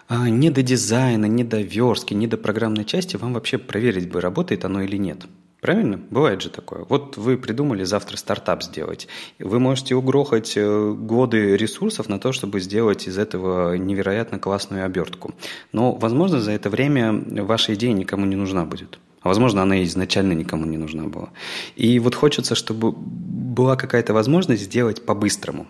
а, 0.07 0.29
не 0.29 0.49
до 0.49 0.61
дизайна, 0.61 1.25
не 1.25 1.45
до 1.45 1.61
верстки, 1.61 2.13
не 2.13 2.27
до 2.27 2.35
программной 2.35 2.83
части 2.83 3.15
вам 3.15 3.33
вообще 3.33 3.57
проверить 3.57 4.11
бы, 4.11 4.19
работает 4.19 4.65
оно 4.65 4.81
или 4.81 4.97
нет. 4.97 5.25
Правильно? 5.61 6.01
Бывает 6.09 6.41
же 6.41 6.49
такое. 6.49 6.85
Вот 6.89 7.17
вы 7.17 7.37
придумали 7.37 7.83
завтра 7.83 8.17
стартап 8.17 8.63
сделать. 8.63 9.07
Вы 9.39 9.59
можете 9.59 9.95
угрохать 9.95 10.53
э, 10.57 10.91
годы 10.91 11.55
ресурсов 11.55 12.09
на 12.09 12.19
то, 12.19 12.31
чтобы 12.31 12.59
сделать 12.59 13.07
из 13.07 13.19
этого 13.19 13.75
невероятно 13.75 14.39
классную 14.39 14.85
обертку. 14.85 15.35
Но, 15.71 15.93
возможно, 15.93 16.41
за 16.41 16.51
это 16.51 16.71
время 16.71 17.13
ваша 17.43 17.75
идея 17.75 17.93
никому 17.93 18.25
не 18.25 18.35
нужна 18.35 18.65
будет. 18.65 18.99
А 19.21 19.27
возможно, 19.27 19.61
она 19.61 19.83
изначально 19.83 20.33
никому 20.33 20.65
не 20.65 20.77
нужна 20.77 21.03
была. 21.03 21.29
И 21.75 21.99
вот 21.99 22.15
хочется, 22.15 22.55
чтобы 22.55 22.91
была 22.91 23.75
какая-то 23.75 24.13
возможность 24.13 24.63
сделать 24.63 25.05
по-быстрому. 25.05 25.67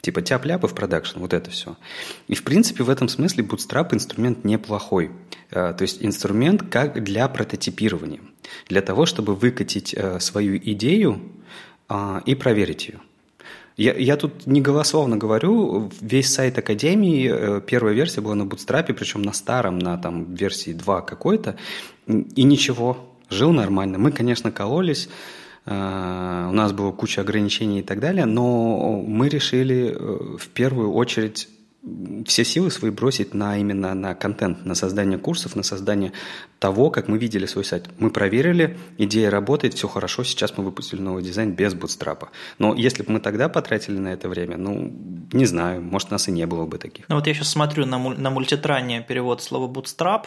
Типа 0.00 0.22
тяп-ляпы 0.22 0.66
в 0.66 0.74
продакшн, 0.74 1.18
вот 1.18 1.34
это 1.34 1.50
все. 1.50 1.76
И, 2.26 2.34
в 2.34 2.42
принципе, 2.42 2.84
в 2.84 2.90
этом 2.90 3.08
смысле 3.08 3.44
Bootstrap 3.44 3.94
инструмент 3.94 4.44
неплохой. 4.44 5.10
Э, 5.50 5.74
то 5.76 5.82
есть 5.82 6.02
инструмент 6.04 6.62
как 6.70 7.04
для 7.04 7.28
прототипирования. 7.28 8.20
Для 8.68 8.80
того, 8.80 9.04
чтобы 9.04 9.34
выкатить 9.34 9.94
э, 9.94 10.18
свою 10.20 10.56
идею 10.56 11.20
а, 11.88 12.22
и 12.24 12.34
проверить 12.34 12.88
ее. 12.88 13.00
Я, 13.76 13.94
я 13.94 14.16
тут 14.16 14.46
не 14.46 14.60
голословно 14.60 15.16
говорю, 15.16 15.90
весь 16.00 16.32
сайт 16.32 16.58
Академии, 16.58 17.30
э, 17.32 17.60
первая 17.60 17.94
версия 17.94 18.20
была 18.20 18.34
на 18.34 18.42
Bootstrap, 18.42 18.92
причем 18.92 19.22
на 19.22 19.32
старом, 19.32 19.78
на 19.78 19.96
там 19.98 20.34
версии 20.34 20.72
2 20.72 21.02
какой-то, 21.02 21.56
и 22.06 22.42
ничего, 22.42 23.10
жил 23.28 23.52
нормально. 23.52 23.98
Мы, 23.98 24.12
конечно, 24.12 24.52
кололись, 24.52 25.08
у 25.66 26.52
нас 26.52 26.72
была 26.72 26.92
куча 26.92 27.20
ограничений 27.20 27.80
и 27.80 27.82
так 27.82 28.00
далее, 28.00 28.24
но 28.24 29.02
мы 29.06 29.28
решили 29.28 29.94
э, 29.94 30.36
в 30.38 30.48
первую 30.48 30.92
очередь 30.92 31.48
все 32.26 32.44
силы 32.44 32.70
свои 32.70 32.90
бросить 32.90 33.32
на 33.32 33.56
именно 33.56 33.94
на 33.94 34.14
контент, 34.14 34.66
на 34.66 34.74
создание 34.74 35.18
курсов, 35.18 35.56
на 35.56 35.62
создание 35.62 36.12
того, 36.58 36.90
как 36.90 37.08
мы 37.08 37.16
видели 37.16 37.46
свой 37.46 37.64
сайт. 37.64 37.88
Мы 37.98 38.10
проверили, 38.10 38.78
идея 38.98 39.30
работает, 39.30 39.72
все 39.74 39.88
хорошо, 39.88 40.22
сейчас 40.22 40.58
мы 40.58 40.64
выпустили 40.64 41.00
новый 41.00 41.22
дизайн 41.22 41.52
без 41.52 41.72
бутстрапа. 41.72 42.28
Но 42.58 42.74
если 42.74 43.02
бы 43.02 43.12
мы 43.12 43.20
тогда 43.20 43.48
потратили 43.48 43.96
на 43.96 44.08
это 44.08 44.28
время, 44.28 44.58
ну, 44.58 44.92
не 45.32 45.46
знаю, 45.46 45.80
может, 45.80 46.10
нас 46.10 46.28
и 46.28 46.32
не 46.32 46.46
было 46.46 46.66
бы 46.66 46.76
таких. 46.76 47.08
Ну 47.08 47.14
вот 47.14 47.26
я 47.26 47.32
сейчас 47.32 47.48
смотрю 47.48 47.86
на, 47.86 47.98
муль- 47.98 48.18
на 48.18 48.28
мультитране 48.28 49.00
перевод 49.00 49.42
слова 49.42 49.66
bootstrap, 49.72 50.26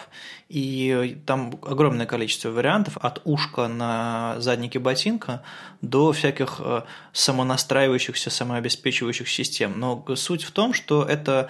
и 0.49 1.21
там 1.27 1.53
огромное 1.61 2.07
количество 2.07 2.49
вариантов, 2.49 2.97
от 2.97 3.21
ушка 3.25 3.67
на 3.67 4.35
заднике 4.39 4.79
ботинка 4.79 5.43
до 5.81 6.13
всяких 6.13 6.55
э, 6.59 6.81
самонастраивающихся, 7.11 8.31
самообеспечивающих 8.31 9.29
систем. 9.29 9.73
Но 9.77 10.03
суть 10.15 10.43
в 10.43 10.51
том, 10.51 10.73
что 10.73 11.03
это 11.03 11.42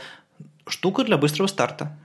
штука 0.67 1.03
для 1.03 1.17
быстрого 1.17 1.47
старта 1.47 1.97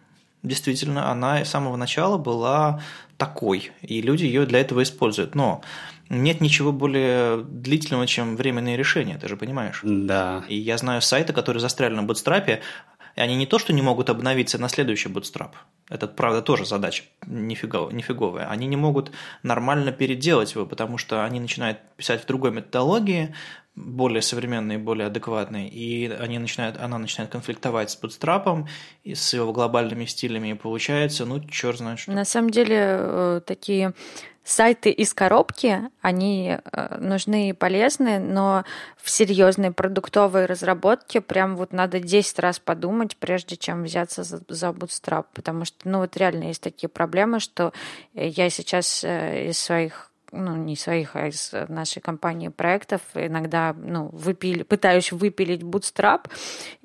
действительно, 0.42 1.11
она 1.11 1.44
с 1.44 1.51
самого 1.51 1.77
начала 1.77 2.18
была 2.18 2.81
такой, 3.16 3.73
и 3.83 4.01
люди 4.01 4.25
ее 4.25 4.47
для 4.47 4.61
этого 4.61 4.83
используют. 4.83 5.35
Но 5.35 5.62
нет 6.09 6.40
ничего 6.40 6.73
более 6.73 7.42
длительного, 7.42 8.07
чем 8.07 8.37
временные 8.37 8.77
решения, 8.77 9.18
ты 9.18 9.29
же 9.29 9.37
понимаешь? 9.37 9.81
Да. 9.83 10.44
И 10.49 10.57
я 10.57 10.79
знаю 10.79 11.03
сайты, 11.03 11.33
которые 11.33 11.61
застряли 11.61 11.94
на 11.94 12.03
бутстрапе, 12.03 12.62
и 13.16 13.21
они 13.21 13.35
не 13.35 13.47
то, 13.47 13.59
что 13.59 13.73
не 13.73 13.83
могут 13.83 14.11
обновиться 14.11 14.59
на 14.59 14.68
следующий 14.68 15.09
бутстрап, 15.09 15.57
это, 15.88 16.07
правда, 16.07 16.40
тоже 16.40 16.64
задача 16.64 17.03
нифиговая, 17.27 17.92
нифиговая. 17.92 18.49
Они 18.49 18.68
не 18.68 18.77
могут 18.77 19.11
нормально 19.42 19.90
переделать 19.90 20.55
его, 20.55 20.66
потому 20.66 20.99
что 20.99 21.25
они 21.25 21.40
начинают 21.40 21.79
писать 21.97 22.23
в 22.23 22.27
другой 22.27 22.53
методологии, 22.53 23.35
более 23.79 24.23
современные, 24.23 24.79
более 24.79 25.07
адекватные, 25.07 25.69
и 25.69 26.09
они 26.09 26.38
начинают, 26.38 26.77
она 26.79 26.99
начинает 26.99 27.31
конфликтовать 27.31 27.91
с 27.91 28.01
Bootstrap 28.01 28.67
и 29.05 29.14
с 29.14 29.33
его 29.33 29.53
глобальными 29.53 30.05
стилями, 30.05 30.49
и 30.49 30.55
получается, 30.55 31.25
ну, 31.25 31.41
черт 31.41 31.79
знает 31.79 31.99
что. 31.99 32.12
На 32.12 32.25
самом 32.25 32.51
деле, 32.51 32.77
э, 32.79 33.41
такие 33.47 33.95
сайты 34.49 34.91
из 34.91 35.12
коробки, 35.12 35.83
они 36.01 36.59
э, 36.59 36.97
нужны 36.99 37.51
и 37.51 37.53
полезны, 37.53 38.19
но 38.19 38.64
в 38.97 39.11
серьезной 39.11 39.73
продуктовой 39.73 40.47
разработке 40.47 41.21
прям 41.21 41.57
вот 41.57 41.73
надо 41.73 42.01
10 42.01 42.38
раз 42.38 42.59
подумать, 42.59 43.17
прежде 43.17 43.57
чем 43.57 43.85
взяться 43.85 44.23
за, 44.23 44.41
за 44.49 44.69
Bootstrap, 44.69 45.27
потому 45.35 45.64
что, 45.64 45.77
ну, 45.88 45.99
вот 45.99 46.17
реально 46.17 46.45
есть 46.45 46.62
такие 46.62 46.88
проблемы, 46.88 47.41
что 47.41 47.73
я 48.14 48.49
сейчас 48.49 49.05
э, 49.05 49.51
из 49.51 49.59
своих 49.59 50.08
ну, 50.33 50.57
не 50.57 50.77
своих, 50.77 51.17
а 51.17 51.29
из 51.29 51.53
нашей 51.69 52.01
компании 52.01 52.49
проектов, 52.49 53.01
иногда, 53.14 53.75
ну, 53.77 54.09
выпили, 54.12 54.62
пытаюсь 54.62 55.12
выпилить 55.12 55.62
Bootstrap, 55.62 56.29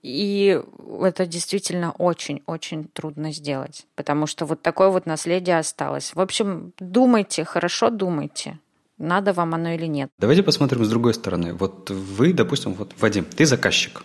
и 0.01 0.61
это 1.01 1.25
действительно 1.25 1.91
очень-очень 1.91 2.85
трудно 2.85 3.31
сделать, 3.31 3.85
потому 3.95 4.27
что 4.27 4.45
вот 4.45 4.61
такое 4.61 4.89
вот 4.89 5.05
наследие 5.05 5.57
осталось. 5.57 6.13
В 6.15 6.21
общем, 6.21 6.73
думайте, 6.79 7.45
хорошо 7.45 7.89
думайте, 7.89 8.59
надо 8.97 9.33
вам 9.33 9.53
оно 9.53 9.69
или 9.69 9.87
нет. 9.87 10.09
Давайте 10.17 10.43
посмотрим 10.43 10.85
с 10.85 10.89
другой 10.89 11.13
стороны. 11.13 11.53
Вот 11.53 11.89
вы, 11.89 12.33
допустим, 12.33 12.73
вот, 12.73 12.93
Вадим, 12.99 13.25
ты 13.25 13.45
заказчик, 13.45 14.03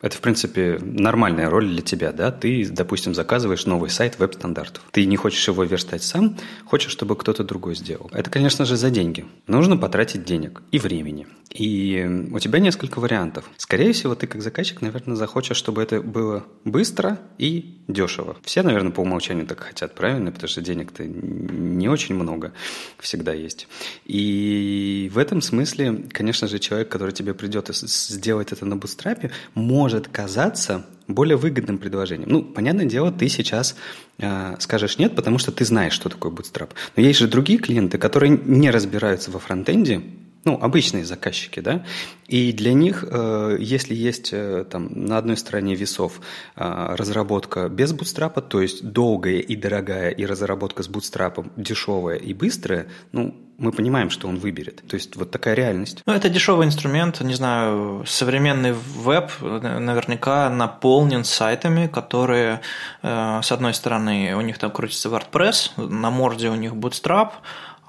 это, 0.00 0.16
в 0.16 0.20
принципе, 0.20 0.78
нормальная 0.80 1.50
роль 1.50 1.68
для 1.68 1.82
тебя, 1.82 2.12
да? 2.12 2.30
Ты, 2.30 2.68
допустим, 2.68 3.14
заказываешь 3.14 3.66
новый 3.66 3.90
сайт 3.90 4.18
веб-стандартов. 4.18 4.84
Ты 4.92 5.04
не 5.06 5.16
хочешь 5.16 5.46
его 5.48 5.64
верстать 5.64 6.02
сам, 6.02 6.36
хочешь, 6.64 6.92
чтобы 6.92 7.16
кто-то 7.16 7.42
другой 7.42 7.74
сделал. 7.74 8.10
Это, 8.12 8.30
конечно 8.30 8.64
же, 8.64 8.76
за 8.76 8.90
деньги. 8.90 9.26
Нужно 9.46 9.76
потратить 9.76 10.24
денег 10.24 10.62
и 10.70 10.78
времени. 10.78 11.26
И 11.50 12.28
у 12.30 12.38
тебя 12.38 12.58
несколько 12.58 13.00
вариантов. 13.00 13.50
Скорее 13.56 13.92
всего, 13.92 14.14
ты 14.14 14.26
как 14.26 14.42
заказчик, 14.42 14.82
наверное, 14.82 15.16
захочешь, 15.16 15.56
чтобы 15.56 15.82
это 15.82 16.00
было 16.02 16.44
быстро 16.64 17.18
и 17.38 17.78
дешево. 17.88 18.36
Все, 18.42 18.62
наверное, 18.62 18.92
по 18.92 19.00
умолчанию 19.00 19.46
так 19.46 19.60
хотят, 19.60 19.94
правильно? 19.94 20.30
Потому 20.30 20.48
что 20.48 20.60
денег-то 20.60 21.04
не 21.04 21.88
очень 21.88 22.14
много 22.14 22.52
всегда 22.98 23.32
есть. 23.32 23.66
И 24.04 25.10
в 25.12 25.18
этом 25.18 25.40
смысле, 25.40 26.04
конечно 26.12 26.46
же, 26.48 26.58
человек, 26.58 26.90
который 26.90 27.12
тебе 27.12 27.32
придет 27.32 27.68
сделать 27.68 28.52
это 28.52 28.66
на 28.66 28.76
бутстрапе, 28.76 29.30
может 29.54 29.87
может 29.88 30.06
казаться 30.08 30.84
более 31.06 31.38
выгодным 31.38 31.78
предложением. 31.78 32.28
Ну, 32.28 32.42
понятное 32.42 32.84
дело, 32.84 33.10
ты 33.10 33.26
сейчас 33.30 33.74
э, 34.18 34.56
скажешь 34.58 34.98
нет, 34.98 35.16
потому 35.16 35.38
что 35.38 35.50
ты 35.50 35.64
знаешь, 35.64 35.94
что 35.94 36.10
такое 36.10 36.30
Bootstrap. 36.30 36.72
Но 36.94 37.02
есть 37.02 37.18
же 37.18 37.26
другие 37.26 37.58
клиенты, 37.58 37.96
которые 37.96 38.38
не 38.44 38.70
разбираются 38.70 39.30
во 39.30 39.38
фронтенде, 39.38 40.02
ну, 40.48 40.58
обычные 40.62 41.04
заказчики, 41.04 41.60
да, 41.60 41.84
и 42.26 42.52
для 42.54 42.72
них, 42.72 43.04
э, 43.06 43.58
если 43.60 43.94
есть 43.94 44.30
э, 44.32 44.64
там 44.70 44.88
на 44.94 45.18
одной 45.18 45.36
стороне 45.36 45.74
весов 45.74 46.20
э, 46.56 46.94
разработка 46.96 47.68
без 47.68 47.92
бутстрапа, 47.92 48.40
то 48.40 48.62
есть 48.62 48.82
долгая 48.82 49.40
и 49.40 49.56
дорогая, 49.56 50.08
и 50.08 50.24
разработка 50.24 50.82
с 50.82 50.88
бутстрапом 50.88 51.52
дешевая 51.56 52.16
и 52.16 52.32
быстрая, 52.32 52.86
ну, 53.12 53.34
мы 53.58 53.72
понимаем, 53.72 54.08
что 54.08 54.26
он 54.26 54.38
выберет. 54.38 54.82
То 54.88 54.94
есть 54.94 55.16
вот 55.16 55.30
такая 55.30 55.52
реальность. 55.52 56.02
Ну, 56.06 56.14
это 56.14 56.30
дешевый 56.30 56.66
инструмент, 56.66 57.20
не 57.20 57.34
знаю, 57.34 58.04
современный 58.06 58.72
веб 58.72 59.30
наверняка 59.42 60.48
наполнен 60.48 61.24
сайтами, 61.24 61.88
которые, 61.88 62.60
с 63.02 63.52
одной 63.52 63.74
стороны, 63.74 64.36
у 64.36 64.42
них 64.42 64.58
там 64.58 64.70
крутится 64.70 65.08
WordPress, 65.08 65.72
на 65.76 66.10
морде 66.10 66.50
у 66.50 66.54
них 66.54 66.74
Bootstrap, 66.74 67.32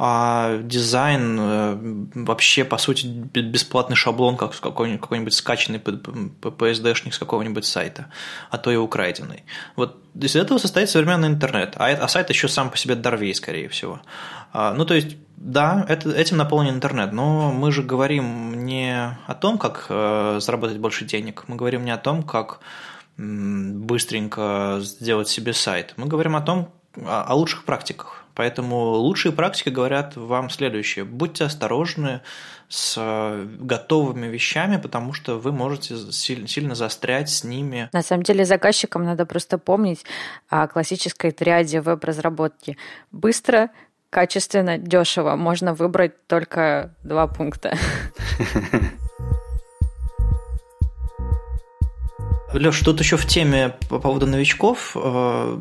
а 0.01 0.59
дизайн 0.59 1.37
э, 1.37 1.77
вообще, 2.23 2.63
по 2.63 2.77
сути, 2.77 3.05
бесплатный 3.05 3.97
шаблон, 3.97 4.37
как 4.37 4.57
какой-нибудь, 4.57 5.01
какой-нибудь 5.01 5.33
скачанный 5.33 5.79
PSD-шник 5.79 7.11
с 7.11 7.17
какого-нибудь 7.17 7.65
сайта, 7.65 8.05
а 8.49 8.57
то 8.57 8.71
и 8.71 8.77
украденный. 8.77 9.43
Вот 9.75 10.01
из 10.15 10.37
этого 10.37 10.57
состоит 10.57 10.89
современный 10.89 11.27
интернет, 11.27 11.73
а, 11.75 11.87
а 11.89 12.07
сайт 12.07 12.29
еще 12.29 12.47
сам 12.47 12.69
по 12.69 12.77
себе 12.77 12.95
дорвей, 12.95 13.35
скорее 13.35 13.67
всего. 13.67 13.99
А, 14.53 14.73
ну, 14.73 14.85
то 14.85 14.93
есть, 14.93 15.17
да, 15.35 15.85
это, 15.89 16.11
этим 16.11 16.37
наполнен 16.37 16.75
интернет, 16.75 17.11
но 17.11 17.51
мы 17.51 17.73
же 17.73 17.83
говорим 17.83 18.65
не 18.65 19.17
о 19.27 19.35
том, 19.35 19.57
как 19.57 19.87
э, 19.89 20.39
заработать 20.39 20.77
больше 20.77 21.03
денег, 21.03 21.43
мы 21.47 21.57
говорим 21.57 21.83
не 21.83 21.91
о 21.91 21.97
том, 21.97 22.23
как 22.23 22.61
быстренько 23.17 24.77
сделать 24.79 25.27
себе 25.27 25.51
сайт, 25.51 25.93
мы 25.97 26.05
говорим 26.05 26.37
о 26.37 26.41
том, 26.41 26.71
о 27.05 27.35
лучших 27.35 27.65
практиках. 27.65 28.18
Поэтому 28.39 28.91
лучшие 28.91 29.33
практики 29.33 29.67
говорят 29.67 30.15
вам 30.15 30.49
следующее. 30.49 31.03
Будьте 31.03 31.43
осторожны 31.43 32.21
с 32.69 32.95
э, 32.97 33.47
готовыми 33.59 34.27
вещами, 34.27 34.77
потому 34.77 35.11
что 35.11 35.37
вы 35.37 35.51
можете 35.51 35.97
сильно 36.13 36.73
застрять 36.73 37.29
с 37.29 37.43
ними. 37.43 37.89
На 37.91 38.01
самом 38.01 38.23
деле 38.23 38.45
заказчикам 38.45 39.03
надо 39.03 39.25
просто 39.25 39.57
помнить 39.57 40.05
о 40.47 40.67
классической 40.67 41.31
триаде 41.31 41.81
веб-разработки. 41.81 42.77
Быстро, 43.11 43.71
качественно, 44.09 44.77
дешево. 44.77 45.35
Можно 45.35 45.73
выбрать 45.73 46.25
только 46.25 46.95
два 47.03 47.27
пункта. 47.27 47.77
Леш, 52.53 52.79
тут 52.79 53.01
еще 53.01 53.17
в 53.17 53.25
теме 53.25 53.75
по 53.89 53.99
поводу 53.99 54.27
новичков 54.27 54.95
э, 54.95 55.57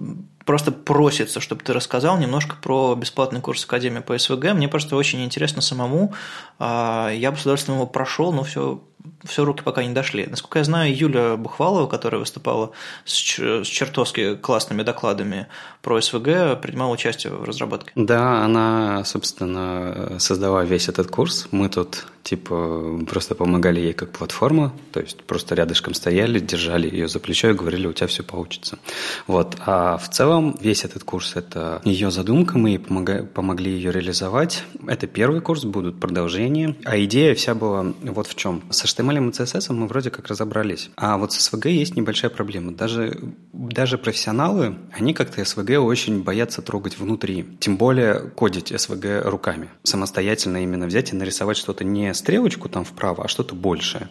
просто 0.48 0.72
просится, 0.72 1.40
чтобы 1.40 1.62
ты 1.62 1.74
рассказал 1.74 2.16
немножко 2.16 2.56
про 2.56 2.94
бесплатный 2.94 3.42
курс 3.42 3.66
Академии 3.66 3.98
по 3.98 4.16
СВГ. 4.16 4.54
Мне 4.54 4.66
просто 4.66 4.96
очень 4.96 5.22
интересно 5.22 5.60
самому. 5.60 6.14
А, 6.58 7.10
я 7.10 7.30
бы 7.30 7.36
с 7.36 7.42
удовольствием 7.42 7.78
его 7.78 7.86
прошел, 7.86 8.32
но 8.32 8.42
все 8.42 8.80
все 9.24 9.44
руки 9.44 9.62
пока 9.62 9.84
не 9.84 9.92
дошли. 9.92 10.26
Насколько 10.26 10.58
я 10.60 10.64
знаю, 10.64 10.96
Юля 10.96 11.36
Бухвалова, 11.36 11.86
которая 11.86 12.20
выступала 12.20 12.72
с 13.04 13.14
чертовски 13.14 14.36
классными 14.36 14.82
докладами 14.82 15.46
про 15.82 16.00
СВГ, 16.00 16.60
принимала 16.60 16.92
участие 16.92 17.32
в 17.32 17.44
разработке. 17.44 17.92
Да, 17.94 18.44
она, 18.44 19.04
собственно, 19.04 20.18
создала 20.18 20.64
весь 20.64 20.88
этот 20.88 21.10
курс. 21.10 21.48
Мы 21.50 21.68
тут, 21.68 22.06
типа, 22.22 23.00
просто 23.08 23.34
помогали 23.34 23.80
ей 23.80 23.92
как 23.92 24.10
платформа, 24.10 24.72
то 24.92 25.00
есть 25.00 25.22
просто 25.24 25.54
рядышком 25.54 25.94
стояли, 25.94 26.38
держали 26.38 26.88
ее 26.88 27.08
за 27.08 27.20
плечо 27.20 27.50
и 27.50 27.54
говорили, 27.54 27.86
у 27.86 27.92
тебя 27.92 28.06
все 28.06 28.22
получится. 28.22 28.78
Вот. 29.26 29.56
А 29.66 29.96
в 29.96 30.08
целом 30.10 30.56
весь 30.60 30.84
этот 30.84 31.04
курс– 31.04 31.32
это 31.36 31.80
ее 31.84 32.10
задумка, 32.10 32.58
мы 32.58 32.70
ей 32.70 32.78
помогли 32.78 33.72
ее 33.72 33.90
реализовать. 33.90 34.64
Это 34.86 35.06
первый 35.06 35.40
курс, 35.40 35.64
будут 35.64 35.98
продолжения. 36.00 36.47
А 36.84 36.98
идея 37.04 37.34
вся 37.34 37.54
была 37.54 37.94
вот 38.02 38.26
в 38.26 38.34
чем. 38.34 38.62
Со 38.70 38.86
HTML 38.86 39.28
и 39.28 39.30
CSS 39.30 39.72
мы 39.72 39.86
вроде 39.86 40.10
как 40.10 40.28
разобрались. 40.28 40.90
А 40.96 41.18
вот 41.18 41.32
с 41.32 41.52
SVG 41.52 41.70
есть 41.70 41.96
небольшая 41.96 42.30
проблема. 42.30 42.72
Даже, 42.72 43.18
даже 43.52 43.98
профессионалы, 43.98 44.76
они 44.92 45.14
как-то 45.14 45.40
SVG 45.40 45.76
очень 45.78 46.22
боятся 46.22 46.62
трогать 46.62 46.98
внутри. 46.98 47.46
Тем 47.60 47.76
более 47.76 48.30
кодить 48.34 48.72
SVG 48.72 49.28
руками. 49.28 49.68
Самостоятельно 49.82 50.62
именно 50.62 50.86
взять 50.86 51.12
и 51.12 51.16
нарисовать 51.16 51.56
что-то 51.56 51.84
не 51.84 52.12
стрелочку 52.14 52.68
там 52.68 52.84
вправо, 52.84 53.24
а 53.24 53.28
что-то 53.28 53.54
большее. 53.54 54.08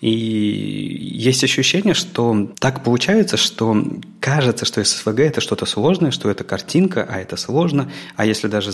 И 0.00 0.10
есть 0.10 1.44
ощущение, 1.44 1.94
что 1.94 2.52
так 2.58 2.82
получается, 2.84 3.36
что 3.36 3.76
кажется, 4.20 4.64
что 4.64 4.80
SVG 4.80 5.22
это 5.22 5.40
что-то 5.40 5.66
сложное, 5.66 6.10
что 6.10 6.30
это 6.30 6.44
картинка, 6.44 7.06
а 7.08 7.18
это 7.18 7.36
сложно. 7.36 7.90
А 8.16 8.24
если 8.24 8.48
даже 8.48 8.72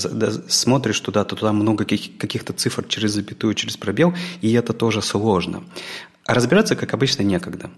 смотришь 0.48 1.00
туда, 1.00 1.24
то 1.24 1.36
туда 1.36 1.52
много 1.52 1.84
каких-то 1.84 2.52
цифр 2.52 2.84
через 2.98 3.12
запятую, 3.12 3.54
через 3.54 3.76
пробел, 3.76 4.14
и 4.40 4.52
это 4.52 4.72
тоже 4.72 5.02
сложно. 5.02 5.64
А 6.28 6.34
разбираться, 6.34 6.76
как 6.76 6.92
обычно, 6.92 7.22
некогда. 7.22 7.70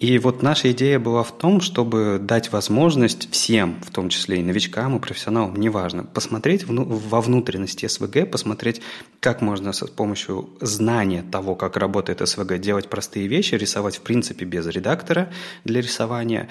И 0.00 0.18
вот 0.18 0.42
наша 0.42 0.72
идея 0.72 0.98
была 0.98 1.22
в 1.22 1.30
том, 1.30 1.60
чтобы 1.60 2.18
дать 2.20 2.50
возможность 2.50 3.30
всем, 3.30 3.80
в 3.86 3.92
том 3.92 4.08
числе 4.08 4.40
и 4.40 4.42
новичкам, 4.42 4.96
и 4.96 4.98
профессионалам, 4.98 5.54
неважно, 5.54 6.02
посмотреть 6.02 6.64
во 6.66 7.20
внутренности 7.20 7.86
СВГ, 7.86 8.28
посмотреть, 8.28 8.82
как 9.20 9.42
можно 9.42 9.72
с 9.72 9.86
помощью 9.86 10.50
знания 10.60 11.22
того, 11.30 11.54
как 11.54 11.76
работает 11.76 12.28
СВГ, 12.28 12.58
делать 12.58 12.88
простые 12.90 13.28
вещи, 13.28 13.54
рисовать 13.54 13.98
в 13.98 14.00
принципе 14.00 14.44
без 14.44 14.66
редактора 14.66 15.30
для 15.64 15.80
рисования 15.80 16.48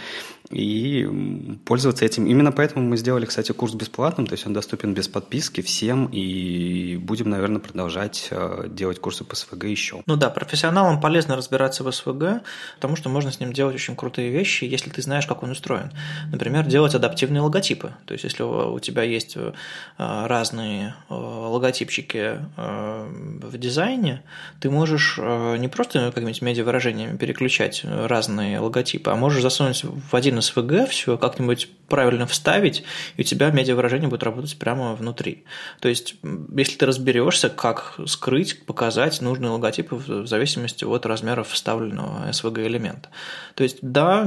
и 0.54 1.58
пользоваться 1.66 2.06
этим. 2.06 2.26
Именно 2.26 2.52
поэтому 2.52 2.88
мы 2.88 2.98
сделали, 2.98 3.26
кстати, 3.26 3.52
курс 3.52 3.74
бесплатным, 3.74 4.28
то 4.28 4.34
есть 4.34 4.46
он 4.46 4.54
доступен 4.54 4.94
без 4.94 5.08
подписки 5.08 5.62
всем, 5.62 6.06
и 6.12 6.98
будем, 6.98 7.30
наверное, 7.30 7.60
продолжать 7.60 8.28
э, 8.32 8.68
делать 8.70 9.00
курсы 9.00 9.24
по 9.24 9.36
СВГ 9.36 9.66
еще. 9.66 10.04
Ну 10.06 10.16
да, 10.16 10.30
профессионалам 10.30 11.02
полезно 11.02 11.36
разбираться 11.36 11.84
в 11.84 11.92
СВГ, 11.92 12.44
потому 12.76 12.96
что 12.96 13.10
можно 13.10 13.32
с 13.32 13.40
ним 13.40 13.54
делать 13.54 13.76
очень 13.76 13.96
крутые 13.96 14.30
вещи, 14.30 14.66
если 14.66 14.90
ты 14.90 15.02
знаешь, 15.02 15.26
как 15.26 15.44
он 15.44 15.52
устроен. 15.52 15.92
Например, 16.32 16.66
делать 16.66 16.96
адаптивные 16.96 17.42
логотипы. 17.42 17.94
То 18.06 18.14
есть, 18.14 18.24
если 18.24 18.44
у 18.44 18.80
тебя 18.80 19.04
есть 19.04 19.36
э, 19.36 19.54
разные 19.98 20.96
э, 21.10 21.14
логотипчики 21.14 22.40
в 22.56 23.58
дизайне, 23.58 24.22
ты 24.60 24.70
можешь 24.70 25.18
не 25.18 25.68
просто 25.68 26.12
какими-нибудь 26.12 26.42
медиавыражениями 26.42 27.18
переключать 27.18 27.84
разные 27.84 28.60
логотипы, 28.60 29.12
а 29.12 29.16
можешь 29.16 29.42
засунуть 29.42 29.84
в 29.84 30.16
один 30.16 30.38
СВГ 30.44 30.88
все, 30.90 31.18
как-нибудь 31.18 31.70
правильно 31.88 32.26
вставить, 32.26 32.84
и 33.18 33.22
у 33.22 33.24
тебя 33.24 33.52
медиавыражение 33.52 34.10
будет 34.10 34.24
работать 34.24 34.58
прямо 34.58 34.96
внутри. 34.96 35.46
То 35.80 35.90
есть, 35.90 36.16
если 36.56 36.78
ты 36.78 36.86
разберешься, 36.86 37.50
как 37.50 38.00
скрыть, 38.06 38.66
показать 38.66 39.22
нужные 39.22 39.52
логотипы 39.52 39.96
в 39.96 40.28
зависимости 40.28 40.86
от 40.86 41.06
размеров 41.06 41.50
вставленного 41.50 42.30
SVG 42.30 42.68
элемента. 42.68 43.10
То 43.56 43.64
есть, 43.64 43.78
да, 43.82 44.24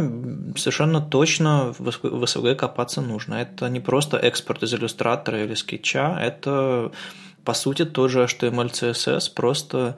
совершенно 0.57 1.01
точно 1.01 1.75
в 1.79 1.89
SVG 1.89 2.55
копаться 2.55 3.01
нужно. 3.01 3.35
Это 3.35 3.69
не 3.69 3.81
просто 3.81 4.17
экспорт 4.17 4.63
из 4.63 4.75
иллюстратора 4.75 5.45
или 5.45 5.55
скетча, 5.55 6.19
это 6.21 6.93
по 7.47 7.55
сути 7.55 7.85
тоже 7.85 8.25
HTML, 8.25 8.73
CSS, 8.73 9.33
просто 9.33 9.97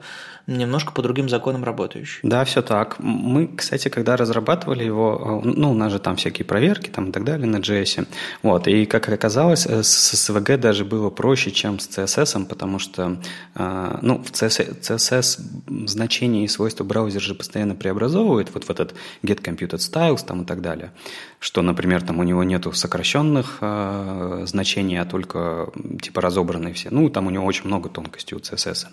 немножко 0.49 0.91
по 0.91 1.01
другим 1.01 1.29
законам 1.29 1.63
работающий. 1.63 2.19
Да, 2.23 2.43
все 2.43 2.61
так. 2.61 2.95
Мы, 2.99 3.47
кстати, 3.47 3.89
когда 3.89 4.17
разрабатывали 4.17 4.83
его, 4.83 5.41
ну, 5.43 5.71
у 5.71 5.73
нас 5.73 5.91
же 5.91 5.99
там 5.99 6.15
всякие 6.15 6.45
проверки 6.45 6.89
там 6.89 7.09
и 7.09 7.11
так 7.11 7.23
далее 7.23 7.47
на 7.47 7.57
JS. 7.57 8.07
Вот, 8.43 8.67
и 8.67 8.85
как 8.85 9.07
оказалось, 9.09 9.65
э, 9.65 9.83
с 9.83 10.13
SVG 10.13 10.57
даже 10.57 10.85
было 10.85 11.09
проще, 11.09 11.51
чем 11.51 11.79
с 11.79 11.87
CSS, 11.87 12.45
потому 12.45 12.79
что, 12.79 13.17
э, 13.55 13.99
ну, 14.01 14.23
в 14.23 14.31
CSS, 14.31 14.79
CSS 14.81 15.87
значения 15.87 16.45
и 16.45 16.47
свойства 16.47 16.83
браузер 16.83 17.21
же 17.21 17.35
постоянно 17.35 17.75
преобразовывает, 17.75 18.53
вот 18.53 18.63
в 18.65 18.69
этот 18.69 18.95
get 19.23 19.41
computed 19.41 19.77
styles 19.77 20.25
там 20.25 20.43
и 20.43 20.45
так 20.45 20.61
далее, 20.61 20.91
что, 21.39 21.61
например, 21.61 22.01
там 22.01 22.19
у 22.19 22.23
него 22.23 22.43
нету 22.43 22.71
сокращенных 22.71 23.57
э, 23.61 24.43
значений, 24.45 24.99
а 24.99 25.05
только 25.05 25.69
типа 26.01 26.21
разобранные 26.21 26.73
все. 26.73 26.89
Ну, 26.91 27.09
там 27.09 27.27
у 27.27 27.29
него 27.29 27.45
очень 27.45 27.65
много 27.65 27.89
тонкостей 27.89 28.35
у 28.35 28.39
CSS. 28.39 28.87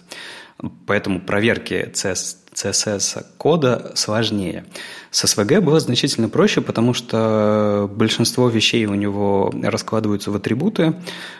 Поэтому 0.86 1.20
проверки 1.20 1.92
CSS-кода 2.54 3.92
сложнее. 3.94 4.64
С 5.10 5.24
SVG 5.24 5.60
было 5.60 5.80
значительно 5.80 6.28
проще, 6.30 6.62
потому 6.62 6.94
что 6.94 7.90
большинство 7.94 8.48
вещей 8.48 8.86
у 8.86 8.94
него 8.94 9.52
раскладываются 9.62 10.30
в 10.30 10.36
атрибуты. 10.36 10.94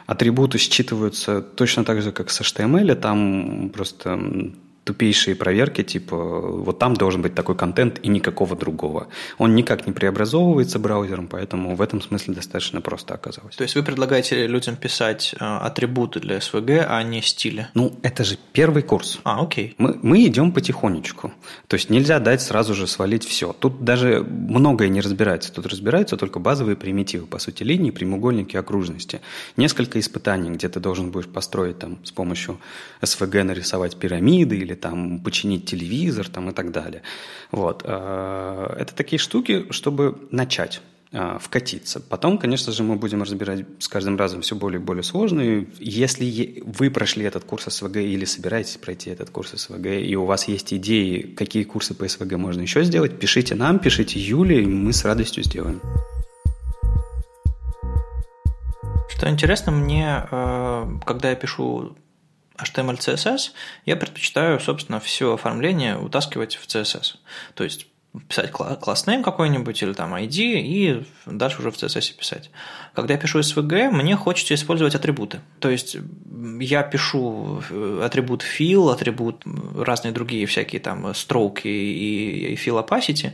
Атрибуты 0.06 0.58
считываются 0.58 1.40
точно 1.40 1.84
так 1.84 2.02
же, 2.02 2.12
как 2.12 2.30
с 2.30 2.40
HTML. 2.42 2.94
Там 2.94 3.70
просто 3.70 4.18
тупейшие 4.86 5.34
проверки, 5.34 5.82
типа 5.82 6.16
вот 6.16 6.78
там 6.78 6.94
должен 6.94 7.20
быть 7.20 7.34
такой 7.34 7.56
контент 7.56 7.98
и 8.04 8.08
никакого 8.08 8.54
другого. 8.54 9.08
Он 9.36 9.56
никак 9.56 9.84
не 9.84 9.92
преобразовывается 9.92 10.78
браузером, 10.78 11.26
поэтому 11.26 11.74
в 11.74 11.82
этом 11.82 12.00
смысле 12.00 12.34
достаточно 12.34 12.80
просто 12.80 13.14
оказалось. 13.14 13.56
То 13.56 13.64
есть 13.64 13.74
вы 13.74 13.82
предлагаете 13.82 14.46
людям 14.46 14.76
писать 14.76 15.34
э, 15.34 15.44
атрибуты 15.44 16.20
для 16.20 16.36
SVG, 16.36 16.86
а 16.88 17.02
не 17.02 17.20
стили? 17.20 17.66
Ну, 17.74 17.98
это 18.02 18.22
же 18.22 18.38
первый 18.52 18.84
курс. 18.84 19.18
А, 19.24 19.42
окей. 19.42 19.74
Мы, 19.78 19.98
мы 20.02 20.24
идем 20.24 20.52
потихонечку. 20.52 21.32
То 21.66 21.74
есть 21.74 21.90
нельзя 21.90 22.20
дать 22.20 22.40
сразу 22.40 22.72
же 22.72 22.86
свалить 22.86 23.24
все. 23.24 23.52
Тут 23.52 23.82
даже 23.82 24.22
многое 24.22 24.88
не 24.88 25.00
разбирается. 25.00 25.52
Тут 25.52 25.66
разбираются 25.66 26.16
только 26.16 26.38
базовые 26.38 26.76
примитивы, 26.76 27.26
по 27.26 27.40
сути, 27.40 27.64
линии, 27.64 27.90
прямоугольники, 27.90 28.56
окружности. 28.56 29.20
Несколько 29.56 29.98
испытаний, 29.98 30.50
где 30.50 30.68
ты 30.68 30.78
должен 30.78 31.10
будешь 31.10 31.26
построить 31.26 31.80
там 31.80 31.98
с 32.04 32.12
помощью 32.12 32.60
SVG 33.02 33.42
нарисовать 33.42 33.96
пирамиды 33.96 34.56
или 34.56 34.75
там 34.76 35.20
починить 35.20 35.66
телевизор 35.66 36.28
там, 36.28 36.50
и 36.50 36.52
так 36.52 36.70
далее. 36.70 37.02
Вот. 37.50 37.82
Э, 37.84 38.74
это 38.78 38.94
такие 38.94 39.18
штуки, 39.18 39.66
чтобы 39.70 40.28
начать 40.30 40.80
э, 41.12 41.38
вкатиться. 41.40 42.00
Потом, 42.00 42.38
конечно 42.38 42.72
же, 42.72 42.82
мы 42.82 42.96
будем 42.96 43.22
разбирать 43.22 43.64
с 43.78 43.88
каждым 43.88 44.16
разом 44.16 44.42
все 44.42 44.54
более 44.54 44.80
и 44.80 44.84
более 44.84 45.02
сложные. 45.02 45.66
Если 45.78 46.62
вы 46.64 46.90
прошли 46.90 47.24
этот 47.24 47.44
курс 47.44 47.64
СВГ 47.64 47.96
или 47.96 48.24
собираетесь 48.24 48.76
пройти 48.76 49.10
этот 49.10 49.30
курс 49.30 49.52
СВГ, 49.52 49.86
и 49.86 50.14
у 50.16 50.24
вас 50.24 50.48
есть 50.48 50.72
идеи, 50.72 51.22
какие 51.22 51.64
курсы 51.64 51.94
по 51.94 52.06
СВГ 52.06 52.32
можно 52.32 52.62
еще 52.62 52.84
сделать, 52.84 53.18
пишите 53.18 53.54
нам, 53.54 53.78
пишите 53.78 54.20
Юле, 54.20 54.62
и 54.62 54.66
мы 54.66 54.92
с 54.92 55.04
радостью 55.04 55.44
сделаем. 55.44 55.80
Что 59.16 59.30
интересно, 59.30 59.72
мне, 59.72 60.26
э, 60.30 60.86
когда 61.06 61.30
я 61.30 61.36
пишу 61.36 61.96
HTML, 62.56 62.98
CSS, 62.98 63.52
я 63.84 63.96
предпочитаю, 63.96 64.60
собственно, 64.60 65.00
все 65.00 65.34
оформление 65.34 65.98
утаскивать 65.98 66.56
в 66.56 66.66
CSS. 66.66 67.16
То 67.54 67.64
есть 67.64 67.86
писать 68.28 68.50
класс 68.50 69.06
name 69.06 69.22
какой-нибудь 69.22 69.82
или 69.82 69.92
там 69.92 70.14
ID 70.14 70.38
и 70.38 71.04
дальше 71.26 71.58
уже 71.58 71.70
в 71.70 71.74
CSS 71.74 72.16
писать. 72.16 72.50
Когда 72.94 73.14
я 73.14 73.20
пишу 73.20 73.40
SVG, 73.40 73.90
мне 73.90 74.16
хочется 74.16 74.54
использовать 74.54 74.94
атрибуты. 74.94 75.40
То 75.60 75.70
есть 75.70 75.96
я 76.60 76.82
пишу 76.82 77.62
э, 77.70 78.02
атрибут 78.04 78.42
fill, 78.42 78.92
атрибут 78.92 79.42
разные 79.76 80.12
другие 80.12 80.46
всякие 80.46 80.80
там 80.80 81.14
строки 81.14 81.68
и, 81.68 82.54
fill 82.54 82.84
opacity. 82.86 83.32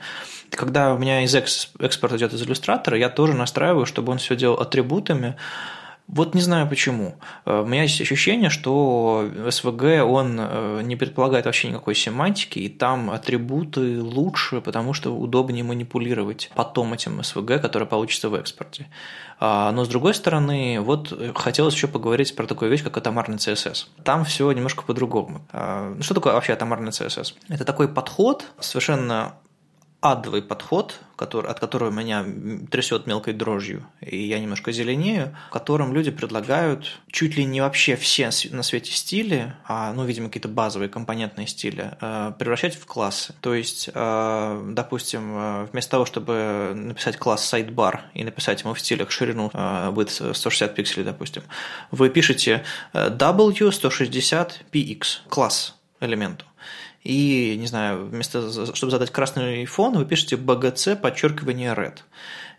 Когда 0.51 0.95
у 0.95 0.99
меня 0.99 1.23
из 1.23 1.35
экспорт 1.35 2.13
идет 2.15 2.33
из 2.33 2.43
иллюстратора, 2.43 2.99
я 2.99 3.09
тоже 3.09 3.35
настраиваю, 3.35 3.87
чтобы 3.87 4.13
он 4.13 4.19
все 4.19 4.37
делал 4.37 4.61
атрибутами, 4.61 5.37
вот 6.13 6.35
не 6.35 6.43
знаю 6.43 6.69
почему. 6.69 7.17
Э, 7.47 7.63
у 7.63 7.67
меня 7.67 7.83
есть 7.83 7.99
ощущение, 8.01 8.51
что 8.51 9.31
SVG, 9.35 10.03
он 10.03 10.37
э, 10.39 10.81
не 10.85 10.95
предполагает 10.95 11.47
вообще 11.47 11.69
никакой 11.69 11.95
семантики, 11.95 12.59
и 12.59 12.69
там 12.69 13.11
атрибуты 13.11 14.01
лучше, 14.03 14.61
потому 14.61 14.93
что 14.93 15.17
удобнее 15.17 15.65
манипулировать 15.65 16.51
потом 16.55 16.93
этим 16.93 17.21
SVG, 17.21 17.59
которое 17.61 17.87
получится 17.87 18.29
в 18.29 18.35
экспорте. 18.35 18.89
А, 19.41 19.73
но 19.73 19.87
с 19.87 19.89
другой 19.89 20.13
стороны, 20.13 20.81
вот 20.81 21.19
хотелось 21.35 21.75
еще 21.75 21.89
поговорить 21.89 22.37
про 22.37 22.47
такую 22.47 22.71
вещь, 22.71 22.85
как 22.85 22.97
атомарный 22.99 23.39
CSS. 23.39 23.87
Там 24.05 24.27
все 24.27 24.53
немножко 24.53 24.83
по-другому. 24.83 25.41
А, 25.51 25.95
ну, 25.97 26.03
что 26.03 26.13
такое 26.13 26.35
вообще 26.35 26.53
атомарный 26.53 26.91
CSS? 26.91 27.35
Это 27.49 27.65
такой 27.65 27.89
подход 27.89 28.45
совершенно 28.61 29.35
адовый 30.03 30.43
подход, 30.43 30.99
который, 31.15 31.49
от 31.49 31.61
которого 31.61 31.91
меня 31.91 32.27
трясет 32.71 33.07
мелкой 33.07 33.35
дрожью, 33.35 33.87
и 34.01 34.21
я 34.21 34.41
немножко 34.41 34.73
зеленею, 34.73 35.37
в 35.49 35.53
котором 35.53 35.95
люди 35.95 36.11
предлагают 36.11 36.99
чуть 37.09 37.37
ли 37.37 37.45
не 37.45 37.61
вообще 37.61 37.95
все 37.95 38.29
на 38.51 38.65
свете 38.65 38.91
стили, 38.91 39.55
а, 39.65 39.93
ну, 39.93 40.05
видимо, 40.05 40.27
какие-то 40.27 40.49
базовые 40.49 40.89
компонентные 40.89 41.47
стили, 41.47 41.93
э, 42.01 42.33
превращать 42.37 42.75
в 42.75 42.85
классы. 42.85 43.33
То 43.41 43.55
есть, 43.55 43.91
э, 43.95 44.71
допустим, 44.73 45.37
э, 45.37 45.69
вместо 45.71 45.93
того, 45.93 46.05
чтобы 46.05 46.73
написать 46.75 47.17
класс 47.17 47.55
sidebar 47.55 48.01
и 48.15 48.25
написать 48.25 48.63
ему 48.63 48.75
в 48.75 48.81
стилях 48.81 49.13
ширину 49.13 49.53
width 49.55 50.35
160 50.35 50.75
пикселей, 50.75 51.05
допустим, 51.05 51.45
вы 51.93 52.11
пишете 52.11 52.65
W160px 52.93 55.05
класс 55.29 55.77
элементу 56.01 56.45
и, 57.05 57.57
не 57.59 57.67
знаю, 57.67 58.07
вместо, 58.07 58.75
чтобы 58.75 58.91
задать 58.91 59.11
красный 59.11 59.65
фон, 59.67 59.95
вы 59.97 60.05
пишете 60.05 60.37
BGC 60.37 60.97
подчеркивание 60.97 61.75
red. 61.75 61.99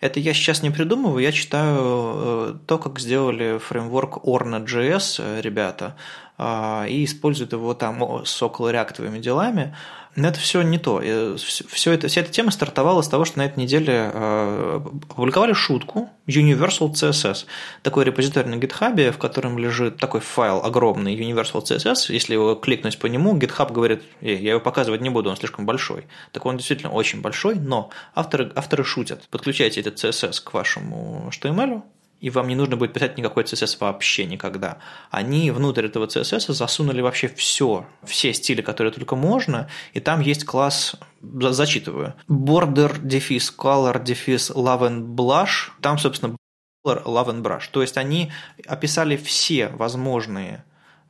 Это 0.02 0.20
я 0.20 0.34
сейчас 0.34 0.62
не 0.62 0.70
придумываю, 0.70 1.24
я 1.24 1.32
читаю 1.32 1.78
э, 1.80 2.56
то, 2.68 2.78
как 2.78 3.00
сделали 3.00 3.58
фреймворк 3.58 4.18
Orna.js 4.26 5.16
э, 5.20 5.42
ребята, 5.42 5.96
и 6.40 7.06
используют 7.06 7.54
его 7.54 7.74
там 7.74 8.26
с 8.26 8.42
около 8.42 8.70
реактовыми 8.70 9.20
делами. 9.20 9.76
Но 10.16 10.28
это 10.28 10.40
все 10.40 10.62
не 10.62 10.78
то. 10.78 11.02
Все 11.38 11.92
это, 11.92 12.08
вся 12.08 12.22
эта 12.22 12.32
тема 12.32 12.52
стартовала 12.52 13.02
с 13.02 13.08
того, 13.08 13.26
что 13.26 13.40
на 13.40 13.46
этой 13.46 13.60
неделе 13.60 14.12
э, 14.14 14.82
опубликовали 15.10 15.54
шутку 15.54 16.10
Universal 16.28 16.94
CSS. 16.94 17.46
Такой 17.82 18.06
репозиторий 18.06 18.50
на 18.50 18.60
GitHub, 18.60 19.12
в 19.12 19.18
котором 19.18 19.58
лежит 19.58 19.98
такой 19.98 20.22
файл 20.22 20.64
огромный 20.64 21.16
Universal 21.16 21.64
CSS. 21.64 22.14
Если 22.14 22.34
его 22.34 22.54
кликнуть 22.54 23.00
по 23.00 23.08
нему, 23.08 23.36
GitHub 23.36 23.72
говорит, 23.72 24.04
я 24.22 24.52
его 24.52 24.60
показывать 24.60 25.02
не 25.02 25.10
буду, 25.10 25.32
он 25.32 25.38
слишком 25.38 25.66
большой. 25.66 26.06
Так 26.32 26.46
он 26.46 26.58
действительно 26.58 26.92
очень 26.92 27.22
большой, 27.22 27.56
но 27.56 27.90
авторы, 28.14 28.52
авторы 28.56 28.84
шутят. 28.84 29.28
Подключайте 29.32 29.82
этот 29.82 29.96
CSS 29.96 30.44
к 30.44 30.54
вашему 30.54 31.32
HTML, 31.32 31.82
и 32.24 32.30
вам 32.30 32.48
не 32.48 32.56
нужно 32.56 32.78
будет 32.78 32.94
писать 32.94 33.18
никакой 33.18 33.44
CSS 33.44 33.78
вообще 33.82 34.26
никогда. 34.26 34.78
Они 35.12 35.52
внутрь 35.52 35.88
этого 35.88 36.08
CSS 36.08 36.54
засунули 36.54 37.02
вообще 37.02 37.28
все, 37.28 37.86
все 38.06 38.34
стили, 38.34 38.62
которые 38.62 38.94
только 38.94 39.18
можно, 39.18 39.68
и 39.92 40.00
там 40.00 40.22
есть 40.22 40.46
класс, 40.46 40.96
зачитываю, 41.22 42.14
border, 42.30 42.98
дефис, 43.02 43.54
color, 43.56 44.02
дефис, 44.02 44.52
love 44.52 44.88
and 44.88 45.16
blush, 45.16 45.72
там, 45.82 45.98
собственно, 45.98 46.38
love 46.86 47.28
and 47.28 47.42
brush. 47.42 47.64
То 47.72 47.82
есть 47.82 47.98
они 47.98 48.32
описали 48.66 49.18
все 49.18 49.68
возможные 49.68 50.64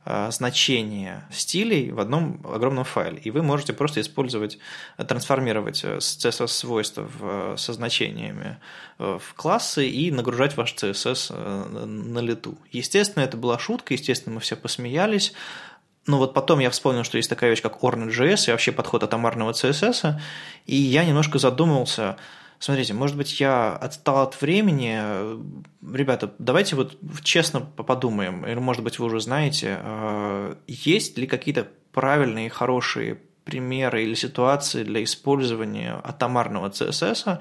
Э, 0.06 0.30
значение 0.30 1.24
стилей 1.30 1.90
в 1.90 1.98
одном 1.98 2.38
огромном 2.44 2.84
файле. 2.84 3.20
И 3.24 3.30
вы 3.30 3.42
можете 3.42 3.72
просто 3.72 4.02
использовать, 4.02 4.58
трансформировать 4.98 5.82
э, 5.82 5.96
CSS-свойства 5.96 7.08
э, 7.20 7.54
со 7.56 7.72
значениями 7.72 8.58
в 8.98 9.34
классы 9.34 9.88
и 9.88 10.10
нагружать 10.10 10.58
ваш 10.58 10.74
CSS 10.74 11.86
на 11.86 12.18
лету. 12.18 12.58
Естественно, 12.70 13.24
это 13.24 13.38
была 13.38 13.58
шутка, 13.58 13.94
естественно, 13.94 14.34
мы 14.34 14.40
все 14.40 14.56
посмеялись, 14.56 15.32
но 16.06 16.18
вот 16.18 16.34
потом 16.34 16.60
я 16.60 16.70
вспомнил, 16.70 17.02
что 17.02 17.16
есть 17.16 17.30
такая 17.30 17.50
вещь, 17.50 17.62
как 17.62 17.82
Ornage.js 17.82 18.48
и 18.48 18.50
вообще 18.52 18.72
подход 18.72 19.02
атомарного 19.02 19.52
CSS, 19.52 20.20
и 20.66 20.76
я 20.76 21.04
немножко 21.04 21.38
задумался– 21.38 22.18
Смотрите, 22.64 22.94
может 22.94 23.14
быть, 23.18 23.40
я 23.40 23.76
отстал 23.76 24.22
от 24.22 24.40
времени. 24.40 24.98
Ребята, 25.94 26.32
давайте 26.38 26.76
вот 26.76 26.96
честно 27.22 27.60
подумаем, 27.60 28.46
или, 28.46 28.54
может 28.54 28.82
быть, 28.82 28.98
вы 28.98 29.04
уже 29.04 29.20
знаете, 29.20 29.80
э, 29.82 30.54
есть 30.66 31.18
ли 31.18 31.26
какие-то 31.26 31.66
правильные, 31.92 32.48
хорошие 32.48 33.18
примеры 33.44 34.04
или 34.04 34.14
ситуации 34.14 34.82
для 34.82 35.04
использования 35.04 36.00
атомарного 36.02 36.70
CSS, 36.70 37.38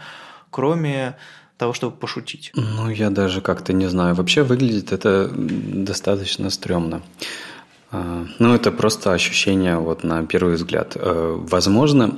кроме 0.50 1.16
того, 1.58 1.72
чтобы 1.72 1.96
пошутить? 1.96 2.52
Ну, 2.54 2.90
я 2.90 3.10
даже 3.10 3.40
как-то 3.40 3.72
не 3.72 3.88
знаю. 3.88 4.16
Вообще 4.16 4.44
выглядит 4.44 4.92
это 4.92 5.32
достаточно 5.34 6.50
стрёмно. 6.50 7.02
А, 7.92 8.26
ну, 8.40 8.54
это 8.54 8.74
просто 8.74 9.14
ощущение 9.14 9.78
вот 9.78 10.04
на 10.04 10.26
первый 10.26 10.56
взгляд. 10.56 10.98
Э, 10.98 11.38
возможно, 11.40 12.14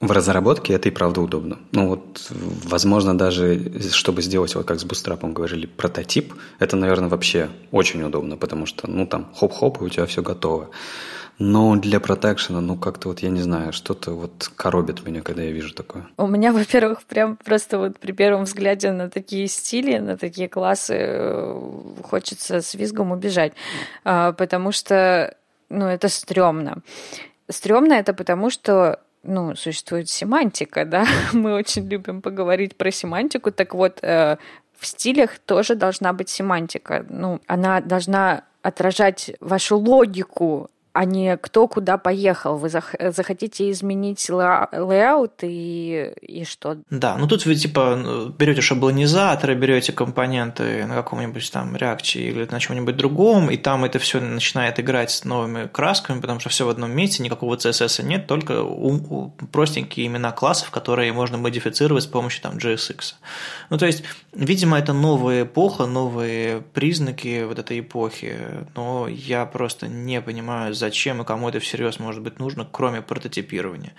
в 0.00 0.10
разработке 0.10 0.74
это 0.74 0.88
и 0.88 0.92
правда 0.92 1.20
удобно. 1.20 1.58
Ну 1.72 1.88
вот, 1.88 2.30
возможно, 2.64 3.16
даже 3.16 3.90
чтобы 3.90 4.22
сделать, 4.22 4.54
вот 4.54 4.66
как 4.66 4.80
с 4.80 4.84
Bootstrap 4.84 5.32
говорили, 5.32 5.66
прототип, 5.66 6.34
это, 6.58 6.76
наверное, 6.76 7.08
вообще 7.08 7.48
очень 7.70 8.02
удобно, 8.02 8.36
потому 8.36 8.66
что, 8.66 8.88
ну 8.88 9.06
там, 9.06 9.32
хоп-хоп, 9.34 9.80
и 9.80 9.84
у 9.84 9.88
тебя 9.88 10.06
все 10.06 10.22
готово. 10.22 10.70
Но 11.38 11.74
для 11.76 11.98
production 11.98 12.50
а, 12.50 12.60
ну 12.60 12.76
как-то 12.76 13.08
вот, 13.08 13.20
я 13.20 13.28
не 13.28 13.40
знаю, 13.40 13.72
что-то 13.72 14.12
вот 14.12 14.50
коробит 14.54 15.04
меня, 15.04 15.20
когда 15.20 15.42
я 15.42 15.50
вижу 15.50 15.74
такое. 15.74 16.06
У 16.16 16.28
меня, 16.28 16.52
во-первых, 16.52 17.02
прям 17.02 17.36
просто 17.36 17.78
вот 17.78 17.98
при 17.98 18.12
первом 18.12 18.44
взгляде 18.44 18.92
на 18.92 19.10
такие 19.10 19.48
стили, 19.48 19.98
на 19.98 20.16
такие 20.16 20.48
классы 20.48 20.94
э, 20.96 21.60
хочется 22.04 22.60
с 22.60 22.74
визгом 22.74 23.10
убежать, 23.10 23.52
а, 24.04 24.32
потому 24.32 24.70
что, 24.70 25.36
ну, 25.70 25.86
это 25.86 26.08
стрёмно. 26.08 26.82
Стрёмно 27.50 27.94
это 27.94 28.14
потому, 28.14 28.48
что 28.50 29.00
ну, 29.24 29.56
существует 29.56 30.08
семантика, 30.08 30.84
да, 30.84 31.06
мы 31.32 31.54
очень 31.54 31.88
любим 31.88 32.22
поговорить 32.22 32.76
про 32.76 32.90
семантику, 32.90 33.50
так 33.50 33.74
вот, 33.74 33.98
э, 34.02 34.36
в 34.78 34.86
стилях 34.86 35.38
тоже 35.38 35.74
должна 35.74 36.12
быть 36.12 36.28
семантика, 36.28 37.04
ну, 37.08 37.40
она 37.46 37.80
должна 37.80 38.44
отражать 38.62 39.32
вашу 39.40 39.78
логику 39.78 40.70
а 40.94 41.04
не 41.04 41.36
кто 41.36 41.66
куда 41.66 41.98
поехал. 41.98 42.56
Вы 42.56 42.68
захотите 42.68 43.68
изменить 43.72 44.30
layout 44.30 45.32
и, 45.42 46.12
и 46.22 46.44
что? 46.44 46.76
Да, 46.88 47.16
ну 47.18 47.26
тут 47.26 47.44
вы 47.46 47.56
типа 47.56 48.32
берете 48.38 48.60
шаблонизаторы, 48.60 49.56
берете 49.56 49.92
компоненты 49.92 50.86
на 50.86 50.94
каком-нибудь 50.94 51.50
там 51.50 51.74
реакте 51.74 52.20
или 52.20 52.46
на 52.48 52.60
чем-нибудь 52.60 52.96
другом, 52.96 53.50
и 53.50 53.56
там 53.56 53.84
это 53.84 53.98
все 53.98 54.20
начинает 54.20 54.78
играть 54.78 55.10
с 55.10 55.24
новыми 55.24 55.66
красками, 55.66 56.20
потому 56.20 56.38
что 56.38 56.48
все 56.48 56.64
в 56.64 56.68
одном 56.68 56.92
месте, 56.92 57.24
никакого 57.24 57.56
CSS 57.56 58.04
нет, 58.04 58.28
только 58.28 58.64
простенькие 59.50 60.06
имена 60.06 60.30
классов, 60.30 60.70
которые 60.70 61.12
можно 61.12 61.38
модифицировать 61.38 62.04
с 62.04 62.06
помощью 62.06 62.40
там 62.42 62.58
JSX. 62.58 63.14
Ну 63.68 63.78
то 63.78 63.86
есть, 63.86 64.04
видимо, 64.32 64.78
это 64.78 64.92
новая 64.92 65.42
эпоха, 65.42 65.86
новые 65.86 66.62
признаки 66.72 67.42
вот 67.42 67.58
этой 67.58 67.80
эпохи, 67.80 68.36
но 68.76 69.08
я 69.08 69.44
просто 69.44 69.88
не 69.88 70.20
понимаю, 70.20 70.72
зачем 70.84 71.22
и 71.22 71.24
кому 71.24 71.48
это 71.48 71.60
всерьез 71.60 71.98
может 71.98 72.22
быть 72.22 72.38
нужно, 72.38 72.66
кроме 72.70 73.00
прототипирования. 73.00 73.94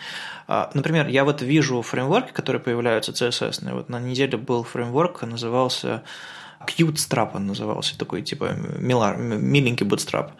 А, 0.48 0.70
например, 0.74 1.08
я 1.08 1.24
вот 1.26 1.42
вижу 1.42 1.82
фреймворки, 1.82 2.32
которые 2.32 2.62
появляются 2.62 3.12
CSS. 3.12 3.74
Вот 3.74 3.90
на 3.90 4.00
неделе 4.00 4.38
был 4.38 4.64
фреймворк, 4.64 5.24
назывался 5.24 6.04
Cute 6.66 6.96
Strap 6.96 7.32
он 7.36 7.48
назывался, 7.48 7.98
такой 7.98 8.22
типа 8.22 8.56
милар, 8.78 9.18
миленький 9.18 9.86
bootstrap. 9.86 10.32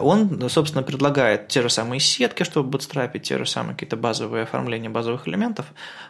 Он, 0.00 0.48
собственно, 0.48 0.82
предлагает 0.82 1.48
те 1.48 1.62
же 1.62 1.70
самые 1.70 2.00
сетки, 2.00 2.42
чтобы 2.42 2.70
bootstrapить, 2.70 3.22
те 3.22 3.38
же 3.38 3.46
самые 3.46 3.74
какие-то 3.74 3.96
базовые 3.96 4.44
оформления 4.44 4.90
базовых 4.90 5.28
элементов, 5.28 5.66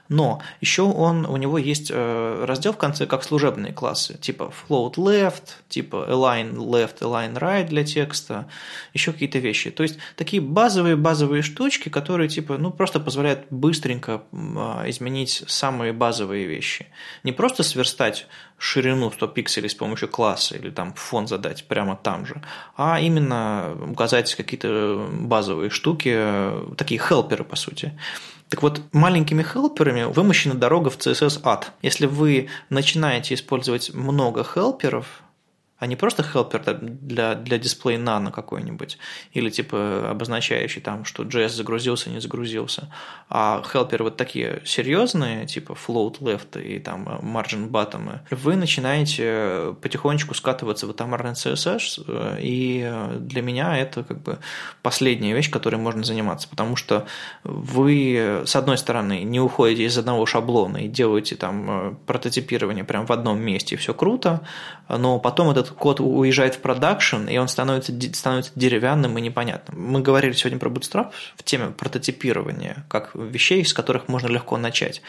но 0.09 0.41
еще 0.61 0.83
он, 0.83 1.27
у 1.27 1.37
него 1.37 1.59
есть 1.59 1.91
э, 1.93 2.45
раздел 2.47 2.73
в 2.73 2.79
конце 2.79 3.07
как 3.07 3.23
служебные 3.23 3.73
классы, 3.73 4.17
типа 4.19 4.53
float 4.69 4.95
left, 4.95 5.43
типа 5.69 6.07
align 6.09 6.55
left, 6.57 7.01
align 7.01 7.39
right 7.39 7.69
для 7.69 7.85
текста, 7.85 8.49
еще 8.95 9.13
какие-то 9.13 9.39
вещи. 9.39 9.71
То 9.71 9.83
есть 9.83 9.99
такие 10.17 10.41
базовые-базовые 10.43 11.43
штучки, 11.43 11.89
которые 11.89 12.29
типа, 12.29 12.59
ну, 12.59 12.71
просто 12.71 13.01
позволяют 13.01 13.47
быстренько 13.51 14.23
а, 14.33 14.85
изменить 14.89 15.45
самые 15.47 15.93
базовые 15.93 16.47
вещи. 16.47 16.87
Не 17.23 17.33
просто 17.33 17.63
сверстать 17.63 18.27
ширину 18.59 19.11
100 19.11 19.27
пикселей 19.29 19.69
с 19.69 19.75
помощью 19.75 20.09
класса 20.09 20.57
или 20.57 20.71
там 20.71 20.93
фон 20.95 21.27
задать 21.27 21.67
прямо 21.69 21.97
там 21.97 22.27
же, 22.27 22.43
а 22.77 23.01
именно 23.01 23.77
указать 23.91 24.35
какие-то 24.35 25.09
базовые 25.13 25.71
штуки, 25.71 26.21
такие 26.77 27.01
хелперы, 27.01 27.45
по 27.45 27.57
сути. 27.57 27.99
Так 28.49 28.63
вот, 28.63 28.81
маленькими 28.93 29.43
хелперами 29.43 30.05
вымощена 30.05 30.55
дорога 30.55 30.91
в 30.91 30.99
CSS 30.99 31.41
ад. 31.45 31.73
Если 31.83 32.07
вы 32.07 32.49
начинаете 32.71 33.35
использовать 33.35 33.93
много 33.95 34.43
хелперов, 34.43 35.07
а 35.79 35.87
не 35.87 35.97
просто 35.97 36.23
helper 36.23 36.79
для, 36.81 37.35
для 37.35 37.59
дисплей 37.59 37.97
nano 37.99 38.31
какой-нибудь, 38.31 38.99
или 39.33 39.51
типа 39.51 40.11
обозначающий 40.11 40.81
там, 40.81 41.05
что 41.05 41.23
JS 41.23 41.51
загрузился, 41.51 42.11
не 42.11 42.21
загрузился, 42.21 42.93
а 43.29 43.63
helper 43.73 44.03
вот 44.03 44.17
такие 44.17 44.61
серьезные, 44.65 45.47
типа 45.47 45.73
float 45.73 46.19
left 46.21 46.61
и 46.61 46.79
там 46.81 47.07
margin 47.23 47.71
bottom, 47.71 48.19
вы 48.31 48.57
начинаете 48.57 49.77
потихонечку 49.81 50.35
скатываться 50.35 50.87
в 50.87 50.91
атомарный 50.91 51.33
CSS, 51.33 52.39
и 52.41 53.19
для 53.21 53.43
меня 53.43 53.79
это 53.79 54.03
как 54.03 54.23
бы 54.23 54.39
последняя 54.83 55.33
вещь, 55.33 55.51
которой 55.51 55.77
можно 55.77 56.03
заниматься, 56.03 56.49
потому 56.49 56.75
что 56.75 57.07
вы, 57.45 58.43
с 58.45 58.57
одной 58.57 58.79
стороны, 58.79 59.23
не 59.23 59.41
уходите 59.41 59.85
из 59.85 59.97
одного 59.97 60.27
шаблона 60.27 60.79
и 60.79 60.89
делаете 60.89 61.37
там 61.37 61.99
прототипирование 62.07 62.85
прямо 62.85 63.07
в 63.07 63.13
одном 63.13 63.41
месте, 63.41 63.77
и 63.77 63.79
все 63.79 63.95
круто, 63.95 64.41
но 64.89 65.21
потом 65.21 65.51
этот 65.51 65.68
код 65.71 66.01
уезжает 66.01 66.57
в 66.57 66.59
продакшн, 66.61 67.27
и 67.29 67.37
он 67.39 67.49
становится, 67.49 67.93
становится 68.13 68.53
деревянным 68.55 69.17
и 69.19 69.21
непонятным. 69.21 69.81
Мы 69.81 70.01
говорили 70.01 70.33
сегодня 70.33 70.59
про 70.59 70.71
Bootstrap 70.71 71.13
в 71.37 71.43
теме 71.43 71.71
прототипирования, 71.71 72.85
как 72.89 73.15
вещей, 73.15 73.65
с 73.65 73.73
которых 73.73 74.09
можно 74.09 74.29
легко 74.29 74.57
начать. 74.57 75.03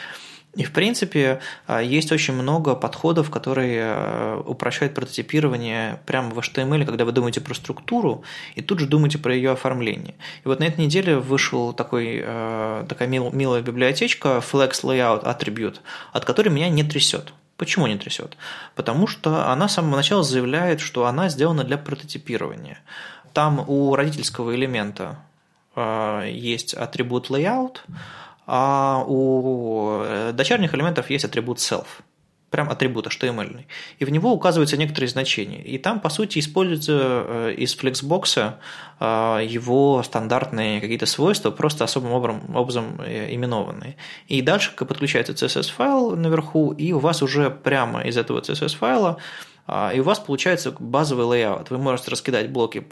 И, 0.55 0.63
в 0.63 0.71
принципе, 0.71 1.41
а, 1.67 1.81
есть 1.81 2.11
очень 2.11 2.33
много 2.33 2.75
подходов, 2.75 3.29
которые 3.29 3.81
а, 3.83 4.43
упрощают 4.45 4.95
прототипирование 4.95 6.01
прямо 6.07 6.31
в 6.31 6.39
HTML, 6.39 6.85
когда 6.85 7.05
вы 7.05 7.11
думаете 7.11 7.39
про 7.39 7.53
структуру 7.53 8.23
и 8.55 8.61
тут 8.61 8.79
же 8.79 8.87
думаете 8.87 9.19
про 9.19 9.33
ее 9.33 9.51
оформление. 9.51 10.15
И 10.43 10.47
вот 10.47 10.59
на 10.59 10.63
этой 10.63 10.85
неделе 10.85 11.17
вышел 11.17 11.71
такой, 11.73 12.21
а, 12.23 12.85
такая 12.87 13.07
милая 13.07 13.61
библиотечка 13.61 14.41
Flex 14.51 14.83
Layout 14.83 15.23
Attribute, 15.23 15.77
от 16.13 16.25
которой 16.25 16.49
меня 16.49 16.69
не 16.69 16.83
трясет. 16.83 17.33
Почему 17.59 17.87
не 17.87 17.97
трясет? 17.97 18.37
Потому 18.73 19.05
что 19.05 19.51
она 19.51 19.67
с 19.67 19.73
самого 19.73 19.97
начала 19.97 20.23
заявляет, 20.23 20.79
что 20.79 21.05
она 21.07 21.27
сделана 21.27 21.65
для 21.65 21.77
прототипирования. 21.77 22.79
Там 23.33 23.65
у 23.67 23.93
родительского 23.95 24.55
элемента 24.55 25.17
э, 25.75 26.29
есть 26.31 26.73
атрибут 26.73 27.29
layout, 27.29 27.79
а 28.47 29.03
у 29.05 30.01
э, 30.03 30.31
дочерних 30.33 30.73
элементов 30.73 31.09
есть 31.09 31.25
атрибут 31.25 31.57
self 31.57 31.87
прям 32.49 32.69
атрибут 32.69 33.07
HTML. 33.07 33.65
И 33.99 34.05
в 34.05 34.09
него 34.09 34.31
указываются 34.33 34.77
некоторые 34.77 35.09
значения. 35.09 35.61
И 35.61 35.77
там, 35.77 35.99
по 35.99 36.09
сути, 36.09 36.39
используются 36.39 36.93
э, 36.93 37.53
из 37.57 37.77
Flexbox 37.77 38.53
э, 38.99 39.45
его 39.47 40.01
стандартные 40.03 40.81
какие-то 40.81 41.05
свойства, 41.05 41.51
просто 41.51 41.83
особым 41.83 42.13
образом, 42.53 42.99
э, 42.99 43.33
именованные. 43.33 43.95
И 44.27 44.41
дальше 44.41 44.71
подключается 44.75 45.33
CSS-файл 45.33 46.15
наверху, 46.15 46.71
и 46.71 46.91
у 46.93 46.99
вас 46.99 47.21
уже 47.21 47.49
прямо 47.49 48.01
из 48.01 48.17
этого 48.17 48.41
CSS-файла 48.41 49.17
и 49.93 49.99
у 49.99 50.03
вас 50.03 50.19
получается 50.19 50.75
базовый 50.79 51.25
layout. 51.25 51.69
Вы 51.69 51.77
можете 51.77 52.11
раскидать 52.11 52.49
блоки, 52.49 52.87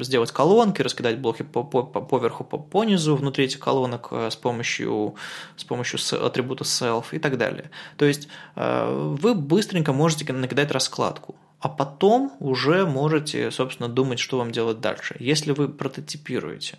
сделать 0.00 0.32
колонки, 0.32 0.82
раскидать 0.82 1.18
блоки 1.18 1.42
по, 1.42 1.62
по, 1.62 1.82
по 1.82 2.00
поверху, 2.00 2.44
по, 2.44 2.58
по 2.58 2.84
низу 2.84 3.16
внутри 3.16 3.44
этих 3.44 3.60
колонок 3.60 4.08
э, 4.10 4.30
с 4.30 4.36
помощью, 4.36 5.14
с 5.56 5.64
помощью 5.64 5.98
атрибута 6.24 6.64
self 6.64 7.06
и 7.12 7.18
так 7.18 7.38
далее. 7.38 7.70
То 7.96 8.06
есть 8.06 8.28
э, 8.56 9.14
вы 9.20 9.34
быстренько 9.34 9.92
можете 9.92 10.32
накидать 10.32 10.70
раскладку 10.70 11.36
а 11.60 11.68
потом 11.68 12.32
уже 12.40 12.86
можете, 12.86 13.50
собственно, 13.50 13.88
думать, 13.88 14.18
что 14.18 14.38
вам 14.38 14.50
делать 14.50 14.80
дальше, 14.80 15.14
если 15.20 15.52
вы 15.52 15.68
прототипируете. 15.68 16.78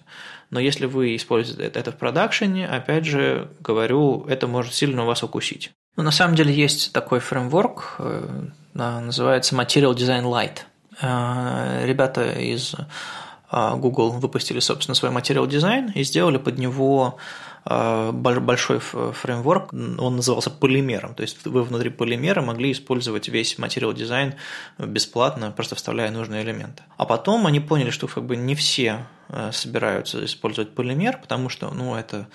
Но 0.49 0.59
если 0.59 0.87
вы 0.87 1.15
используете 1.15 1.65
это 1.65 1.91
в 1.91 1.97
продакшене, 1.97 2.67
опять 2.67 3.05
же, 3.05 3.51
говорю, 3.59 4.25
это 4.27 4.47
может 4.47 4.73
сильно 4.73 5.05
вас 5.05 5.21
укусить. 5.21 5.71
Ну, 5.97 6.03
на 6.03 6.11
самом 6.11 6.35
деле 6.35 6.51
есть 6.51 6.93
такой 6.93 7.19
фреймворк, 7.19 7.95
э, 7.99 8.47
называется 8.73 9.55
Material 9.55 9.93
Design 9.93 10.23
Lite. 10.23 10.59
Э, 11.01 11.85
ребята 11.85 12.31
из 12.31 12.75
э, 13.51 13.75
Google 13.75 14.11
выпустили, 14.11 14.59
собственно, 14.59 14.95
свой 14.95 15.11
Material 15.11 15.47
Design 15.47 15.91
и 15.93 16.03
сделали 16.03 16.37
под 16.37 16.57
него 16.57 17.17
э, 17.65 18.11
большой 18.11 18.79
фреймворк, 18.79 19.73
он 19.73 20.15
назывался 20.15 20.49
полимером, 20.49 21.15
то 21.15 21.21
есть 21.21 21.45
вы 21.45 21.63
внутри 21.63 21.89
полимера 21.89 22.41
могли 22.41 22.71
использовать 22.71 23.29
весь 23.29 23.57
Material 23.57 23.93
Design 23.93 24.35
бесплатно, 24.77 25.51
просто 25.51 25.75
вставляя 25.75 26.11
нужные 26.11 26.43
элементы. 26.43 26.83
А 26.97 27.05
потом 27.05 27.47
они 27.47 27.59
поняли, 27.59 27.89
что 27.89 28.07
как 28.07 28.25
бы 28.25 28.35
не 28.35 28.55
все 28.55 29.05
собираются 29.51 30.23
использовать 30.25 30.75
полимер, 30.75 31.17
потому 31.17 31.49
что 31.49 31.71
ну, 31.71 31.95
это 31.95 32.27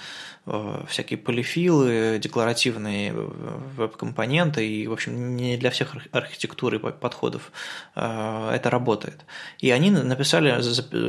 Э, 0.48 0.84
всякие 0.88 1.18
полифилы, 1.18 2.20
декларативные 2.22 3.12
веб-компоненты, 3.12 4.66
и, 4.66 4.86
в 4.86 4.92
общем, 4.92 5.36
не 5.36 5.56
для 5.56 5.70
всех 5.70 5.96
архитектур 6.12 6.74
и 6.74 6.78
подходов 6.78 7.50
э, 7.96 8.50
это 8.54 8.70
работает. 8.70 9.24
И 9.58 9.72
они 9.72 9.90
написали 9.90 10.54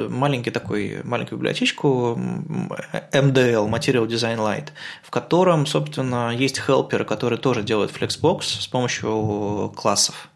маленький 0.10 0.50
такой, 0.50 1.02
маленькую 1.04 1.38
библиотечку 1.38 2.18
MDL, 3.12 3.70
Material 3.70 4.08
Design 4.08 4.38
Lite, 4.38 4.70
в 5.04 5.12
котором, 5.12 5.68
собственно, 5.68 6.36
есть 6.36 6.60
хелперы, 6.60 7.06
которые 7.06 7.38
тоже 7.38 7.62
делают 7.62 7.92
Flexbox 7.92 8.42
с 8.42 8.68
помощью 8.68 9.72
классов. 9.76 10.30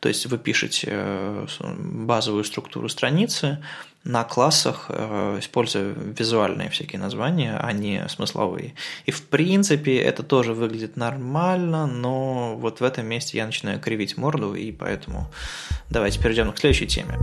То 0.00 0.08
есть 0.08 0.26
вы 0.26 0.38
пишете 0.38 0.88
э, 0.90 1.46
базовую 1.78 2.44
структуру 2.44 2.88
страницы, 2.88 3.58
на 4.06 4.22
классах, 4.22 4.86
э, 4.88 5.38
используя 5.40 5.92
визуальные 5.92 6.70
всякие 6.70 7.00
названия, 7.00 7.58
а 7.60 7.72
не 7.72 8.08
смысловые. 8.08 8.74
И 9.04 9.10
в 9.10 9.22
принципе 9.22 9.96
это 9.98 10.22
тоже 10.22 10.54
выглядит 10.54 10.96
нормально, 10.96 11.86
но 11.86 12.56
вот 12.56 12.80
в 12.80 12.84
этом 12.84 13.06
месте 13.06 13.36
я 13.36 13.46
начинаю 13.46 13.80
кривить 13.80 14.16
морду, 14.16 14.54
и 14.54 14.70
поэтому 14.70 15.28
давайте 15.90 16.20
перейдем 16.20 16.52
к 16.52 16.58
следующей 16.58 16.86
теме. 16.86 17.18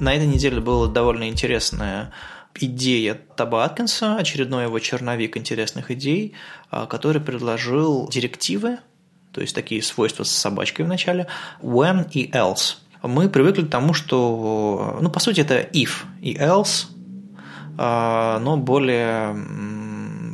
На 0.00 0.14
этой 0.14 0.26
неделе 0.26 0.60
была 0.60 0.88
довольно 0.88 1.28
интересная 1.28 2.12
идея 2.56 3.20
Таба 3.36 3.64
Аткинса, 3.64 4.16
очередной 4.16 4.64
его 4.64 4.78
черновик 4.80 5.36
интересных 5.36 5.92
идей, 5.92 6.34
э, 6.72 6.86
который 6.88 7.20
предложил 7.20 8.08
директивы, 8.08 8.78
то 9.32 9.40
есть 9.40 9.54
такие 9.54 9.82
свойства 9.82 10.24
с 10.24 10.30
собачкой 10.30 10.84
в 10.84 10.88
начале, 10.88 11.26
when 11.62 12.08
и 12.12 12.30
else– 12.30 12.76
мы 13.02 13.28
привыкли 13.28 13.62
к 13.62 13.70
тому, 13.70 13.94
что, 13.94 14.98
ну, 15.00 15.10
по 15.10 15.20
сути, 15.20 15.40
это 15.40 15.60
if 15.60 16.04
и 16.20 16.36
else, 16.36 16.86
а, 17.78 18.38
но 18.40 18.56
более, 18.56 19.34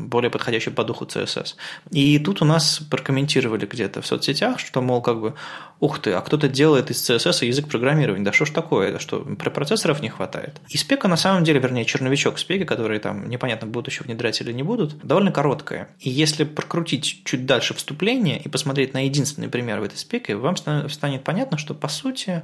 более 0.06 0.30
подходящий 0.30 0.70
по 0.70 0.84
духу 0.84 1.04
CSS. 1.04 1.54
И 1.90 2.18
тут 2.18 2.42
у 2.42 2.44
нас 2.44 2.80
прокомментировали 2.90 3.66
где-то 3.66 4.02
в 4.02 4.06
соцсетях, 4.06 4.58
что, 4.58 4.80
мол, 4.82 5.02
как 5.02 5.20
бы, 5.20 5.34
ух 5.80 5.98
ты, 5.98 6.12
а 6.12 6.20
кто-то 6.20 6.48
делает 6.48 6.90
из 6.90 7.10
CSS 7.10 7.44
язык 7.44 7.68
программирования, 7.68 8.24
да 8.24 8.32
что 8.32 8.44
ж 8.44 8.50
такое, 8.50 8.92
да 8.92 8.98
что 8.98 9.20
препроцессоров 9.20 10.00
не 10.00 10.08
хватает. 10.08 10.60
И 10.68 10.78
спека 10.78 11.08
на 11.08 11.16
самом 11.16 11.44
деле, 11.44 11.60
вернее, 11.60 11.84
черновичок 11.84 12.38
спеки, 12.38 12.64
которые 12.64 13.00
там 13.00 13.28
непонятно 13.28 13.66
будут 13.66 13.88
еще 13.88 14.04
внедрять 14.04 14.40
или 14.40 14.52
не 14.52 14.62
будут, 14.62 14.98
довольно 15.04 15.32
короткая. 15.32 15.88
И 16.00 16.10
если 16.10 16.44
прокрутить 16.44 17.22
чуть 17.24 17.46
дальше 17.46 17.74
вступление 17.74 18.40
и 18.40 18.48
посмотреть 18.48 18.94
на 18.94 19.04
единственный 19.04 19.48
пример 19.48 19.80
в 19.80 19.84
этой 19.84 19.98
спеке, 19.98 20.36
вам 20.36 20.56
станет 20.56 21.24
понятно, 21.24 21.58
что 21.58 21.74
по 21.74 21.88
сути 21.88 22.42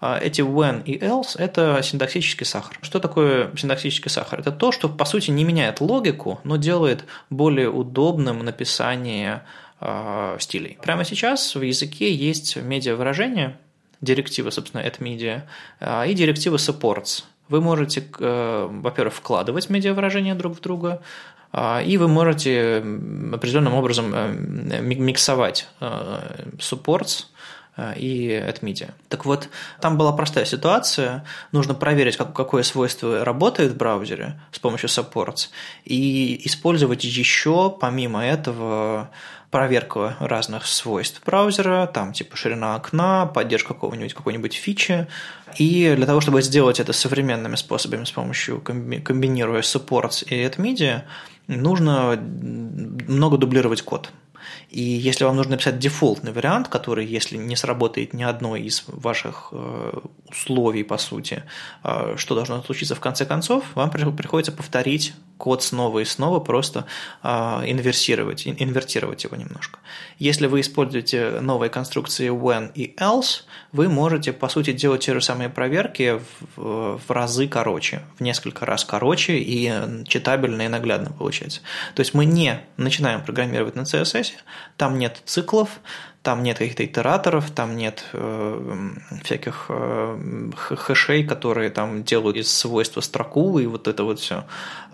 эти 0.00 0.42
when 0.42 0.84
и 0.84 0.98
else– 0.98 1.36
это 1.38 1.80
синтаксический 1.82 2.46
сахар. 2.46 2.78
Что 2.82 3.00
такое 3.00 3.50
синтаксический 3.56 4.10
сахар? 4.10 4.40
Это 4.40 4.52
то, 4.52 4.70
что, 4.70 4.88
по 4.88 5.04
сути, 5.04 5.30
не 5.30 5.44
меняет 5.44 5.80
логику, 5.80 6.40
но 6.44 6.56
делает 6.56 7.04
более 7.30 7.68
удобным 7.68 8.44
написание 8.44 9.42
э, 9.80 10.36
стилей. 10.38 10.78
Прямо 10.82 11.04
сейчас 11.04 11.54
в 11.56 11.62
языке 11.62 12.14
есть 12.14 12.56
медиа-выражение, 12.56 13.58
директива, 14.00 14.50
собственно, 14.50 14.82
at 14.82 15.00
media, 15.00 15.42
э, 15.80 16.08
и 16.08 16.14
директива 16.14 16.56
supports. 16.56 17.24
Вы 17.48 17.60
можете, 17.60 18.04
э, 18.20 18.68
во-первых, 18.70 19.14
вкладывать 19.14 19.68
медиа-выражения 19.68 20.34
друг 20.36 20.56
в 20.56 20.60
друга, 20.60 21.02
и 21.86 21.96
вы 21.96 22.08
можете 22.08 22.84
определенным 23.32 23.72
образом 23.72 24.14
миксовать 24.82 25.66
supports 25.80 27.24
Э, 27.24 27.38
и 27.96 28.28
AdMedia. 28.30 28.90
Так 29.08 29.24
вот, 29.24 29.48
там 29.80 29.96
была 29.96 30.12
простая 30.12 30.44
ситуация. 30.44 31.24
Нужно 31.52 31.74
проверить, 31.74 32.16
как, 32.16 32.32
какое 32.34 32.62
свойство 32.62 33.24
работает 33.24 33.72
в 33.72 33.76
браузере 33.76 34.40
с 34.52 34.58
помощью 34.58 34.88
supports, 34.88 35.48
и 35.84 36.40
использовать 36.44 37.04
еще, 37.04 37.70
помимо 37.70 38.24
этого, 38.24 39.10
проверку 39.50 40.12
разных 40.20 40.66
свойств 40.66 41.22
браузера, 41.24 41.86
там 41.86 42.12
типа 42.12 42.36
ширина 42.36 42.74
окна, 42.74 43.26
поддержка 43.26 43.74
какого-нибудь 43.74 44.14
какой-нибудь 44.14 44.54
фичи. 44.54 45.06
И 45.56 45.94
для 45.96 46.06
того, 46.06 46.20
чтобы 46.20 46.42
сделать 46.42 46.80
это 46.80 46.92
современными 46.92 47.56
способами, 47.56 48.04
с 48.04 48.10
помощью 48.10 48.60
комбинируя 48.60 49.62
supports 49.62 50.24
и 50.26 50.34
AdMedia, 50.44 51.02
нужно 51.46 52.16
много 52.16 53.38
дублировать 53.38 53.82
код. 53.82 54.10
И 54.70 54.80
если 54.80 55.24
вам 55.24 55.36
нужно 55.36 55.52
написать 55.52 55.78
дефолтный 55.78 56.32
вариант, 56.32 56.68
который, 56.68 57.06
если 57.06 57.36
не 57.36 57.56
сработает 57.56 58.12
ни 58.12 58.22
одно 58.22 58.56
из 58.56 58.84
ваших 58.86 59.48
э, 59.52 60.00
условий, 60.28 60.82
по 60.82 60.98
сути, 60.98 61.44
э, 61.84 62.14
что 62.16 62.34
должно 62.34 62.62
случиться 62.62 62.94
в 62.94 63.00
конце 63.00 63.24
концов, 63.24 63.64
вам 63.74 63.90
приходится 63.90 64.52
повторить 64.52 65.14
код 65.38 65.62
снова 65.62 66.00
и 66.00 66.04
снова, 66.04 66.40
просто 66.40 66.84
э, 67.22 67.28
инверсировать, 67.28 68.46
инвертировать 68.46 69.24
его 69.24 69.36
немножко. 69.36 69.78
Если 70.18 70.46
вы 70.46 70.60
используете 70.60 71.40
новые 71.40 71.70
конструкции 71.70 72.28
when 72.28 72.70
и 72.74 72.94
else, 72.96 73.44
вы 73.72 73.88
можете, 73.88 74.32
по 74.32 74.48
сути, 74.48 74.72
делать 74.72 75.02
те 75.02 75.14
же 75.14 75.20
самые 75.20 75.48
проверки 75.48 76.20
в, 76.56 76.98
в 76.98 77.10
разы 77.10 77.48
короче, 77.48 78.02
в 78.18 78.22
несколько 78.22 78.66
раз 78.66 78.84
короче 78.84 79.38
и 79.38 79.72
читабельно 80.06 80.62
и 80.62 80.68
наглядно 80.68 81.10
получается. 81.10 81.60
То 81.94 82.00
есть 82.00 82.14
мы 82.14 82.24
не 82.24 82.60
начинаем 82.76 83.22
программировать 83.22 83.76
на 83.76 83.82
CSS, 83.82 84.32
там 84.76 84.98
нет 84.98 85.22
циклов, 85.24 85.80
там 86.22 86.42
нет 86.42 86.58
каких-то 86.58 86.84
итераторов, 86.84 87.50
там 87.50 87.76
нет 87.76 88.04
э, 88.12 88.90
всяких 89.24 89.66
э, 89.68 90.50
хэшей, 90.56 91.24
которые 91.24 91.70
там 91.70 92.04
делают 92.04 92.36
из 92.36 92.52
свойства 92.52 93.00
строку 93.00 93.58
и 93.58 93.66
вот 93.66 93.88
это 93.88 94.04
вот 94.04 94.18
все. 94.18 94.44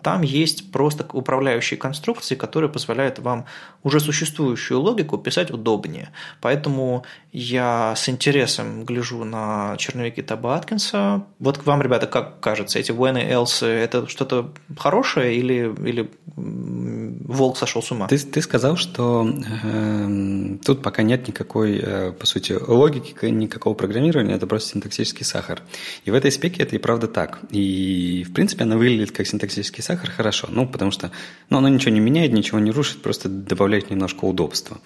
Там 0.05 0.21
есть 0.21 0.71
просто 0.71 1.07
управляющие 1.15 1.79
конструкции, 1.79 2.35
которые 2.35 2.69
позволяют 2.69 3.19
вам 3.21 3.47
уже 3.83 4.01
существующую 4.01 4.79
логику 4.79 5.17
писать 5.17 5.51
удобнее. 5.51 6.11
Поэтому 6.43 7.07
я 7.33 7.95
с 7.97 8.07
интересом 8.11 8.85
гляжу 8.85 9.25
на 9.25 9.77
черновики 9.79 10.21
Таба 10.21 10.57
Аткинса. 10.57 11.25
Вот 11.39 11.57
к 11.57 11.65
вам, 11.65 11.81
ребята, 11.81 12.07
как 12.07 12.39
кажется, 12.41 12.79
эти 12.79 12.93
when 12.93 13.19
и 13.19 13.33
else– 13.33 13.67
это 13.67 14.07
что-то 14.07 14.53
хорошее 14.77 15.37
или, 15.37 15.75
или 15.89 16.11
волк 16.37 17.57
сошел 17.57 17.83
с 17.83 17.91
ума? 17.91 18.07
Ты, 18.07 18.19
ты 18.19 18.43
сказал, 18.43 18.77
что 18.77 19.27
э, 19.27 20.57
тут 20.67 20.83
пока 20.83 21.03
нет 21.03 21.29
никакой, 21.29 21.79
э, 21.79 22.13
по 22.13 22.27
сути, 22.27 22.53
логики, 22.53 23.25
никакого 23.25 23.73
программирования, 23.73 24.35
это 24.35 24.47
просто 24.47 24.73
синтаксический 24.73 25.25
сахар. 25.25 25.63
И 26.05 26.11
в 26.11 26.15
этой 26.15 26.31
спеке 26.31 26.63
это 26.63 26.77
и 26.77 26.79
правда 26.79 27.09
так. 27.09 27.39
И, 27.51 28.25
в 28.29 28.35
принципе, 28.35 28.65
она 28.65 28.77
выглядит 28.77 29.13
как 29.13 29.27
синтаксический 29.27 29.83
сахар 29.83 29.94
хорошо. 29.97 30.49
Ну, 30.51 30.67
потому 30.67 30.91
что 30.91 31.11
ну, 31.51 31.59
оно 31.59 31.69
ничего 31.69 31.93
не 31.93 32.01
меняет, 32.01 32.33
ничего 32.33 32.59
не 32.59 32.71
рушит, 32.71 33.03
просто 33.03 33.29
добавляет 33.29 33.91
немножко 33.91 34.25
удобства. 34.25 34.79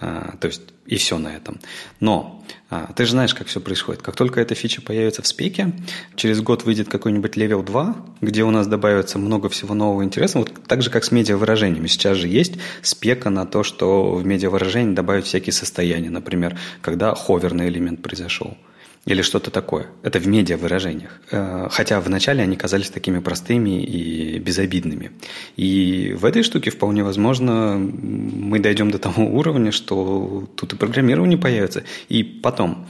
А, 0.00 0.36
то 0.40 0.48
есть, 0.48 0.62
и 0.86 0.96
все 0.96 1.18
на 1.18 1.28
этом. 1.28 1.60
Но 2.00 2.44
а, 2.70 2.92
ты 2.92 3.04
же 3.04 3.12
знаешь, 3.12 3.34
как 3.34 3.46
все 3.46 3.60
происходит. 3.60 4.02
Как 4.02 4.16
только 4.16 4.40
эта 4.40 4.54
фича 4.54 4.82
появится 4.82 5.22
в 5.22 5.26
спеке, 5.26 5.72
через 6.16 6.40
год 6.40 6.64
выйдет 6.64 6.88
какой-нибудь 6.88 7.36
level 7.36 7.62
2, 7.62 7.96
где 8.20 8.44
у 8.44 8.50
нас 8.50 8.66
добавится 8.66 9.18
много 9.18 9.48
всего 9.48 9.74
нового 9.74 10.04
интересного, 10.04 10.44
вот 10.44 10.64
так 10.66 10.82
же, 10.82 10.90
как 10.90 11.04
с 11.04 11.12
медиавыражениями. 11.12 11.86
Сейчас 11.86 12.16
же 12.16 12.28
есть 12.28 12.54
спека 12.82 13.30
на 13.30 13.46
то, 13.46 13.62
что 13.62 14.14
в 14.14 14.26
медиавыражение 14.26 14.94
добавить 14.94 15.26
всякие 15.26 15.52
состояния. 15.52 16.10
Например, 16.10 16.58
когда 16.80 17.14
hover 17.14 17.53
на 17.53 17.68
элемент 17.68 18.02
произошел 18.02 18.56
или 19.04 19.22
что-то 19.22 19.50
такое. 19.50 19.86
Это 20.02 20.20
в 20.20 20.26
медиа 20.28 20.56
выражениях. 20.56 21.20
Э, 21.30 21.68
хотя 21.70 22.00
вначале 22.00 22.42
они 22.42 22.56
казались 22.56 22.90
такими 22.90 23.18
простыми 23.18 23.82
и 23.82 24.38
безобидными. 24.38 25.10
И 25.56 26.14
в 26.16 26.24
этой 26.24 26.42
штуке 26.42 26.70
вполне 26.70 27.02
возможно 27.02 27.78
мы 27.78 28.60
дойдем 28.60 28.90
до 28.90 28.98
того 28.98 29.24
уровня, 29.24 29.72
что 29.72 30.48
тут 30.56 30.72
и 30.72 30.76
программирование 30.76 31.36
появится. 31.36 31.82
И 32.08 32.22
потом 32.22 32.86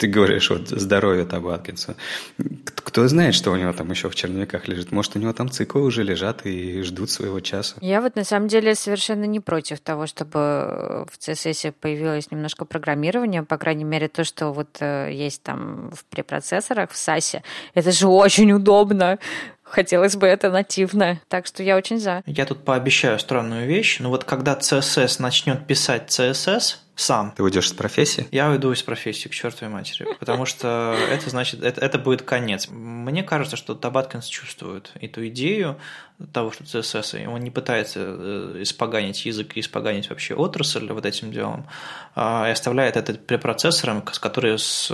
ты 0.00 0.06
говоришь, 0.06 0.48
вот 0.48 0.68
здоровье 0.68 1.26
Табаткинса. 1.26 1.94
Кто 2.74 3.06
знает, 3.06 3.34
что 3.34 3.52
у 3.52 3.56
него 3.56 3.74
там 3.74 3.90
еще 3.90 4.08
в 4.08 4.14
черновиках 4.14 4.66
лежит? 4.66 4.92
Может, 4.92 5.14
у 5.16 5.18
него 5.18 5.34
там 5.34 5.50
циклы 5.50 5.82
уже 5.82 6.02
лежат 6.02 6.46
и 6.46 6.80
ждут 6.80 7.10
своего 7.10 7.40
часа? 7.40 7.76
Я 7.82 8.00
вот 8.00 8.16
на 8.16 8.24
самом 8.24 8.48
деле 8.48 8.74
совершенно 8.74 9.24
не 9.24 9.40
против 9.40 9.78
того, 9.80 10.06
чтобы 10.06 11.06
в 11.10 11.18
CSS 11.18 11.74
появилось 11.78 12.30
немножко 12.30 12.64
программирования, 12.64 13.42
по 13.42 13.58
крайней 13.58 13.84
мере, 13.84 14.08
то, 14.08 14.24
что 14.24 14.52
вот 14.52 14.78
э, 14.80 15.10
есть 15.12 15.42
там 15.42 15.90
в 15.90 16.06
препроцессорах, 16.06 16.90
в 16.90 16.94
SAS. 16.94 17.42
Это 17.74 17.92
же 17.92 18.06
очень 18.06 18.52
удобно. 18.52 19.18
Хотелось 19.62 20.16
бы 20.16 20.26
это 20.26 20.50
нативно. 20.50 21.20
Так 21.28 21.46
что 21.46 21.62
я 21.62 21.76
очень 21.76 22.00
за. 22.00 22.22
Я 22.24 22.46
тут 22.46 22.64
пообещаю 22.64 23.18
странную 23.18 23.68
вещь. 23.68 24.00
Но 24.00 24.08
вот 24.08 24.24
когда 24.24 24.54
CSS 24.54 25.20
начнет 25.20 25.66
писать 25.66 26.08
CSS, 26.08 26.76
сам. 27.00 27.32
Ты 27.36 27.42
уйдешь 27.42 27.68
с 27.68 27.72
профессии? 27.72 28.28
Я 28.30 28.50
уйду 28.50 28.72
из 28.72 28.82
профессии, 28.82 29.28
к 29.28 29.32
чертовой 29.32 29.72
матери. 29.72 30.06
Потому 30.18 30.44
что 30.46 30.96
это 31.10 31.30
значит, 31.30 31.62
это, 31.62 31.80
это 31.80 31.98
будет 31.98 32.22
конец. 32.22 32.68
Мне 32.68 33.22
кажется, 33.22 33.56
что 33.56 33.74
Табаткинс 33.74 34.26
чувствует 34.26 34.92
эту 35.00 35.26
идею 35.28 35.78
того, 36.32 36.50
что 36.50 36.64
CSS, 36.64 37.26
он 37.26 37.40
не 37.40 37.50
пытается 37.50 38.00
э, 38.02 38.56
испоганить 38.60 39.24
язык 39.26 39.56
и 39.56 39.60
испоганить 39.60 40.10
вообще 40.10 40.34
отрасль 40.34 40.90
вот 40.92 41.06
этим 41.06 41.32
делом, 41.32 41.66
а, 42.14 42.48
и 42.48 42.52
оставляет 42.52 42.96
это 42.96 43.14
препроцессорам, 43.14 44.04
с 44.12 44.18
которыми 44.18 44.56
с, 44.56 44.90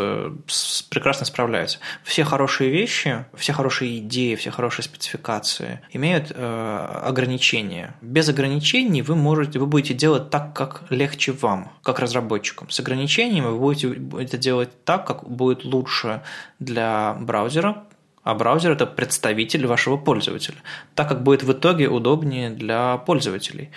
с, 0.47 0.83
прекрасно 0.83 1.27
справляются. 1.27 1.79
Все 2.05 2.25
хорошие 2.25 2.71
вещи, 2.71 3.25
все 3.35 3.53
хорошие 3.53 3.99
идеи, 3.99 4.35
все 4.35 4.51
хорошие 4.51 4.85
спецификации 4.85 5.81
имеют 5.93 6.33
э, 6.35 7.01
ограничения. 7.05 7.97
Без 8.01 8.29
ограничений 8.29 9.03
вы 9.03 9.17
можете, 9.17 9.59
вы 9.59 9.67
будете 9.67 9.95
делать 9.95 10.31
так, 10.31 10.55
как 10.55 10.85
легче 10.91 11.33
вам, 11.33 11.73
как 11.83 11.99
разработчикам. 11.99 12.71
С 12.71 12.81
ограничениями 12.81 13.47
вы 13.47 13.59
будете 13.59 13.95
это 14.19 14.39
делать 14.39 14.85
так, 14.85 15.07
как 15.07 15.29
будет 15.29 15.65
лучше 15.65 16.23
для 16.59 17.17
браузера, 17.21 17.85
а 18.27 18.35
браузер– 18.35 18.73
это 18.73 18.87
представитель 18.87 19.69
вашего 19.69 19.97
пользователя, 19.97 20.57
так 20.97 21.09
как 21.09 21.23
будет 21.23 21.45
в 21.45 21.53
итоге 21.53 21.87
удобнее 21.87 22.51
для 22.51 22.97
пользователей. 22.97 23.71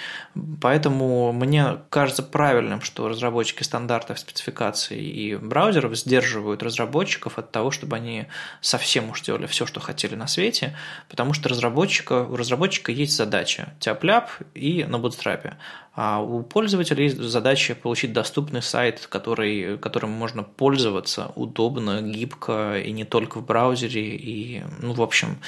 Поэтому 0.60 1.32
мне 1.32 1.78
кажется 1.91 2.24
правильным, 2.24 2.82
что 2.82 3.08
разработчики 3.08 3.62
стандартов, 3.62 4.18
спецификаций 4.18 4.97
и 4.97 5.36
браузеров 5.36 5.95
сдерживают 5.95 6.64
разработчиков 6.64 7.38
от 7.38 7.52
того, 7.52 7.70
чтобы 7.70 7.97
они 7.97 8.26
совсем 8.60 9.12
уж 9.12 9.22
делали 9.22 9.45
все, 9.45 9.68
что 9.68 9.80
хотели 9.80 10.16
на 10.16 10.26
свете, 10.26 10.76
потому 11.10 11.34
что 11.34 11.47
разработчика, 11.47 12.24
у 12.24 12.36
разработчика 12.36 12.91
есть 12.91 13.16
задача– 13.16 13.76
тяп-ляп 13.80 14.32
и 14.56 14.84
на 14.84 14.97
бутстрапе. 14.97 15.58
А 15.95 16.21
у 16.21 16.43
пользователя 16.43 17.03
есть 17.03 17.17
задача 17.17 17.75
получить 17.75 18.13
доступный 18.13 18.61
сайт, 18.61 19.07
который, 19.07 19.77
которым 19.77 20.11
можно 20.11 20.43
пользоваться 20.43 21.31
удобно, 21.35 22.01
гибко, 22.01 22.79
и 22.79 22.91
не 22.91 23.05
только 23.05 23.39
в 23.39 23.45
браузере, 23.45 24.15
и, 24.15 24.63
ну, 24.79 24.93
в 24.93 25.01
общем, 25.01 25.39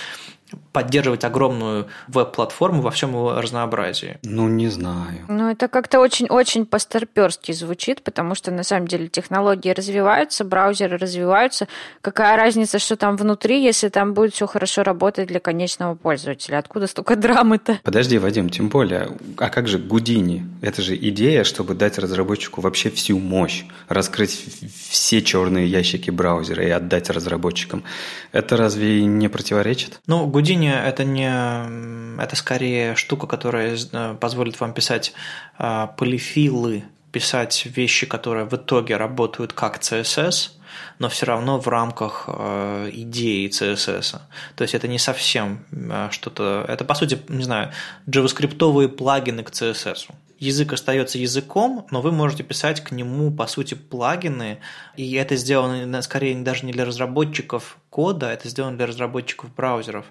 поддерживать 0.72 1.24
огромную 1.24 1.88
веб-платформу 2.08 2.82
во 2.82 2.92
всем 2.92 3.12
его 3.12 3.42
разнообразии. 3.42 4.20
Ну, 4.24 4.48
не 4.48 4.68
знаю. 4.70 5.26
Ну, 5.28 5.50
это 5.50 5.68
как-то 5.68 6.00
очень-очень 6.00 6.66
постарперски 6.66 7.52
звучит, 7.52 8.04
потому 8.04 8.36
что 8.36 8.52
на 8.52 8.64
самом 8.64 8.88
деле 8.88 9.08
технологии 9.08 9.72
развиваются, 9.72 10.44
браузеры 10.44 10.98
развиваются. 10.98 11.68
Какая 12.02 12.38
разница, 12.38 12.80
что 12.80 12.96
там 12.96 13.18
внутри, 13.18 13.64
если 13.64 13.90
там 13.90 14.14
будет 14.14 14.34
все 14.34 14.48
хорошо 14.48 14.84
работать 14.84 15.28
для 15.28 15.40
конечного 15.40 15.96
пользователя? 15.96 16.60
Откуда 16.60 16.88
столько 16.88 17.16
драмы-то? 17.16 17.80
Подожди, 17.84 18.18
Вадим, 18.18 18.50
тем 18.50 18.70
более, 18.70 19.10
а 19.38 19.50
как 19.50 19.68
же 19.68 19.80
Гудини? 19.80 20.46
Это 20.62 20.82
же 20.82 20.96
идея, 20.96 21.44
чтобы 21.44 21.74
дать 21.74 21.98
разработчику 21.98 22.62
вообще 22.62 22.90
всю 22.90 23.18
мощь, 23.20 23.66
раскрыть 23.88 24.46
все 24.90 25.22
черные 25.22 25.68
ящики 25.68 26.12
браузера 26.12 26.64
и 26.64 26.70
отдать 26.70 27.10
разработчикам. 27.10 27.84
Это 28.32 28.58
разве 28.58 29.04
не 29.06 29.28
противоречит? 29.28 30.00
Ну, 30.08 30.28
Гудини 30.28 30.41
это 30.50 31.04
не... 31.04 32.22
Это 32.22 32.36
скорее 32.36 32.96
штука, 32.96 33.28
которая 33.28 33.78
э, 33.78 34.16
позволит 34.20 34.60
вам 34.60 34.74
писать 34.74 35.14
э, 35.58 35.88
полифилы, 35.98 36.84
писать 37.12 37.66
вещи, 37.66 38.06
которые 38.06 38.46
в 38.46 38.54
итоге 38.54 38.98
работают 38.98 39.54
как 39.54 39.80
CSS, 39.80 40.52
но 41.00 41.10
все 41.10 41.26
равно 41.26 41.60
в 41.60 41.68
рамках 41.68 42.26
э, 42.28 42.90
идеи 42.94 43.50
CSS. 43.50 44.20
То 44.56 44.62
есть 44.62 44.74
это 44.74 44.88
не 44.88 45.00
совсем 45.00 45.66
что-то... 46.12 46.66
Это, 46.68 46.86
по 46.86 46.94
сути, 46.94 47.20
не 47.28 47.44
знаю, 47.44 47.72
джаваскриптовые 48.10 48.90
плагины 48.90 49.44
к 49.44 49.50
CSS 49.52 50.10
язык 50.42 50.74
остается 50.74 51.20
языком, 51.20 51.88
но 51.92 52.02
вы 52.02 52.12
можете 52.12 52.44
писать 52.44 52.82
к 52.82 52.92
нему, 52.92 53.32
по 53.32 53.48
сути, 53.48 53.76
плагины, 53.76 54.60
и 54.98 55.14
это 55.14 55.36
сделано 55.36 56.02
скорее 56.02 56.36
даже 56.42 56.66
не 56.66 56.74
для 56.74 56.84
разработчиков 56.84 57.78
кода, 57.90 58.32
это 58.32 58.50
сделано 58.50 58.76
для 58.76 58.88
разработчиков 58.88 59.54
браузеров 59.56 60.06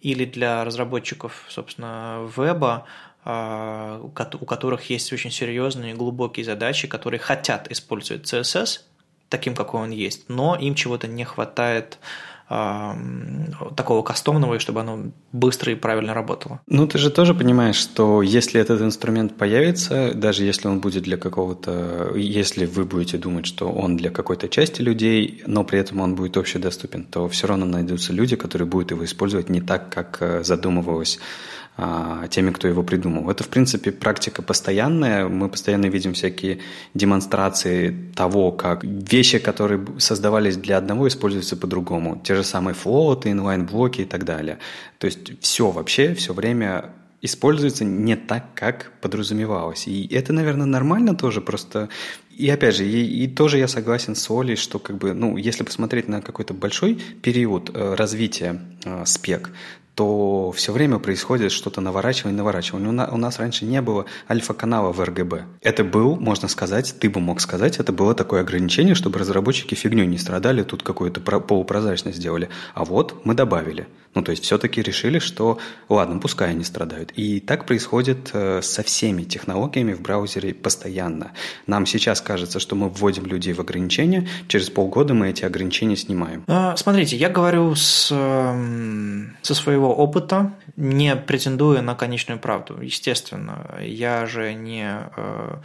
или 0.00 0.24
для 0.24 0.64
разработчиков, 0.64 1.44
собственно, 1.48 2.26
веба, 2.36 2.86
а, 3.24 4.00
у 4.02 4.08
которых 4.46 4.90
есть 4.90 5.12
очень 5.12 5.30
серьезные 5.30 5.94
глубокие 5.94 6.44
задачи, 6.44 6.88
которые 6.88 7.20
хотят 7.20 7.70
использовать 7.70 8.24
CSS 8.24 8.80
таким, 9.28 9.54
какой 9.54 9.82
он 9.82 9.90
есть, 9.90 10.28
но 10.28 10.56
им 10.56 10.74
чего-то 10.74 11.08
не 11.08 11.24
хватает 11.24 11.98
такого 12.48 14.02
кастомного, 14.02 14.54
и 14.54 14.58
чтобы 14.58 14.80
оно 14.80 15.12
быстро 15.32 15.72
и 15.72 15.74
правильно 15.74 16.14
работало. 16.14 16.60
Ну, 16.66 16.86
ты 16.86 16.98
же 16.98 17.10
тоже 17.10 17.34
понимаешь, 17.34 17.76
что 17.76 18.22
если 18.22 18.60
этот 18.60 18.82
инструмент 18.82 19.36
появится, 19.36 20.12
даже 20.14 20.44
если 20.44 20.68
он 20.68 20.80
будет 20.80 21.04
для 21.04 21.16
какого-то... 21.16 22.12
Если 22.14 22.66
вы 22.66 22.84
будете 22.84 23.18
думать, 23.18 23.46
что 23.46 23.70
он 23.70 23.96
для 23.96 24.10
какой-то 24.10 24.48
части 24.48 24.82
людей, 24.82 25.42
но 25.46 25.64
при 25.64 25.78
этом 25.78 26.00
он 26.00 26.14
будет 26.14 26.36
общедоступен, 26.36 27.04
то 27.04 27.28
все 27.28 27.46
равно 27.46 27.64
найдутся 27.64 28.12
люди, 28.12 28.36
которые 28.36 28.68
будут 28.68 28.90
его 28.90 29.04
использовать 29.04 29.48
не 29.48 29.60
так, 29.60 29.88
как 29.88 30.18
э, 30.20 30.44
задумывалось 30.44 31.18
теми, 32.30 32.50
кто 32.52 32.68
его 32.68 32.84
придумал. 32.84 33.30
Это, 33.30 33.42
в 33.42 33.48
принципе, 33.48 33.90
практика 33.90 34.42
постоянная. 34.42 35.28
Мы 35.28 35.48
постоянно 35.48 35.86
видим 35.86 36.12
всякие 36.12 36.60
демонстрации 36.94 38.12
того, 38.14 38.52
как 38.52 38.84
вещи, 38.84 39.38
которые 39.38 39.84
создавались 39.98 40.56
для 40.56 40.78
одного, 40.78 41.08
используются 41.08 41.56
по-другому. 41.56 42.20
Те 42.24 42.36
же 42.36 42.44
самые 42.44 42.74
флоты, 42.74 43.30
инлайн-блоки 43.32 44.02
и 44.02 44.04
так 44.04 44.24
далее. 44.24 44.58
То 44.98 45.06
есть 45.06 45.40
все 45.40 45.70
вообще, 45.70 46.14
все 46.14 46.32
время 46.32 46.92
используется 47.22 47.84
не 47.84 48.16
так, 48.16 48.44
как 48.54 48.92
подразумевалось. 49.00 49.88
И 49.88 50.06
это, 50.14 50.32
наверное, 50.32 50.66
нормально 50.66 51.16
тоже, 51.16 51.40
просто... 51.40 51.88
И 52.36 52.48
опять 52.48 52.76
же, 52.76 52.84
и, 52.84 53.24
и 53.24 53.28
тоже 53.28 53.58
я 53.58 53.68
согласен 53.68 54.14
с 54.14 54.30
Олей, 54.30 54.56
что 54.56 54.78
как 54.78 54.98
бы, 54.98 55.14
ну, 55.14 55.36
если 55.36 55.62
посмотреть 55.62 56.08
на 56.08 56.20
какой-то 56.20 56.54
большой 56.54 56.94
период 57.22 57.70
э, 57.74 57.94
развития 57.94 58.60
э, 58.84 59.04
спек, 59.06 59.50
то 59.94 60.50
все 60.52 60.72
время 60.72 60.98
происходит 60.98 61.52
что-то 61.52 61.80
наворачивание, 61.80 62.36
наворачивание. 62.36 62.88
У 62.88 62.92
нас, 62.92 63.08
у 63.12 63.16
нас 63.16 63.38
раньше 63.38 63.64
не 63.64 63.80
было 63.80 64.06
альфа-канала 64.28 64.92
в 64.92 65.00
РГБ. 65.00 65.44
Это 65.60 65.84
был, 65.84 66.16
можно 66.16 66.48
сказать, 66.48 66.96
ты 66.98 67.08
бы 67.08 67.20
мог 67.20 67.40
сказать, 67.40 67.78
это 67.78 67.92
было 67.92 68.14
такое 68.14 68.40
ограничение, 68.40 68.94
чтобы 68.94 69.20
разработчики 69.20 69.74
фигню 69.74 70.04
не 70.04 70.18
страдали, 70.18 70.64
тут 70.64 70.82
какую-то 70.82 71.20
полупрозрачность 71.20 72.18
сделали. 72.18 72.48
А 72.74 72.84
вот 72.84 73.24
мы 73.24 73.34
добавили. 73.34 73.86
Ну, 74.14 74.22
то 74.22 74.30
есть 74.30 74.44
все-таки 74.44 74.80
решили, 74.80 75.18
что 75.18 75.58
ладно, 75.88 76.20
пускай 76.20 76.50
они 76.50 76.64
страдают. 76.64 77.12
И 77.16 77.40
так 77.40 77.66
происходит 77.66 78.30
э, 78.32 78.62
со 78.62 78.82
всеми 78.82 79.24
технологиями 79.24 79.92
в 79.92 80.00
браузере 80.00 80.54
постоянно. 80.54 81.32
Нам 81.66 81.84
сейчас 81.84 82.20
кажется, 82.24 82.58
что 82.58 82.74
мы 82.74 82.88
вводим 82.88 83.26
людей 83.26 83.52
в 83.52 83.60
ограничения, 83.60 84.26
через 84.48 84.70
полгода 84.70 85.14
мы 85.14 85.30
эти 85.30 85.44
ограничения 85.44 85.96
снимаем. 85.96 86.44
А, 86.48 86.76
смотрите, 86.76 87.16
я 87.16 87.28
говорю 87.28 87.74
с, 87.74 88.08
эм, 88.10 89.36
со 89.42 89.54
своего 89.54 89.94
опыта, 89.94 90.52
не 90.76 91.14
претендуя 91.14 91.82
на 91.82 91.94
конечную 91.94 92.40
правду. 92.40 92.80
Естественно, 92.80 93.78
я 93.80 94.26
же 94.26 94.54
не 94.54 94.88
э, 95.16 95.56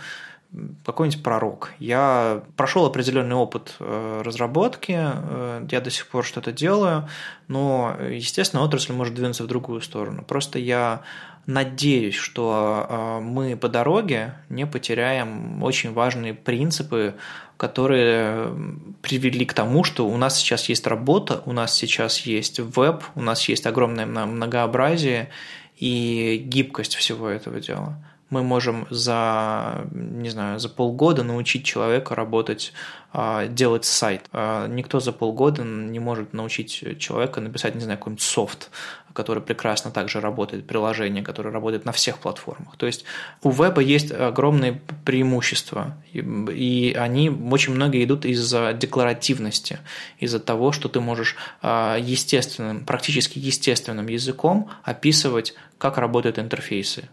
какой-нибудь 0.86 1.24
пророк. 1.24 1.72
Я 1.80 2.44
прошел 2.56 2.86
определенный 2.86 3.36
опыт 3.36 3.76
э, 3.80 4.22
разработки, 4.24 4.96
э, 4.98 5.68
я 5.70 5.82
до 5.82 5.90
сих 5.90 6.08
пор 6.08 6.26
что-то 6.26 6.52
делаю, 6.52 7.08
но, 7.48 7.96
естественно, 8.10 8.64
отрасль 8.64 8.94
может 8.94 9.14
двинуться 9.14 9.44
в 9.44 9.48
другую 9.48 9.82
сторону. 9.82 10.24
Просто 10.24 10.60
я 10.60 11.02
надеюсь, 11.50 12.16
что 12.16 12.86
э, 12.88 13.20
мы 13.22 13.58
по 13.58 13.68
дороге 13.68 14.36
не 14.50 14.68
потеряем 14.68 15.64
очень 15.64 15.94
важные 15.94 16.36
принципы, 16.36 17.16
которые 17.58 18.54
привели 19.02 19.46
к 19.46 19.54
тому, 19.54 19.84
что 19.84 20.08
у 20.08 20.16
нас 20.16 20.38
сейчас 20.38 20.70
есть 20.70 20.86
работа, 20.86 21.42
у 21.46 21.52
нас 21.52 21.74
сейчас 21.74 22.20
есть 22.20 22.60
веб, 22.60 23.04
у 23.16 23.22
нас 23.22 23.50
есть 23.50 23.66
огромное 23.66 24.06
многообразие 24.06 25.30
и 25.76 26.42
гибкость 26.46 26.96
всего 26.96 27.28
этого 27.28 27.60
дела 27.60 27.98
мы 28.30 28.44
можем 28.44 28.86
за, 28.90 29.88
не 29.92 30.30
знаю, 30.30 30.60
за 30.60 30.70
полгода 30.70 31.24
научить 31.24 31.66
человека 31.66 32.16
работать, 32.16 32.74
а, 33.12 33.48
делать 33.48 33.86
сайт. 33.86 34.30
А, 34.32 34.68
никто 34.68 35.00
за 35.00 35.12
полгода 35.12 35.64
не 35.64 36.00
может 36.00 36.34
научить 36.34 37.00
человека 37.00 37.42
написать, 37.42 37.76
не 37.76 37.82
знаю, 37.82 37.98
какой-нибудь 37.98 38.24
софт, 38.24 38.70
который 39.14 39.42
прекрасно 39.42 39.92
также 39.92 40.20
работает, 40.20 40.68
приложение, 40.68 41.24
которое 41.24 41.52
работает 41.52 41.86
на 41.86 41.92
всех 41.92 42.20
платформах. 42.20 42.78
То 42.78 42.86
есть 42.86 43.06
у 43.44 43.52
веба 43.52 43.82
есть 43.82 44.12
огромные 44.12 44.82
преимущества, 45.06 45.98
и 46.14 46.96
они 46.98 47.30
очень 47.30 47.74
многие 47.74 48.04
идут 48.04 48.26
из-за 48.26 48.74
декларативности, 48.74 49.80
из-за 50.20 50.40
того, 50.40 50.72
что 50.72 50.90
ты 50.90 51.00
можешь 51.00 51.36
а, 51.62 51.98
естественным, 51.98 52.86
практически 52.86 53.40
естественным 53.40 54.08
языком 54.08 54.70
описывать, 54.84 55.54
как 55.78 55.98
работают 55.98 56.40
интерфейсы 56.40 57.10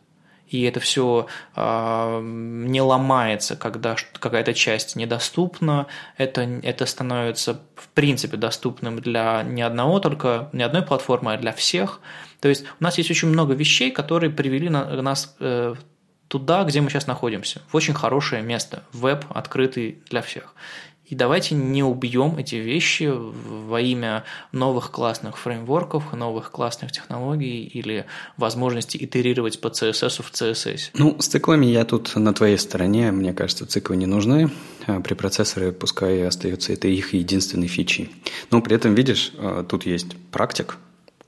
и 0.48 0.62
это 0.62 0.80
все 0.80 1.26
э, 1.28 1.30
а, 1.56 2.20
не 2.22 2.80
ломается, 2.80 3.56
когда 3.56 3.96
какая-то 4.12 4.54
часть 4.54 4.96
недоступна, 4.96 5.86
это, 6.16 6.42
это 6.42 6.86
становится 6.86 7.60
в 7.74 7.88
принципе 7.88 8.36
доступным 8.36 9.00
для 9.00 9.42
не 9.42 9.62
одного 9.62 10.00
только, 10.00 10.48
не 10.52 10.62
одной 10.62 10.82
платформы, 10.82 11.32
а 11.32 11.38
для 11.38 11.52
всех. 11.52 12.00
То 12.40 12.48
есть 12.48 12.64
у 12.80 12.84
нас 12.84 12.98
есть 12.98 13.10
очень 13.10 13.28
много 13.28 13.54
вещей, 13.54 13.90
которые 13.90 14.30
привели 14.30 14.68
на, 14.68 15.02
нас 15.02 15.34
э, 15.40 15.74
туда, 16.28 16.64
где 16.64 16.80
мы 16.80 16.90
сейчас 16.90 17.06
находимся, 17.06 17.62
в 17.68 17.76
очень 17.76 17.94
хорошее 17.94 18.42
место, 18.42 18.82
веб 18.92 19.24
открытый 19.30 19.98
для 20.10 20.22
всех. 20.22 20.54
И 21.08 21.14
давайте 21.14 21.54
не 21.54 21.84
убьем 21.84 22.36
эти 22.36 22.56
вещи 22.56 23.12
во 23.12 23.80
имя 23.80 24.24
новых 24.50 24.90
классных 24.90 25.38
фреймворков, 25.38 26.12
новых 26.12 26.50
классных 26.50 26.90
технологий 26.90 27.62
или 27.64 28.06
возможности 28.36 28.96
итерировать 28.96 29.60
по 29.60 29.68
CSS 29.68 30.22
в 30.22 30.32
CSS. 30.32 30.90
Ну, 30.94 31.16
с 31.20 31.28
циклами 31.28 31.66
я 31.66 31.84
тут 31.84 32.16
на 32.16 32.34
твоей 32.34 32.58
стороне. 32.58 33.12
Мне 33.12 33.32
кажется, 33.32 33.66
циклы 33.66 33.96
не 33.96 34.06
нужны. 34.06 34.50
А 34.86 35.00
при 35.00 35.14
процессоре 35.14 35.70
пускай 35.72 36.26
остается 36.26 36.72
это 36.72 36.88
их 36.88 37.14
единственной 37.14 37.68
фичей. 37.68 38.10
Но 38.50 38.60
при 38.60 38.74
этом, 38.74 38.94
видишь, 38.94 39.32
а, 39.38 39.62
тут 39.62 39.86
есть 39.86 40.16
практик, 40.32 40.76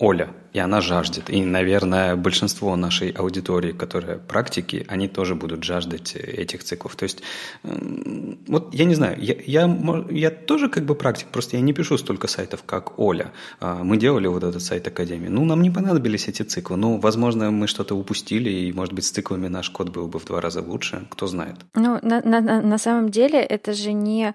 Оля, 0.00 0.28
и 0.52 0.60
она 0.60 0.80
жаждет. 0.80 1.28
И, 1.28 1.44
наверное, 1.44 2.14
большинство 2.14 2.76
нашей 2.76 3.10
аудитории, 3.10 3.72
которые 3.72 4.18
практики, 4.18 4.86
они 4.88 5.08
тоже 5.08 5.34
будут 5.34 5.64
жаждать 5.64 6.14
этих 6.14 6.62
циклов. 6.62 6.94
То 6.94 7.02
есть, 7.02 7.22
вот 7.64 8.72
я 8.72 8.84
не 8.84 8.94
знаю, 8.94 9.16
я, 9.20 9.34
я, 9.44 10.04
я 10.10 10.30
тоже 10.30 10.68
как 10.68 10.84
бы 10.84 10.94
практик, 10.94 11.26
просто 11.28 11.56
я 11.56 11.62
не 11.62 11.72
пишу 11.72 11.98
столько 11.98 12.28
сайтов, 12.28 12.62
как 12.64 12.98
Оля. 12.98 13.32
А, 13.58 13.82
мы 13.82 13.96
делали 13.96 14.28
вот 14.28 14.44
этот 14.44 14.62
сайт 14.62 14.86
Академии. 14.86 15.28
Ну, 15.28 15.44
нам 15.44 15.62
не 15.62 15.70
понадобились 15.70 16.28
эти 16.28 16.42
циклы. 16.42 16.76
Ну, 16.76 16.98
возможно, 16.98 17.50
мы 17.50 17.66
что-то 17.66 17.96
упустили, 17.96 18.50
и, 18.50 18.72
может 18.72 18.94
быть, 18.94 19.04
с 19.04 19.10
циклами 19.10 19.48
наш 19.48 19.68
код 19.70 19.88
был 19.88 20.06
бы 20.06 20.20
в 20.20 20.24
два 20.24 20.40
раза 20.40 20.62
лучше. 20.62 21.08
Кто 21.10 21.26
знает. 21.26 21.56
Ну, 21.74 21.98
на, 22.02 22.20
на, 22.20 22.62
на 22.62 22.78
самом 22.78 23.08
деле, 23.08 23.40
это 23.40 23.72
же 23.72 23.92
не 23.92 24.32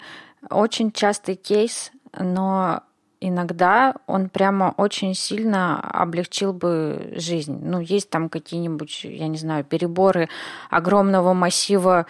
очень 0.50 0.92
частый 0.92 1.36
кейс, 1.36 1.92
но 2.20 2.84
иногда 3.28 3.96
он 4.08 4.30
прямо 4.30 4.74
очень 4.78 5.14
сильно 5.16 5.80
облегчил 5.80 6.54
бы 6.54 7.14
жизнь. 7.16 7.60
Ну, 7.62 7.80
есть 7.80 8.10
там 8.10 8.30
какие-нибудь, 8.30 9.04
я 9.06 9.28
не 9.28 9.38
знаю, 9.38 9.64
переборы 9.64 10.30
огромного 10.70 11.34
массива 11.34 12.06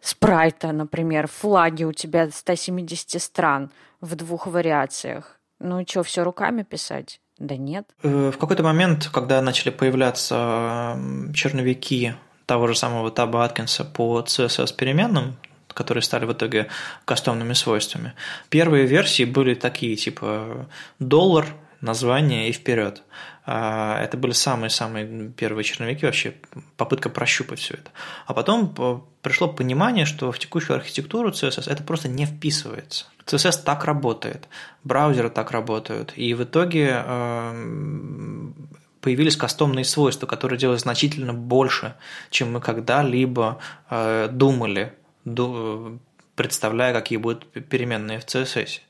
спрайта, 0.00 0.72
например, 0.72 1.26
флаги 1.26 1.84
у 1.84 1.92
тебя 1.92 2.30
170 2.30 3.20
стран 3.20 3.70
в 4.00 4.14
двух 4.14 4.46
вариациях. 4.46 5.38
Ну 5.58 5.84
что, 5.88 6.02
все 6.02 6.22
руками 6.22 6.62
писать? 6.62 7.20
Да 7.38 7.56
нет. 7.56 7.88
В 8.02 8.32
какой-то 8.32 8.62
момент, 8.62 9.08
когда 9.12 9.40
начали 9.40 9.70
появляться 9.70 10.98
черновики 11.34 12.14
того 12.46 12.66
же 12.66 12.74
самого 12.74 13.10
Таба 13.10 13.44
Аткинса 13.44 13.84
по 13.84 14.20
CSS 14.20 14.74
переменным, 14.76 15.36
которые 15.78 16.02
стали 16.02 16.24
в 16.24 16.32
итоге 16.32 16.66
кастомными 17.04 17.52
свойствами. 17.54 18.12
Первые 18.50 18.84
версии 18.84 19.24
были 19.24 19.54
такие, 19.54 19.94
типа 19.94 20.66
доллар, 20.98 21.46
название 21.80 22.48
и 22.48 22.52
вперед. 22.52 23.02
А, 23.46 24.02
это 24.02 24.16
были 24.16 24.32
самые-самые 24.32 25.30
первые 25.30 25.62
черновики, 25.62 26.04
вообще 26.04 26.34
попытка 26.76 27.10
прощупать 27.10 27.60
все 27.60 27.74
это. 27.74 27.90
А 28.26 28.34
потом 28.34 28.74
пришло 29.22 29.46
понимание, 29.46 30.04
что 30.04 30.32
в 30.32 30.38
текущую 30.40 30.76
архитектуру 30.76 31.30
CSS 31.30 31.70
это 31.70 31.84
просто 31.84 32.08
не 32.08 32.26
вписывается. 32.26 33.06
CSS 33.26 33.62
так 33.64 33.84
работает, 33.84 34.48
браузеры 34.82 35.30
так 35.30 35.52
работают, 35.52 36.12
и 36.16 36.34
в 36.34 36.42
итоге 36.42 36.90
а, 36.92 37.54
появились 39.00 39.36
кастомные 39.36 39.84
свойства, 39.84 40.26
которые 40.26 40.58
делают 40.58 40.80
значительно 40.80 41.34
больше, 41.34 41.94
чем 42.30 42.52
мы 42.52 42.60
когда-либо 42.60 43.58
а, 43.88 44.26
думали 44.26 44.92
представляя, 46.34 46.94
какие 46.94 47.18
будут 47.18 47.46
переменные 47.68 48.20
в 48.20 48.26
CSS. 48.26 48.80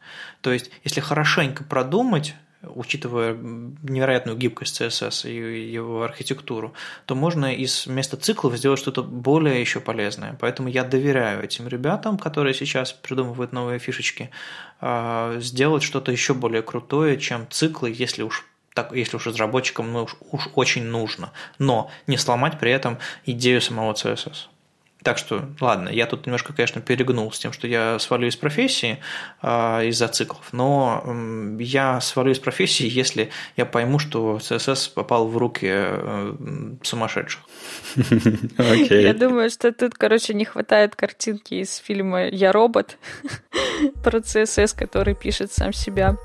То 0.41 0.53
есть, 0.53 0.71
если 0.85 1.01
хорошенько 1.01 1.65
продумать, 1.65 2.35
учитывая 2.63 3.35
невероятную 3.35 4.37
гибкость 4.37 4.81
CSS 4.81 5.31
и 5.31 5.71
его 5.71 6.03
архитектуру, 6.03 6.75
то 7.07 7.15
можно 7.15 7.55
из 7.55 7.87
вместо 7.87 8.17
циклов 8.17 8.57
сделать 8.57 8.81
что-то 8.81 9.03
более 9.03 9.61
еще 9.61 9.81
полезное. 9.81 10.37
Поэтому 10.41 10.69
я 10.69 10.85
доверяю 10.85 11.43
этим 11.43 11.69
ребятам, 11.69 12.19
которые 12.19 12.55
сейчас 12.55 12.93
придумывают 12.93 13.53
новые 13.53 13.79
фишечки, 13.79 14.31
а, 14.81 15.39
сделать 15.41 15.83
что-то 15.83 16.13
еще 16.13 16.35
более 16.35 16.63
крутое, 16.63 17.19
чем 17.19 17.47
циклы, 17.49 17.95
если 17.97 18.23
уж 18.23 18.45
так, 18.75 18.93
если 18.93 19.17
уж 19.17 19.27
разработчикам 19.27 19.93
ну, 19.93 20.05
уж, 20.05 20.17
уж 20.31 20.49
очень 20.55 20.85
нужно, 20.85 21.33
но 21.59 21.91
не 22.07 22.17
сломать 22.17 22.61
при 22.61 22.71
этом 22.71 22.99
идею 23.25 23.61
самого 23.61 23.93
CSS. 23.95 24.49
Так 25.03 25.17
что, 25.17 25.49
ладно, 25.61 25.89
я 25.89 26.07
тут 26.07 26.27
немножко, 26.27 26.53
конечно, 26.53 26.81
перегнул 26.81 27.31
с 27.31 27.39
тем, 27.39 27.53
что 27.53 27.69
я 27.69 27.99
свалю 28.01 28.27
из 28.27 28.37
профессии 28.37 28.99
э, 29.43 29.87
из-за 29.87 30.09
циклов, 30.09 30.49
но 30.53 31.03
э, 31.05 31.57
я 31.61 32.01
свалю 32.01 32.33
из 32.33 32.41
профессии, 32.41 32.89
если 32.89 33.31
я 33.57 33.65
пойму, 33.65 34.01
что 34.01 34.39
CSS 34.39 34.93
попал 34.95 35.29
в 35.29 35.37
руки 35.37 35.69
э, 35.71 36.35
сумасшедших. 36.83 37.41
Okay. 37.97 39.03
Я 39.03 39.15
думаю, 39.15 39.51
что 39.51 39.73
тут, 39.73 39.95
короче, 39.95 40.35
не 40.35 40.45
хватает 40.45 40.97
картинки 40.97 41.55
из 41.55 41.77
фильма 41.77 42.27
«Я 42.27 42.51
робот» 42.53 42.99
про 44.03 44.19
CSS, 44.19 44.77
который 44.77 45.15
пишет 45.15 45.53
сам 45.53 45.73
себя. 45.73 46.17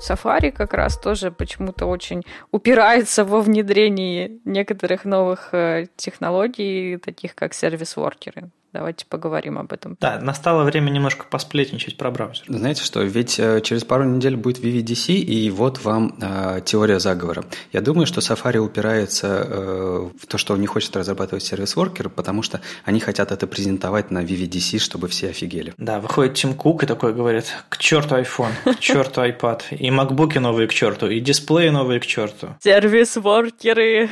Safari 0.00 0.50
как 0.50 0.74
раз 0.74 0.98
тоже 0.98 1.30
почему-то 1.30 1.86
очень 1.86 2.22
упирается 2.50 3.24
во 3.24 3.40
внедрении 3.40 4.40
некоторых 4.44 5.04
новых 5.04 5.52
э, 5.52 5.86
технологий, 5.96 6.96
таких 6.96 7.34
как 7.34 7.54
сервис-воркеры. 7.54 8.50
Давайте 8.72 9.04
поговорим 9.04 9.58
об 9.58 9.72
этом. 9.72 9.96
Да, 10.00 10.20
настало 10.20 10.62
время 10.62 10.90
немножко 10.90 11.26
посплетничать 11.28 11.96
про 11.96 12.10
браузер. 12.12 12.44
Знаете 12.46 12.84
что, 12.84 13.02
ведь 13.02 13.38
э, 13.40 13.60
через 13.62 13.82
пару 13.82 14.04
недель 14.04 14.36
будет 14.36 14.62
VVDC, 14.62 15.14
и 15.14 15.50
вот 15.50 15.82
вам 15.82 16.16
э, 16.20 16.60
теория 16.64 17.00
заговора. 17.00 17.44
Я 17.72 17.80
думаю, 17.80 18.06
что 18.06 18.20
Safari 18.20 18.58
упирается 18.58 19.26
э, 19.26 20.08
в 20.16 20.26
то, 20.26 20.38
что 20.38 20.54
он 20.54 20.60
не 20.60 20.68
хочет 20.68 20.94
разрабатывать 20.96 21.42
сервис-воркер, 21.42 22.10
потому 22.10 22.42
что 22.42 22.60
они 22.84 23.00
хотят 23.00 23.32
это 23.32 23.48
презентовать 23.48 24.12
на 24.12 24.22
VVDC, 24.22 24.78
чтобы 24.78 25.08
все 25.08 25.30
офигели. 25.30 25.74
Да, 25.76 25.98
выходит 25.98 26.34
Тим 26.34 26.54
Кук 26.54 26.84
и 26.84 26.86
такой 26.86 27.12
говорит, 27.12 27.46
к 27.68 27.78
черту 27.78 28.14
iPhone, 28.16 28.52
к 28.76 28.78
черту 28.80 29.22
iPad, 29.22 29.62
и 29.70 29.90
макбуки 29.90 30.38
новые 30.38 30.68
к 30.68 30.72
черту, 30.72 31.08
и 31.08 31.18
дисплеи 31.18 31.70
новые 31.70 31.98
к 31.98 32.06
черту. 32.06 32.54
Сервис-воркеры. 32.62 34.10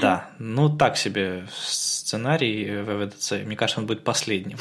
Да, 0.00 0.30
ну 0.38 0.74
так 0.74 0.96
себе 0.96 1.44
сценарий 2.04 2.82
ВВДЦ. 2.82 3.32
Мне 3.44 3.56
кажется, 3.56 3.80
он 3.80 3.86
будет 3.86 4.04
последним. 4.04 4.58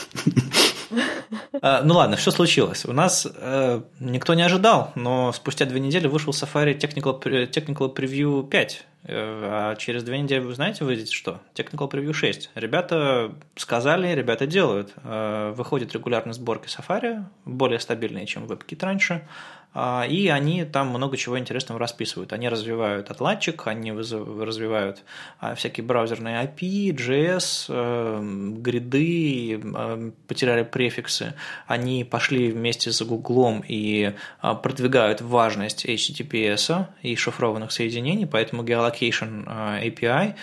А, 1.61 1.81
ну 1.83 1.95
ладно, 1.95 2.17
что 2.17 2.31
случилось? 2.31 2.83
У 2.85 2.93
нас 2.93 3.25
э, 3.25 3.81
никто 3.99 4.33
не 4.33 4.41
ожидал, 4.41 4.91
но 4.95 5.31
спустя 5.31 5.65
две 5.65 5.79
недели 5.79 6.07
вышел 6.07 6.33
Safari 6.33 6.77
Technical, 6.77 7.93
Preview 7.93 8.47
5. 8.47 8.85
Э, 9.03 9.07
а 9.07 9.75
через 9.75 10.03
две 10.03 10.19
недели, 10.19 10.39
вы 10.39 10.55
знаете, 10.55 10.83
выйдет 10.83 11.09
что? 11.09 11.41
Technical 11.55 11.89
Preview 11.89 12.11
6. 12.11 12.51
Ребята 12.55 13.33
сказали, 13.55 14.13
ребята 14.13 14.45
делают. 14.45 14.93
Э, 15.03 15.53
выходят 15.55 15.93
регулярные 15.93 16.33
сборки 16.33 16.67
Safari, 16.67 17.23
более 17.45 17.79
стабильные, 17.79 18.25
чем 18.25 18.45
WebKit 18.45 18.83
раньше. 18.83 19.27
А, 19.73 20.05
и 20.07 20.27
они 20.27 20.65
там 20.65 20.89
много 20.89 21.17
чего 21.17 21.39
интересного 21.39 21.79
расписывают. 21.79 22.31
Они 22.31 22.47
развивают 22.47 23.09
отладчик, 23.09 23.67
они 23.67 23.91
развивают 23.91 25.03
а, 25.39 25.55
всякие 25.55 25.83
браузерные 25.83 26.43
API, 26.43 26.95
JS, 26.95 27.65
э, 27.69 28.19
гриды, 28.59 29.59
э, 29.59 30.11
потеряли 30.27 30.63
префиксы. 30.63 31.33
Они 31.65 32.03
пошли 32.03 32.51
вместе 32.51 32.91
с 32.91 33.01
Гуглом 33.01 33.63
и 33.67 34.13
а, 34.41 34.53
продвигают 34.53 35.21
важность 35.21 35.85
HTTPS 35.85 36.85
и 37.01 37.15
шифрованных 37.15 37.71
соединений, 37.71 38.27
поэтому 38.27 38.63
Geolocation 38.63 39.45
API 39.81 40.35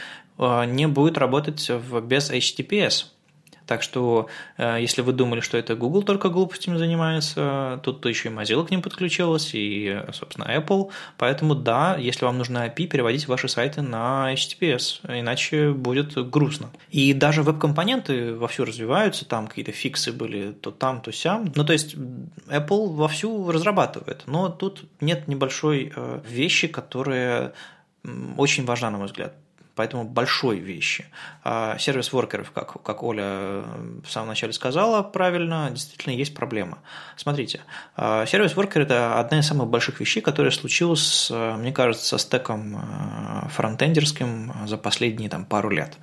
не 0.67 0.89
будет 0.89 1.19
работать 1.19 1.71
без 2.03 2.31
HTTPS. 2.31 3.05
Так 3.71 3.85
что, 3.85 4.27
э, 4.57 4.79
если 4.81 5.01
вы 5.01 5.13
думали, 5.13 5.39
что 5.39 5.57
это 5.57 5.77
Google 5.77 6.03
только 6.03 6.29
глупостями 6.29 6.77
занимается, 6.77 7.79
тут 7.85 8.05
еще 8.05 8.29
и 8.29 8.33
Mozilla 8.33 8.67
к 8.67 8.71
ним 8.73 8.83
подключилась, 8.83 9.51
и, 9.53 10.03
собственно, 10.13 10.47
Apple. 10.47 10.91
Поэтому, 11.19 11.55
да, 11.55 11.95
если 11.97 12.25
вам 12.25 12.37
нужна 12.37 12.67
API, 12.67 12.89
переводите 12.89 13.29
ваши 13.29 13.47
сайты 13.47 13.83
на 13.83 14.35
HTTPS, 14.35 15.21
иначе 15.21 15.71
будет 15.71 16.15
грустно. 16.31 16.71
И 16.91 17.15
даже 17.15 17.45
веб-компоненты 17.45 18.35
вовсю 18.35 18.65
развиваются, 18.65 19.25
там 19.25 19.47
какие-то 19.47 19.71
фиксы 19.71 20.11
были 20.11 20.51
то 20.51 20.73
там, 20.73 21.01
то 21.01 21.13
сям. 21.13 21.53
Ну, 21.55 21.65
то 21.65 21.73
есть, 21.73 21.95
Apple 22.49 22.89
вовсю 22.89 23.53
разрабатывает, 23.53 24.25
но 24.27 24.49
тут 24.49 24.83
нет 25.01 25.29
небольшой 25.29 25.93
э, 25.95 26.21
вещи, 26.29 26.67
которая 26.67 27.53
очень 28.37 28.65
важна, 28.65 28.91
на 28.91 28.99
мой 28.99 29.07
взгляд 29.07 29.35
поэтому 29.81 30.05
большой 30.05 30.59
вещи. 30.59 31.07
А 31.43 31.79
сервис 31.79 32.13
воркеров, 32.13 32.51
как, 32.51 32.83
как 32.83 33.03
Оля 33.03 33.25
э, 33.25 33.63
в 34.05 34.11
самом 34.11 34.29
начале 34.29 34.53
сказала 34.53 35.03
правильно, 35.03 35.71
действительно 35.71 36.13
есть 36.13 36.35
проблема. 36.35 36.81
Смотрите, 37.17 37.61
а 37.97 38.27
сервис 38.27 38.55
воркер– 38.57 38.83
это 38.83 39.19
одна 39.19 39.39
из 39.39 39.47
самых 39.47 39.69
больших 39.69 40.01
вещей, 40.01 40.21
которая 40.21 40.51
случилась, 40.51 41.31
э, 41.33 41.57
мне 41.57 41.73
кажется, 41.73 42.05
со 42.05 42.19
стеком 42.19 42.77
э, 42.77 43.49
фронтендерским 43.49 44.53
за 44.67 44.77
последние 44.77 45.31
там, 45.31 45.47
пару 45.47 45.71
лет. 45.71 45.97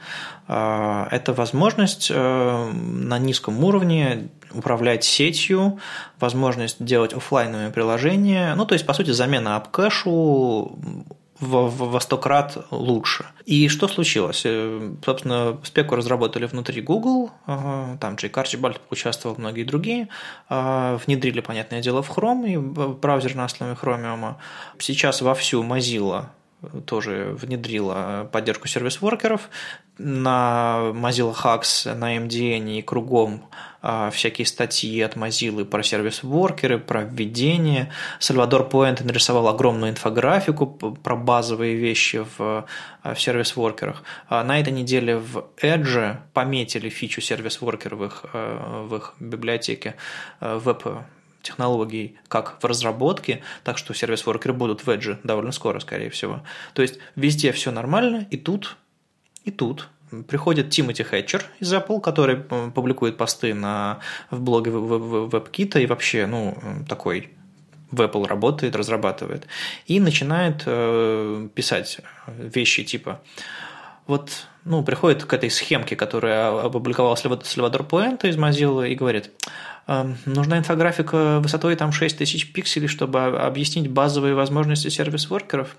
А 0.47 1.07
это 1.11 1.33
возможность 1.33 2.09
на 2.09 3.19
низком 3.19 3.63
уровне 3.63 4.29
управлять 4.53 5.03
сетью, 5.03 5.77
возможность 6.19 6.83
делать 6.83 7.13
офлайновые 7.13 7.69
приложения, 7.69 8.55
ну, 8.55 8.65
то 8.65 8.73
есть, 8.73 8.87
по 8.87 8.93
сути, 8.93 9.11
замена 9.11 9.55
апкэшу 9.55 10.79
в, 11.39 11.69
в, 11.69 11.91
во 11.91 11.99
сто 11.99 12.17
крат 12.17 12.57
лучше. 12.71 13.25
И 13.45 13.67
что 13.69 13.87
случилось? 13.87 14.41
Э, 14.45 14.93
собственно, 15.05 15.57
спеку 15.63 15.95
разработали 15.95 16.45
внутри 16.45 16.81
Google, 16.81 17.31
там 17.45 18.15
Джей 18.15 18.29
Арчибальд 18.29 18.81
участвовал, 18.89 19.35
многие 19.37 19.63
другие, 19.63 20.09
а, 20.49 20.97
внедрили, 21.05 21.41
понятное 21.41 21.81
дело, 21.81 22.01
в 22.01 22.09
Chrome 22.09 22.53
и 22.53 22.57
браузер 22.57 23.35
на 23.35 23.45
основе 23.45 23.73
Chromium. 23.73 24.35
Сейчас 24.79 25.21
вовсю 25.21 25.63
Mozilla 25.63 26.27
тоже 26.85 27.35
внедрила 27.39 28.29
поддержку 28.31 28.67
сервис-воркеров. 28.67 29.49
На 29.97 30.91
Mozilla 30.93 31.35
Hacks, 31.35 31.93
на 31.93 32.17
MDN 32.17 32.77
и 32.77 32.81
кругом 32.81 33.49
а, 33.81 34.09
всякие 34.11 34.45
статьи 34.45 35.01
от 35.01 35.15
Mozilla 35.15 35.65
про 35.65 35.83
сервис-воркеры, 35.83 36.79
про 36.79 37.03
введение. 37.03 37.91
Сальвадор 38.19 38.67
Пуэнте 38.69 39.03
нарисовал 39.03 39.47
огромную 39.47 39.91
инфографику 39.91 40.67
про 40.67 41.15
базовые 41.15 41.75
вещи 41.75 42.25
в, 42.37 42.67
а, 43.03 43.13
в 43.13 43.21
сервис-воркерах. 43.21 44.03
А 44.27 44.43
на 44.43 44.59
этой 44.59 44.73
неделе 44.73 45.17
в 45.17 45.45
Edge 45.61 46.17
пометили 46.33 46.89
фичу 46.89 47.21
сервис-воркеров 47.21 47.99
в 47.99 48.03
их, 48.05 48.25
в 48.33 48.95
их 48.95 49.13
библиотеке 49.19 49.95
веб 50.41 50.83
технологий 51.47 52.17
как 52.27 52.61
в 52.61 52.65
разработке, 52.65 53.41
так 53.63 53.77
что 53.77 53.93
сервис-воркеры 53.93 54.53
будут 54.53 54.85
в 54.85 54.89
Edge 54.89 55.17
довольно 55.23 55.51
скоро, 55.51 55.79
скорее 55.79 56.09
всего. 56.09 56.41
То 56.73 56.81
есть 56.81 56.99
везде 57.15 57.51
все 57.51 57.71
нормально, 57.71 58.27
и 58.29 58.37
тут, 58.37 58.77
и 59.45 59.51
тут 59.51 59.89
приходит 60.27 60.69
Тимоти 60.69 61.03
Хэтчер 61.03 61.43
из 61.59 61.73
Apple, 61.73 62.01
который 62.01 62.37
публикует 62.37 63.17
посты 63.17 63.53
на, 63.53 63.99
в 64.31 64.39
блоге 64.41 64.71
WebKit 64.71 65.81
и 65.81 65.85
вообще, 65.85 66.27
ну, 66.27 66.57
такой 66.87 67.31
в 67.91 68.01
Apple 68.01 68.27
работает, 68.27 68.75
разрабатывает, 68.75 69.47
и 69.85 69.99
начинает 69.99 70.63
э, 70.65 71.47
писать 71.55 71.99
вещи 72.27 72.83
типа 72.83 73.21
вот, 74.07 74.47
ну, 74.63 74.83
приходит 74.83 75.25
к 75.25 75.33
этой 75.33 75.51
схемке, 75.51 75.95
которая 75.95 76.65
опубликовал 76.65 77.15
Сальвадор 77.17 77.83
Пуэнто 77.83 78.29
из 78.29 78.37
Mozilla 78.37 78.89
и 78.89 78.95
говорит, 78.95 79.31
нужна 80.25 80.57
инфографика 80.57 81.39
высотой 81.39 81.75
там 81.75 81.91
6000 81.91 82.51
пикселей, 82.51 82.87
чтобы 82.87 83.23
объяснить 83.23 83.89
базовые 83.89 84.35
возможности 84.35 84.89
сервис-воркеров? 84.89 85.77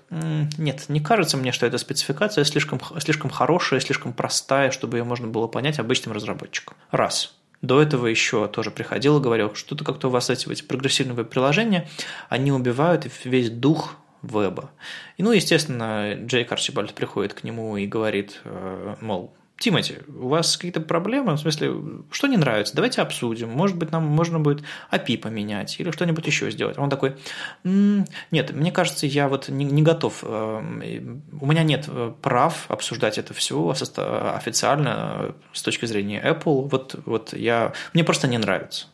Нет, 0.57 0.85
не 0.89 0.99
кажется 0.99 1.37
мне, 1.37 1.51
что 1.51 1.65
эта 1.65 1.77
спецификация 1.77 2.43
слишком, 2.43 2.81
слишком 2.99 3.29
хорошая, 3.29 3.79
слишком 3.79 4.13
простая, 4.13 4.71
чтобы 4.71 4.97
ее 4.97 5.03
можно 5.03 5.27
было 5.27 5.47
понять 5.47 5.79
обычным 5.79 6.13
разработчикам. 6.13 6.75
Раз. 6.91 7.35
До 7.61 7.81
этого 7.81 8.07
еще 8.07 8.47
тоже 8.47 8.71
приходил 8.71 9.19
и 9.19 9.21
говорил, 9.21 9.53
что-то 9.53 9.83
как-то 9.83 10.07
у 10.07 10.11
вас 10.11 10.29
эти, 10.29 10.49
эти 10.49 10.63
прогрессивные 10.63 11.25
приложения, 11.25 11.89
они 12.29 12.51
убивают 12.51 13.05
весь 13.25 13.49
дух 13.49 13.95
веба. 14.21 14.71
И, 15.17 15.23
ну, 15.23 15.31
естественно, 15.31 16.13
Джейк 16.13 16.51
Арчибальд 16.51 16.93
приходит 16.93 17.33
к 17.33 17.43
нему 17.43 17.77
и 17.77 17.85
говорит, 17.85 18.39
э, 18.45 18.95
мол, 19.01 19.33
Тимати, 19.59 19.97
у 20.07 20.29
вас 20.29 20.55
какие-то 20.55 20.79
проблемы? 20.79 21.33
В 21.33 21.39
смысле, 21.39 21.73
что 22.11 22.27
не 22.27 22.37
нравится? 22.37 22.73
Давайте 22.75 23.01
обсудим. 23.01 23.49
Может 23.49 23.75
быть, 23.75 23.91
нам 23.91 24.05
можно 24.05 24.39
будет 24.39 24.63
API 24.89 25.17
поменять 25.17 25.79
или 25.79 25.91
что-нибудь 25.91 26.25
еще 26.25 26.49
сделать. 26.49 26.77
Он 26.77 26.89
такой, 26.89 27.17
нет, 27.63 28.51
мне 28.53 28.71
кажется, 28.71 29.05
я 29.05 29.27
вот 29.27 29.49
не, 29.49 29.65
не 29.65 29.81
готов. 29.81 30.23
Эм, 30.23 31.23
у 31.41 31.45
меня 31.45 31.63
нет 31.63 31.85
э, 31.89 32.13
прав 32.21 32.71
обсуждать 32.71 33.17
это 33.17 33.33
все 33.33 33.69
официально 33.69 35.35
с 35.51 35.61
точки 35.61 35.85
зрения 35.85 36.21
Apple. 36.23 36.69
Вот, 36.69 36.95
вот 37.05 37.33
я, 37.33 37.73
мне 37.93 38.05
просто 38.05 38.29
не 38.29 38.37
нравится 38.37 38.87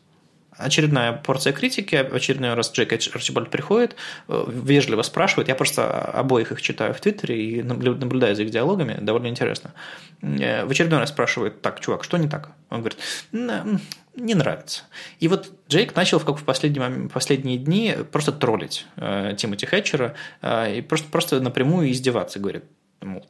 очередная 0.58 1.12
порция 1.12 1.52
критики, 1.52 1.94
очередной 1.94 2.54
раз 2.54 2.72
Джейк 2.72 2.92
Арчибальд 2.92 3.50
приходит, 3.50 3.96
э, 4.28 4.44
вежливо 4.48 5.02
спрашивает, 5.02 5.48
я 5.48 5.54
просто 5.54 6.00
обоих 6.00 6.52
их 6.52 6.62
читаю 6.62 6.94
в 6.94 7.00
Твиттере 7.00 7.42
и 7.42 7.62
наблюдаю 7.62 8.34
за 8.34 8.42
их 8.42 8.50
диалогами, 8.50 8.98
довольно 9.00 9.28
интересно. 9.28 9.72
Э, 10.22 10.64
в 10.64 10.70
очередной 10.70 11.00
раз 11.00 11.10
спрашивает, 11.10 11.62
так, 11.62 11.80
чувак, 11.80 12.04
что 12.04 12.16
не 12.16 12.28
так? 12.28 12.50
Он 12.70 12.80
говорит, 12.80 12.98
не 13.32 14.34
нравится. 14.34 14.82
И 15.20 15.28
вот 15.28 15.52
Джейк 15.68 15.94
начал, 15.94 16.20
как 16.20 16.38
в 16.38 16.44
последние, 16.44 17.08
последние 17.08 17.58
дни, 17.58 17.94
просто 18.10 18.32
троллить 18.32 18.86
э, 18.96 19.34
Тимоти 19.36 19.66
Хэтчера 19.66 20.14
и 20.42 20.80
просто, 20.80 21.08
просто 21.10 21.40
напрямую 21.40 21.92
издеваться. 21.92 22.38
Говорит, 22.38 22.64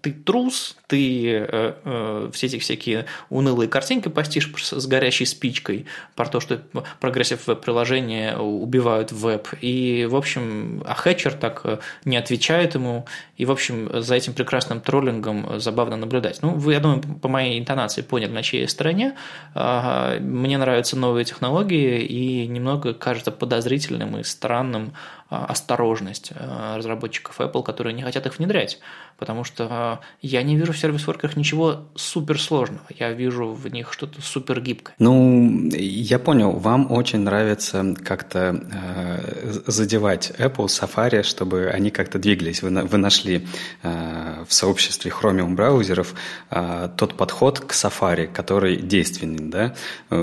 ты 0.01 0.13
трус, 0.13 0.77
ты 0.87 1.31
э, 1.31 1.75
э, 1.85 2.31
все 2.33 2.47
эти 2.47 2.59
всякие 2.59 3.07
унылые 3.31 3.69
картинки 3.69 4.09
постишь 4.09 4.51
с 4.55 4.87
горящей 4.87 5.27
спичкой 5.27 5.87
про 6.15 6.27
то, 6.27 6.41
что 6.41 6.61
progressive 7.01 7.47
веб-приложения 7.47 8.37
убивают 8.37 9.13
веб. 9.13 9.49
И, 9.61 10.07
в 10.09 10.17
общем, 10.17 10.83
а 10.87 10.95
Хэтчер 10.95 11.35
так 11.35 11.61
э, 11.65 11.79
не 12.05 12.17
отвечает 12.17 12.75
ему. 12.75 13.07
И, 13.37 13.45
в 13.45 13.51
общем, 13.51 14.03
за 14.03 14.15
этим 14.15 14.33
прекрасным 14.33 14.81
троллингом 14.81 15.61
забавно 15.61 15.97
наблюдать. 15.97 16.41
Ну, 16.43 16.51
вы, 16.51 16.75
я 16.75 16.81
думаю, 16.81 17.03
по 17.03 17.29
моей 17.29 17.59
интонации 17.59 18.03
поняли, 18.03 18.31
на 18.31 18.43
чьей 18.43 18.69
стороне. 18.69 19.15
Мне 19.55 20.59
нравятся 20.59 20.97
новые 20.97 21.25
технологии, 21.25 22.01
и 22.03 22.47
немного 22.47 22.95
кажется 22.95 23.31
подозрительным 23.31 24.19
и 24.19 24.23
странным 24.23 24.93
а, 25.29 25.47
осторожность 25.47 26.33
а, 26.37 26.77
разработчиков 26.77 27.41
Apple, 27.41 27.65
которые 27.65 27.95
не 27.95 28.03
хотят 28.03 28.27
их 28.27 28.39
внедрять, 28.39 28.79
потому 29.19 29.43
что 29.43 29.66
а, 29.71 30.01
я 30.23 30.43
не 30.43 30.57
вижу 30.57 30.73
в 30.73 30.79
сервис-воркерах 30.79 31.37
ничего 31.37 31.87
суперсложного, 31.95 32.87
я 32.99 33.13
вижу 33.13 33.53
в 33.53 33.67
них 33.69 33.93
что-то 33.93 34.21
супер 34.21 34.61
гибкое. 34.61 34.95
Ну, 34.99 35.71
я 35.73 36.19
понял, 36.19 36.53
вам 36.53 36.91
очень 36.91 37.21
нравится 37.21 37.95
как-то 38.05 38.61
э, 38.73 39.53
задевать 39.67 40.33
Apple, 40.39 40.67
Safari, 40.67 41.23
чтобы 41.23 41.71
они 41.71 41.91
как-то 41.91 42.19
двигались. 42.19 42.63
Вы, 42.63 42.71
вы 42.71 42.99
нашли 42.99 43.47
э, 43.83 44.45
в 44.47 44.53
сообществе 44.53 45.11
Chromium 45.11 45.55
браузеров 45.55 46.15
э, 46.51 46.89
тот 46.97 47.17
подход 47.17 47.61
к 47.61 47.73
Safari, 47.73 48.27
который 48.27 48.77
действенный, 48.77 49.49
да? 49.49 49.75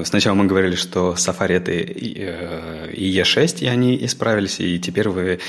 Сначала 0.03 0.35
мы 0.35 0.45
говорили, 0.45 0.75
что 0.75 1.13
Safari 1.13 1.53
это 1.53 1.71
и 1.71 3.19
E6, 3.19 3.63
и 3.63 3.67
они 3.67 4.05
исправились, 4.05 4.59
и 4.59 4.79
теперь 4.79 5.09
вы 5.09 5.39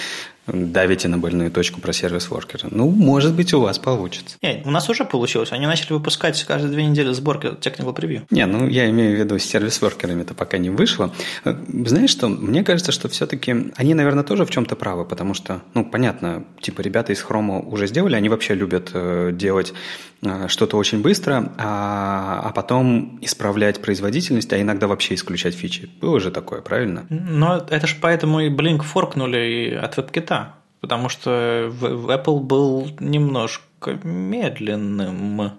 давите 0.47 1.09
на 1.09 1.19
больную 1.19 1.51
точку 1.51 1.81
про 1.81 1.93
сервис-воркера. 1.93 2.69
Ну, 2.71 2.91
может 2.91 3.35
быть, 3.35 3.53
у 3.55 3.61
вас 3.61 3.79
получится. 3.79 4.37
Не, 4.43 4.63
у 4.65 4.71
нас 4.71 4.89
уже 4.89 5.05
получилось. 5.05 5.53
Они 5.53 5.67
начали 5.67 5.93
выпускать 5.93 6.43
каждые 6.45 6.73
две 6.73 6.85
недели 6.85 7.13
сборки 7.13 7.47
technical 7.47 7.95
preview. 7.95 8.23
Не, 8.31 8.47
ну, 8.47 8.69
я 8.69 8.89
имею 8.91 9.17
в 9.17 9.19
виду, 9.19 9.39
с 9.39 9.45
сервис-воркерами 9.45 10.23
это 10.23 10.35
пока 10.35 10.59
не 10.59 10.71
вышло. 10.71 11.13
Знаешь 11.45 12.11
что, 12.11 12.29
мне 12.29 12.63
кажется, 12.63 12.93
что 12.93 13.09
все-таки 13.09 13.73
они, 13.77 13.95
наверное, 13.95 14.25
тоже 14.25 14.45
в 14.45 14.51
чем-то 14.51 14.77
правы, 14.77 15.05
потому 15.05 15.35
что, 15.35 15.63
ну, 15.75 15.85
понятно, 15.85 16.45
типа 16.61 16.81
ребята 16.81 17.13
из 17.13 17.23
Хрома 17.23 17.61
уже 17.61 17.87
сделали, 17.87 18.15
они 18.15 18.29
вообще 18.29 18.55
любят 18.55 18.91
э, 18.93 19.31
делать 19.33 19.73
э, 19.73 19.75
что-то 20.49 20.77
очень 20.77 21.03
быстро, 21.03 21.53
а, 21.59 22.43
а 22.45 22.53
потом 22.53 23.19
исправлять 23.21 23.81
производительность, 23.81 24.53
а 24.53 24.61
иногда 24.61 24.87
вообще 24.87 25.15
исключать 25.15 25.55
фичи. 25.55 25.89
Было 26.01 26.21
же 26.21 26.31
такое, 26.31 26.61
правильно? 26.61 27.07
Но 27.09 27.65
это 27.69 27.87
же 27.87 27.97
поэтому 28.01 28.41
и 28.41 28.51
Blink 28.51 28.83
форкнули 28.83 29.79
от 29.81 29.99
WebKit 29.99 30.47
потому 30.85 31.09
что 31.09 31.73
Apple 31.81 32.41
был 32.41 32.91
немножко 33.01 33.99
медленным. 34.03 35.53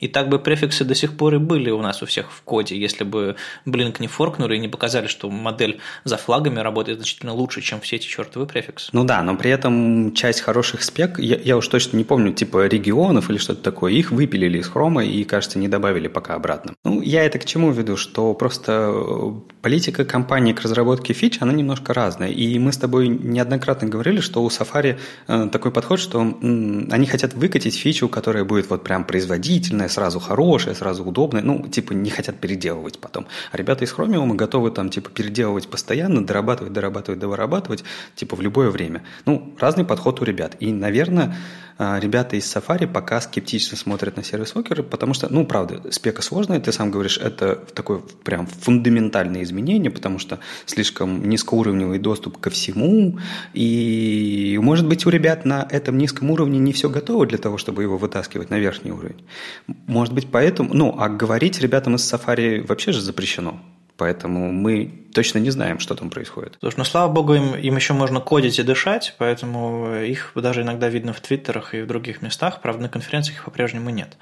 И 0.00 0.08
так 0.08 0.28
бы 0.28 0.38
префиксы 0.38 0.84
до 0.84 0.94
сих 0.94 1.16
пор 1.16 1.34
и 1.36 1.38
были 1.38 1.70
у 1.70 1.80
нас 1.80 2.02
у 2.02 2.06
всех 2.06 2.30
в 2.30 2.42
коде, 2.42 2.76
если 2.76 3.04
бы 3.04 3.36
Blink 3.66 3.96
не 4.00 4.08
форкнули 4.08 4.56
и 4.56 4.58
не 4.58 4.68
показали, 4.68 5.06
что 5.06 5.30
модель 5.30 5.80
за 6.04 6.16
флагами 6.16 6.58
работает 6.58 6.98
значительно 6.98 7.32
лучше, 7.32 7.60
чем 7.60 7.80
все 7.80 7.96
эти 7.96 8.06
чертовы 8.06 8.46
префиксы. 8.46 8.90
Ну 8.92 9.04
да, 9.04 9.22
но 9.22 9.36
при 9.36 9.50
этом 9.50 10.12
часть 10.14 10.40
хороших 10.40 10.82
спек, 10.82 11.18
я, 11.18 11.36
я 11.36 11.56
уж 11.56 11.66
точно 11.68 11.96
не 11.96 12.04
помню, 12.04 12.32
типа 12.32 12.66
регионов 12.66 13.30
или 13.30 13.38
что-то 13.38 13.62
такое, 13.62 13.92
их 13.92 14.10
выпилили 14.10 14.58
из 14.58 14.68
хрома 14.68 15.04
и, 15.04 15.24
кажется, 15.24 15.58
не 15.58 15.68
добавили 15.68 16.08
пока 16.08 16.34
обратно. 16.34 16.74
Ну, 16.84 17.00
я 17.00 17.24
это 17.24 17.38
к 17.38 17.44
чему 17.44 17.70
веду, 17.70 17.96
что 17.96 18.34
просто 18.34 18.90
э, 18.92 19.32
политика 19.62 20.04
компании 20.04 20.52
к 20.52 20.62
разработке 20.62 21.14
фич, 21.14 21.38
она 21.40 21.52
немножко 21.52 21.94
разная. 21.94 22.30
И 22.30 22.58
мы 22.58 22.72
с 22.72 22.76
тобой 22.76 23.08
неоднократно 23.08 23.88
говорили, 23.88 24.20
что 24.20 24.42
у 24.42 24.48
Safari 24.48 24.98
э, 25.28 25.48
такой 25.50 25.70
подход, 25.70 26.00
что 26.00 26.20
они 26.20 27.06
хотят 27.06 27.34
выкатить 27.34 27.76
фичу, 27.76 28.08
которая 28.08 28.44
будет 28.44 28.70
вот 28.70 28.84
прям 28.84 29.04
производительная, 29.04 29.83
сразу 29.88 30.20
хорошее, 30.20 30.74
сразу 30.74 31.04
удобное, 31.04 31.42
ну, 31.42 31.66
типа 31.68 31.92
не 31.92 32.10
хотят 32.10 32.36
переделывать 32.36 32.98
потом. 32.98 33.26
А 33.52 33.56
ребята 33.56 33.84
из 33.84 33.92
Chromium 33.92 34.34
готовы 34.34 34.70
там, 34.70 34.90
типа, 34.90 35.10
переделывать 35.10 35.68
постоянно, 35.68 36.24
дорабатывать, 36.24 36.72
дорабатывать, 36.72 37.20
дорабатывать, 37.20 37.84
типа, 38.14 38.36
в 38.36 38.40
любое 38.40 38.70
время. 38.70 39.02
Ну, 39.26 39.54
разный 39.58 39.84
подход 39.84 40.20
у 40.20 40.24
ребят. 40.24 40.56
И, 40.60 40.72
наверное, 40.72 41.36
а, 41.76 41.98
ребята 41.98 42.36
из 42.36 42.44
Safari 42.44 42.86
пока 42.86 43.20
скептично 43.20 43.76
смотрят 43.76 44.16
на 44.16 44.22
сервис-вокеры, 44.22 44.84
потому 44.84 45.12
что, 45.12 45.32
ну, 45.32 45.44
правда, 45.44 45.90
спека 45.90 46.22
сложная, 46.22 46.60
ты 46.60 46.70
сам 46.70 46.90
говоришь, 46.92 47.18
это 47.18 47.56
такое 47.74 48.00
прям 48.22 48.46
фундаментальное 48.46 49.42
изменение, 49.42 49.90
потому 49.90 50.20
что 50.20 50.38
слишком 50.66 51.28
низкоуровневый 51.28 51.98
доступ 51.98 52.38
ко 52.38 52.50
всему, 52.50 53.18
и, 53.54 54.58
может 54.62 54.86
быть, 54.86 55.04
у 55.04 55.10
ребят 55.10 55.44
на 55.44 55.66
этом 55.68 55.98
низком 55.98 56.30
уровне 56.30 56.60
не 56.60 56.72
все 56.72 56.88
готово 56.88 57.26
для 57.26 57.38
того, 57.38 57.58
чтобы 57.58 57.82
его 57.82 57.98
вытаскивать 57.98 58.50
на 58.50 58.58
верхний 58.58 58.92
уровень. 58.92 59.24
Может 59.86 60.14
быть, 60.14 60.30
поэтому, 60.30 60.72
ну, 60.74 60.94
а 60.98 61.08
говорить 61.08 61.60
ребятам 61.60 61.96
из 61.96 62.12
Safari 62.12 62.66
вообще 62.66 62.92
же 62.92 63.00
запрещено. 63.00 63.60
Поэтому 63.96 64.50
мы 64.50 65.04
точно 65.14 65.38
не 65.38 65.50
знаем, 65.50 65.78
что 65.78 65.94
там 65.94 66.10
происходит. 66.10 66.56
Слушай, 66.58 66.78
ну 66.78 66.84
слава 66.84 67.12
богу, 67.12 67.34
им, 67.34 67.54
им 67.54 67.76
еще 67.76 67.92
можно 67.92 68.20
кодить 68.20 68.58
и 68.58 68.64
дышать, 68.64 69.14
поэтому 69.18 69.94
их 69.94 70.32
даже 70.34 70.62
иногда 70.62 70.88
видно 70.88 71.12
в 71.12 71.20
твиттерах 71.20 71.74
и 71.74 71.82
в 71.82 71.86
других 71.86 72.20
местах, 72.20 72.60
правда, 72.60 72.82
на 72.82 72.88
конференциях 72.88 73.38
их 73.38 73.44
по-прежнему 73.44 73.90
нет. 73.90 74.16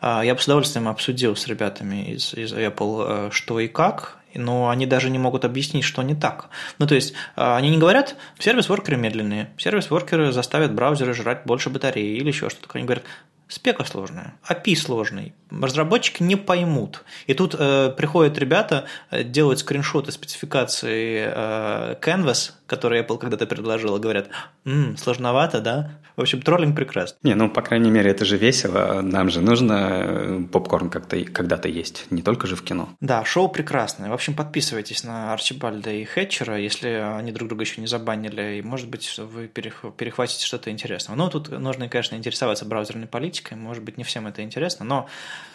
А, 0.00 0.22
я 0.22 0.34
бы 0.34 0.40
с 0.40 0.44
удовольствием 0.44 0.88
обсудил 0.88 1.36
с 1.36 1.46
ребятами 1.46 2.12
из, 2.12 2.32
из 2.32 2.54
Apple, 2.54 3.28
э, 3.28 3.30
что 3.30 3.60
и 3.60 3.68
как, 3.68 4.16
но 4.34 4.70
они 4.70 4.86
даже 4.86 5.10
не 5.10 5.18
могут 5.18 5.44
объяснить, 5.44 5.84
что 5.84 6.02
не 6.02 6.14
так. 6.14 6.48
Ну, 6.78 6.86
то 6.86 6.94
есть, 6.94 7.12
э, 7.12 7.54
они 7.54 7.68
не 7.68 7.78
говорят, 7.78 8.16
сервис-воркеры 8.38 8.96
медленные, 8.96 9.50
сервис-воркеры 9.58 10.32
заставят 10.32 10.72
браузеры 10.72 11.12
жрать 11.12 11.42
больше 11.44 11.68
батареи 11.68 12.16
или 12.16 12.28
еще 12.28 12.48
что-то. 12.48 12.68
Они 12.72 12.84
говорят, 12.84 13.04
спека 13.48 13.84
сложная, 13.84 14.38
API 14.48 14.76
сложный, 14.76 15.34
разработчики 15.50 16.22
не 16.22 16.36
поймут. 16.36 17.04
И 17.26 17.34
тут 17.34 17.54
э, 17.58 17.90
приходят 17.96 18.38
ребята, 18.38 18.84
э, 19.10 19.22
делают 19.22 19.60
скриншоты 19.60 20.12
спецификации 20.12 21.24
э, 21.26 21.96
Canvas, 22.00 22.52
которые 22.66 23.02
Apple 23.02 23.18
когда-то 23.18 23.46
предложила, 23.46 23.98
говорят, 23.98 24.28
М, 24.68 24.98
сложновато, 24.98 25.60
да? 25.60 25.92
В 26.16 26.20
общем, 26.20 26.42
троллинг 26.42 26.76
прекрасен. 26.76 27.16
Не, 27.22 27.34
ну, 27.34 27.48
по 27.48 27.62
крайней 27.62 27.90
мере, 27.90 28.10
это 28.10 28.24
же 28.24 28.36
весело. 28.36 29.00
Нам 29.02 29.30
же 29.30 29.40
нужно 29.40 29.72
э, 29.72 30.40
попкорн 30.52 30.90
как-то 30.90 31.18
когда-то 31.24 31.68
есть, 31.68 32.06
не 32.10 32.22
только 32.22 32.46
же 32.46 32.54
в 32.56 32.62
кино. 32.62 32.90
Да, 33.00 33.24
шоу 33.24 33.48
прекрасное. 33.48 34.10
В 34.10 34.12
общем, 34.12 34.34
подписывайтесь 34.34 35.04
на 35.04 35.32
Арчибальда 35.32 35.90
и 35.90 36.04
Хэтчера, 36.04 36.58
если 36.58 36.88
они 36.88 37.32
друг 37.32 37.48
друга 37.48 37.62
еще 37.62 37.80
не 37.80 37.86
забанили, 37.86 38.58
и, 38.58 38.62
может 38.62 38.88
быть, 38.88 39.18
вы 39.18 39.46
перехватите 39.46 40.44
что-то 40.44 40.70
интересное. 40.70 41.16
Но 41.16 41.30
тут 41.30 41.50
нужно, 41.50 41.88
конечно, 41.88 42.16
интересоваться 42.16 42.66
браузерной 42.66 43.06
политикой, 43.06 43.54
может 43.54 43.82
быть, 43.82 43.96
не 43.96 44.04
всем 44.04 44.26
это 44.26 44.42
интересно, 44.42 44.84
но 44.84 45.08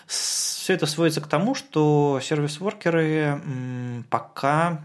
все 0.05 0.73
это 0.73 0.85
сводится 0.85 1.21
к 1.21 1.27
тому, 1.27 1.55
что 1.55 2.19
сервис-воркеры 2.21 3.41
пока 4.09 4.83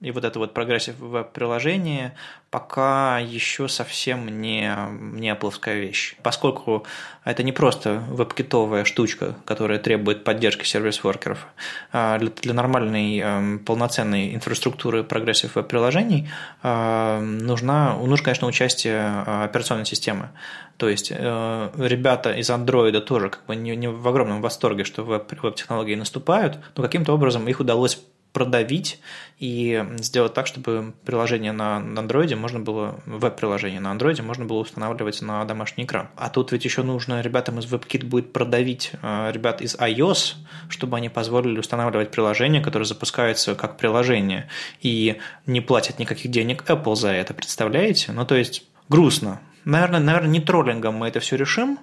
и 0.00 0.10
вот 0.10 0.24
это 0.24 0.38
вот 0.38 0.52
прогрессив 0.52 0.98
веб-приложение 0.98 2.14
пока 2.50 3.18
еще 3.18 3.68
совсем 3.68 4.40
не, 4.40 4.70
не 4.90 5.30
Apple 5.30 5.52
вещь. 5.74 6.14
Поскольку 6.22 6.84
это 7.24 7.42
не 7.42 7.52
просто 7.52 8.02
веб-китовая 8.10 8.84
штучка, 8.84 9.34
которая 9.44 9.78
требует 9.78 10.22
поддержки 10.22 10.64
сервис-воркеров, 10.64 11.46
а 11.90 12.18
для, 12.18 12.30
для 12.30 12.54
нормальной 12.54 13.18
эм, 13.18 13.58
полноценной 13.58 14.34
инфраструктуры 14.34 15.02
прогрессив 15.02 15.56
веб-приложений 15.56 16.28
э, 16.62 17.20
нужна, 17.20 17.96
нужно, 17.96 18.24
конечно, 18.24 18.46
участие 18.46 19.24
э, 19.26 19.44
операционной 19.44 19.86
системы. 19.86 20.28
То 20.76 20.88
есть 20.88 21.12
э, 21.12 21.70
ребята 21.76 22.32
из 22.32 22.50
Android 22.50 23.00
тоже 23.00 23.30
как 23.30 23.46
бы 23.46 23.56
не, 23.56 23.74
не 23.74 23.88
в 23.88 24.06
огромном 24.06 24.42
восторге, 24.42 24.84
что 24.84 25.02
веб-технологии 25.02 25.94
наступают, 25.94 26.58
но 26.76 26.82
каким-то 26.82 27.14
образом 27.14 27.48
их 27.48 27.58
удалось 27.58 28.00
продавить 28.34 29.00
и 29.38 29.82
сделать 29.98 30.34
так, 30.34 30.46
чтобы 30.46 30.92
приложение 31.06 31.52
на 31.52 31.78
Android 31.78 32.34
можно 32.34 32.58
было, 32.58 33.00
веб-приложение 33.06 33.80
на 33.80 33.94
Android 33.94 34.20
можно 34.22 34.44
было 34.44 34.58
устанавливать 34.58 35.22
на 35.22 35.44
домашний 35.44 35.84
экран. 35.84 36.08
А 36.16 36.28
тут 36.28 36.50
ведь 36.50 36.64
еще 36.64 36.82
нужно 36.82 37.22
ребятам 37.22 37.60
из 37.60 37.64
WebKit 37.72 38.04
будет 38.04 38.32
продавить 38.32 38.90
э, 39.00 39.30
ребят 39.32 39.62
из 39.62 39.76
iOS, 39.76 40.34
чтобы 40.68 40.96
они 40.96 41.08
позволили 41.08 41.60
устанавливать 41.60 42.10
приложение, 42.10 42.60
которое 42.60 42.84
запускается 42.84 43.54
как 43.54 43.76
приложение 43.76 44.48
и 44.82 45.20
не 45.46 45.60
платят 45.60 46.00
никаких 46.00 46.30
денег 46.30 46.68
Apple 46.68 46.96
за 46.96 47.10
это, 47.10 47.34
представляете? 47.34 48.10
Ну, 48.10 48.26
то 48.26 48.34
есть 48.34 48.64
грустно. 48.88 49.40
Наверное, 49.64 50.00
наверное, 50.00 50.30
не 50.30 50.40
троллингом 50.40 50.96
мы 50.96 51.06
это 51.06 51.20
все 51.20 51.36
решим, 51.36 51.78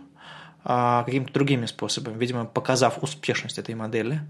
а 0.66 1.04
какими-то 1.04 1.32
другими 1.32 1.66
способами, 1.66 2.20
видимо, 2.20 2.46
показав 2.46 3.02
успешность 3.02 3.58
этой 3.58 3.74
модели 3.74 4.22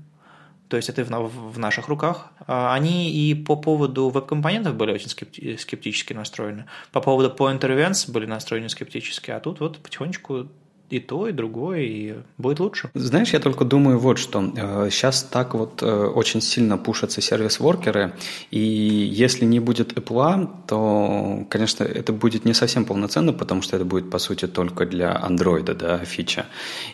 то 0.71 0.77
есть 0.77 0.87
это 0.87 1.03
в, 1.03 1.59
наших 1.59 1.89
руках. 1.89 2.31
А, 2.47 2.73
они 2.73 3.11
и 3.11 3.35
по 3.35 3.57
поводу 3.57 4.07
веб-компонентов 4.07 4.73
были 4.75 4.93
очень 4.93 5.09
скептически 5.09 6.13
настроены, 6.13 6.65
по 6.93 7.01
поводу 7.01 7.35
Pointer 7.35 7.75
Events 7.75 8.09
были 8.09 8.25
настроены 8.25 8.69
скептически, 8.69 9.31
а 9.31 9.41
тут 9.41 9.59
вот 9.59 9.79
потихонечку 9.79 10.47
и 10.91 10.99
то, 10.99 11.27
и 11.27 11.31
другое, 11.31 11.79
и 11.81 12.15
будет 12.37 12.59
лучше. 12.59 12.89
Знаешь, 12.93 13.29
я 13.33 13.39
только 13.39 13.65
думаю 13.65 13.97
вот 13.97 14.17
что. 14.17 14.41
Сейчас 14.89 15.23
э, 15.23 15.27
так 15.31 15.53
вот 15.55 15.81
э, 15.81 15.85
очень 15.85 16.41
сильно 16.41 16.77
пушатся 16.77 17.21
сервис-воркеры, 17.21 18.13
и 18.51 18.59
если 18.59 19.45
не 19.45 19.59
будет 19.59 19.93
Apple, 19.93 20.49
то, 20.67 21.45
конечно, 21.49 21.83
это 21.83 22.13
будет 22.13 22.45
не 22.45 22.53
совсем 22.53 22.85
полноценно, 22.85 23.33
потому 23.33 23.61
что 23.61 23.75
это 23.75 23.85
будет, 23.85 24.09
по 24.09 24.19
сути, 24.19 24.47
только 24.47 24.85
для 24.85 25.13
Android, 25.13 25.73
да, 25.73 25.99
фича. 25.99 26.45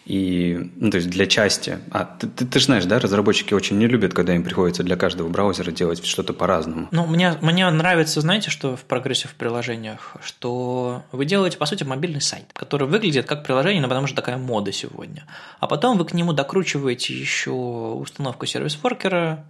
И, 0.05 0.71
ну, 0.75 0.91
то 0.91 0.97
есть 0.97 1.09
для 1.09 1.25
части. 1.25 1.79
А 1.91 2.05
ты, 2.05 2.27
ты, 2.27 2.45
ты 2.45 2.59
же 2.59 2.65
знаешь, 2.65 2.85
да, 2.85 2.99
разработчики 2.99 3.53
очень 3.53 3.77
не 3.77 3.87
любят, 3.87 4.13
когда 4.13 4.35
им 4.35 4.43
приходится 4.43 4.83
для 4.83 4.95
каждого 4.95 5.27
браузера 5.29 5.71
делать 5.71 6.05
что-то 6.05 6.33
по-разному. 6.33 6.87
Ну, 6.91 7.07
мне, 7.07 7.37
мне 7.41 7.69
нравится, 7.69 8.21
знаете, 8.21 8.49
что 8.49 8.75
в 8.75 8.81
прогрессе 8.81 9.27
в 9.27 9.33
приложениях, 9.33 10.15
что 10.23 11.03
вы 11.11 11.25
делаете, 11.25 11.57
по 11.57 11.65
сути, 11.65 11.83
мобильный 11.83 12.21
сайт, 12.21 12.45
который 12.53 12.87
выглядит 12.87 13.25
как 13.25 13.43
приложение, 13.43 13.86
ну, 13.87 13.89
потому 13.89 14.07
что 14.07 14.15
такая 14.15 14.37
мода 14.37 14.71
сегодня. 14.71 15.25
А 15.59 15.67
потом 15.67 15.97
вы 15.97 16.05
к 16.05 16.13
нему 16.13 16.33
докручиваете 16.33 17.13
еще 17.13 17.51
установку 17.51 18.45
сервис-воркера, 18.45 19.45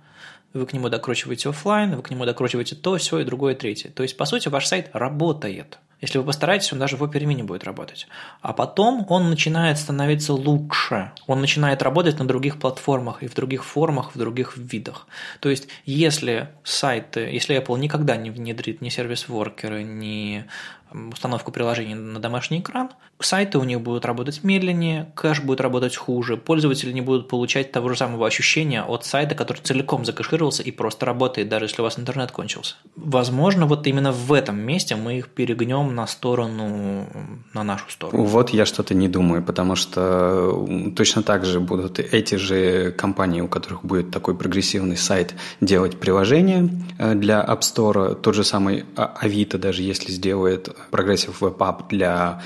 вы 0.53 0.65
к 0.65 0.73
нему 0.73 0.89
докручиваете 0.89 1.49
офлайн, 1.49 1.95
вы 1.95 2.01
к 2.03 2.11
нему 2.11 2.25
докручиваете 2.25 2.75
то, 2.75 2.97
все 2.97 3.19
и 3.19 3.25
другое, 3.25 3.55
третье. 3.55 3.89
То 3.89 4.03
есть, 4.03 4.15
по 4.15 4.25
сути, 4.25 4.47
ваш 4.47 4.67
сайт 4.67 4.89
работает. 4.93 5.79
Если 5.99 6.19
вы 6.19 6.25
постараетесь, 6.25 6.71
он 6.71 6.79
даже 6.79 6.95
в 6.95 7.03
Opera 7.03 7.23
Mini 7.23 7.41
будет 7.41 7.63
работать. 7.63 8.07
А 8.41 8.53
потом 8.53 9.05
он 9.09 9.31
начинает 9.31 9.79
становиться 9.79 10.33
лучше. 10.33 11.11
Он 11.25 11.41
начинает 11.41 11.81
работать 11.81 12.19
на 12.19 12.27
других 12.27 12.59
платформах 12.59 13.23
и 13.23 13.27
в 13.27 13.33
других 13.33 13.65
формах, 13.65 14.13
в 14.13 14.19
других 14.19 14.57
видах. 14.57 15.07
То 15.39 15.49
есть, 15.49 15.67
если 15.85 16.49
сайты, 16.63 17.21
если 17.21 17.59
Apple 17.59 17.79
никогда 17.79 18.15
не 18.15 18.29
внедрит 18.29 18.79
ни 18.81 18.89
сервис-воркеры, 18.89 19.81
ни 19.81 20.45
установку 20.91 21.51
приложений 21.51 21.95
на 21.95 22.19
домашний 22.19 22.59
экран, 22.59 22.89
сайты 23.19 23.57
у 23.57 23.63
них 23.63 23.81
будут 23.81 24.05
работать 24.05 24.43
медленнее, 24.43 25.11
кэш 25.15 25.41
будет 25.41 25.61
работать 25.61 25.95
хуже, 25.95 26.37
пользователи 26.37 26.91
не 26.91 27.01
будут 27.01 27.27
получать 27.27 27.71
того 27.71 27.89
же 27.89 27.97
самого 27.97 28.27
ощущения 28.27 28.83
от 28.83 29.05
сайта, 29.05 29.35
который 29.35 29.59
целиком 29.59 30.05
закэшировался 30.05 30.63
и 30.63 30.71
просто 30.71 31.05
работает, 31.05 31.49
даже 31.49 31.65
если 31.65 31.81
у 31.81 31.83
вас 31.83 31.99
интернет 31.99 32.31
кончился. 32.31 32.75
Возможно, 32.95 33.65
вот 33.65 33.87
именно 33.87 34.11
в 34.11 34.33
этом 34.33 34.59
месте 34.59 34.95
мы 34.95 35.17
их 35.17 35.29
перегнем 35.29 35.93
на 35.95 36.07
сторону, 36.07 37.07
на 37.53 37.63
нашу 37.63 37.89
сторону. 37.89 38.23
Вот 38.23 38.51
я 38.51 38.65
что-то 38.65 38.93
не 38.93 39.07
думаю, 39.07 39.43
потому 39.43 39.75
что 39.75 40.67
точно 40.95 41.23
так 41.23 41.45
же 41.45 41.59
будут 41.59 41.99
эти 41.99 42.35
же 42.35 42.91
компании, 42.91 43.41
у 43.41 43.47
которых 43.47 43.83
будет 43.83 44.11
такой 44.11 44.35
прогрессивный 44.35 44.97
сайт, 44.97 45.35
делать 45.61 45.99
приложение 45.99 46.69
э, 46.97 47.15
для 47.15 47.43
App 47.43 47.61
Store, 47.61 48.15
тот 48.15 48.35
же 48.35 48.43
самый 48.43 48.85
Авито 48.95 49.57
даже 49.57 49.81
если 49.81 50.11
сделает 50.11 50.69
Progressive 50.91 51.35
Web 51.39 51.57
App 51.57 51.87
для 51.89 52.41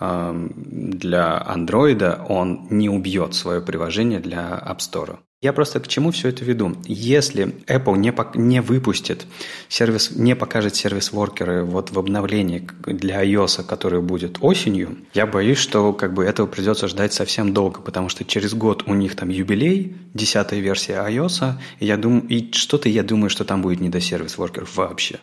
эм, 0.00 0.52
для 0.56 1.44
Android, 1.48 2.26
он 2.28 2.66
не 2.70 2.88
убьет 2.88 3.34
свое 3.34 3.60
приложение 3.60 4.20
для 4.20 4.62
App 4.66 4.78
Store. 4.78 5.18
Я 5.42 5.52
просто 5.52 5.80
к 5.80 5.86
чему 5.86 6.12
все 6.12 6.30
это 6.30 6.46
веду? 6.46 6.76
Если 6.86 7.44
Apple 7.66 7.98
не, 7.98 8.12
не 8.38 8.62
выпустит 8.62 9.26
сервис, 9.68 10.10
не 10.10 10.34
покажет 10.34 10.74
сервис-воркеры 10.74 11.62
вот 11.62 11.90
в 11.90 11.98
обновлении 11.98 12.66
для 12.86 13.22
iOS, 13.22 13.62
который 13.62 14.00
будет 14.00 14.38
осенью, 14.40 14.96
я 15.12 15.26
боюсь, 15.26 15.58
что 15.58 15.92
как 15.92 16.14
бы 16.14 16.24
этого 16.24 16.46
придется 16.46 16.88
ждать 16.88 17.12
совсем 17.12 17.52
долго, 17.52 17.82
потому 17.82 18.08
что 18.08 18.24
через 18.24 18.54
год 18.54 18.84
у 18.86 18.94
них 18.94 19.14
там 19.14 19.28
юбилей, 19.28 19.94
десятая 20.14 20.60
версия 20.60 20.94
iOS, 21.06 21.52
и 21.80 21.86
я 21.86 21.98
думаю, 21.98 22.26
и 22.26 22.50
что-то 22.52 22.88
я 22.88 23.02
думаю, 23.02 23.28
что 23.28 23.44
там 23.44 23.60
будет 23.60 23.80
не 23.80 23.90
до 23.90 24.00
сервис-воркеров 24.00 24.74
вообще. 24.74 25.18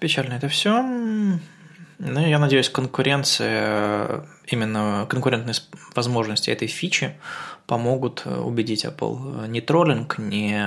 Печально 0.00 0.34
это 0.34 0.48
все. 0.48 0.84
Ну, 2.04 2.26
я 2.26 2.40
надеюсь, 2.40 2.68
конкуренция, 2.68 4.26
именно 4.48 5.06
конкурентные 5.08 5.54
возможности 5.94 6.50
этой 6.50 6.66
фичи 6.66 7.14
помогут 7.66 8.22
э, 8.24 8.40
убедить 8.40 8.84
Apple 8.84 9.46
не 9.46 9.60
троллинг, 9.60 10.18
не 10.18 10.66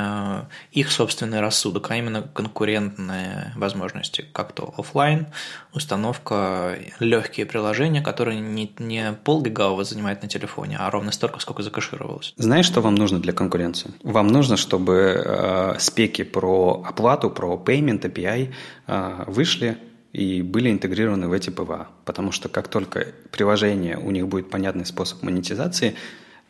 их 0.72 0.92
собственный 0.92 1.42
рассудок, 1.42 1.92
а 1.92 1.98
именно 1.98 2.22
конкурентные 2.22 3.52
возможности, 3.58 4.24
как 4.32 4.54
то 4.54 4.74
офлайн, 4.78 5.28
установка, 5.74 6.78
легкие 7.02 7.46
приложения, 7.46 8.02
которые 8.02 8.40
не, 8.40 8.74
не 8.80 9.12
полгигава 9.26 9.84
занимает 9.84 10.24
на 10.24 10.30
телефоне, 10.30 10.78
а 10.80 10.90
ровно 10.90 11.12
столько, 11.12 11.42
сколько 11.42 11.64
закэшировалось. 11.64 12.34
Знаешь, 12.38 12.66
что 12.66 12.80
вам 12.80 12.96
нужно 12.96 13.20
для 13.20 13.34
конкуренции? 13.34 13.92
Вам 14.04 14.28
нужно, 14.28 14.56
чтобы 14.56 15.22
э, 15.24 15.76
спеки 15.80 16.24
про 16.24 16.82
оплату, 16.88 17.30
про 17.30 17.62
payment 17.62 18.02
API 18.04 18.54
э, 18.88 19.24
вышли 19.28 19.78
и 20.16 20.42
были 20.42 20.72
интегрированы 20.72 21.28
в 21.28 21.34
эти 21.34 21.50
PWA. 21.50 21.90
Потому 22.06 22.32
что 22.32 22.48
как 22.48 22.70
только 22.70 23.08
приложение, 23.32 23.98
у 23.98 24.12
них 24.12 24.28
будет 24.28 24.50
понятный 24.50 24.86
способ 24.86 25.22
монетизации, 25.24 25.96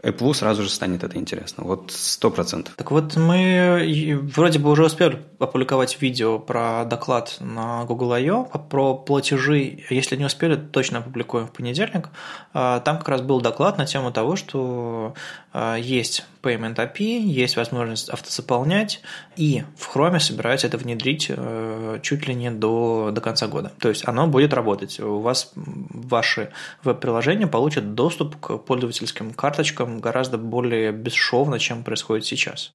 Apple 0.05 0.33
сразу 0.35 0.63
же 0.63 0.69
станет 0.69 1.03
это 1.03 1.17
интересно. 1.17 1.63
Вот 1.63 1.91
сто 1.91 2.29
процентов. 2.29 2.75
Так 2.75 2.91
вот, 2.91 3.15
мы 3.15 4.19
вроде 4.35 4.59
бы 4.59 4.69
уже 4.69 4.85
успели 4.85 5.21
опубликовать 5.39 5.99
видео 5.99 6.37
про 6.37 6.85
доклад 6.85 7.37
на 7.39 7.83
Google 7.85 8.13
I/O 8.13 8.43
про 8.45 8.93
платежи. 8.93 9.83
Если 9.89 10.15
не 10.15 10.25
успели, 10.25 10.55
точно 10.55 10.99
опубликуем 10.99 11.47
в 11.47 11.51
понедельник. 11.51 12.09
А, 12.53 12.79
там 12.81 12.99
как 12.99 13.09
раз 13.09 13.21
был 13.21 13.41
доклад 13.41 13.77
на 13.77 13.85
тему 13.85 14.11
того, 14.11 14.35
что 14.35 15.15
а, 15.51 15.75
есть 15.75 16.25
Payment 16.45 16.75
API, 16.75 17.19
есть 17.19 17.57
возможность 17.57 18.09
автозаполнять, 18.09 19.01
и 19.35 19.63
в 19.77 19.93
Chrome 19.93 20.19
собираются 20.19 20.67
это 20.67 20.77
внедрить 20.77 21.25
э, 21.29 21.99
чуть 22.03 22.27
ли 22.27 22.35
не 22.35 22.51
до, 22.51 23.09
до 23.11 23.19
конца 23.19 23.47
года. 23.47 23.71
То 23.79 23.89
есть 23.89 24.07
оно 24.07 24.27
будет 24.27 24.53
работать. 24.53 24.99
У 24.99 25.19
вас 25.19 25.51
ваши 25.55 26.51
веб-приложения 26.83 27.47
получат 27.47 27.95
доступ 27.95 28.35
к 28.39 28.57
пользовательским 28.57 29.33
карточкам 29.33 29.94
гораздо 29.99 30.37
более 30.37 30.91
бесшовно, 30.91 31.59
чем 31.59 31.83
происходит 31.83 32.25
сейчас. 32.25 32.73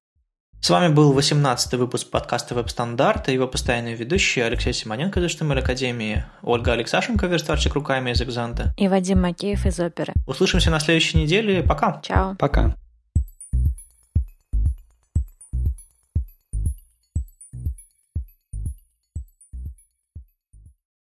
С 0.61 0.69
вами 0.69 0.93
был 0.93 1.17
18-й 1.17 1.75
выпуск 1.77 2.11
подкаста 2.11 2.53
«Веб-стандарты» 2.53 3.29
и 3.29 3.33
его 3.33 3.47
постоянные 3.47 3.95
ведущие 3.95 4.45
Алексей 4.45 4.73
Симоненко 4.73 5.19
из 5.19 5.35
HTML 5.35 5.57
Академии, 5.57 6.23
Ольга 6.43 6.73
Алексашенко, 6.73 7.25
верстальщик 7.25 7.73
руками 7.73 8.11
из 8.11 8.21
Экзанта 8.21 8.71
и 8.77 8.87
Вадим 8.87 9.21
Макеев 9.21 9.65
из 9.65 9.79
Оперы. 9.79 10.13
Услышимся 10.27 10.69
на 10.69 10.79
следующей 10.79 11.17
неделе. 11.17 11.63
Пока. 11.63 11.99
Чао. 12.03 12.35
Пока. 12.37 12.75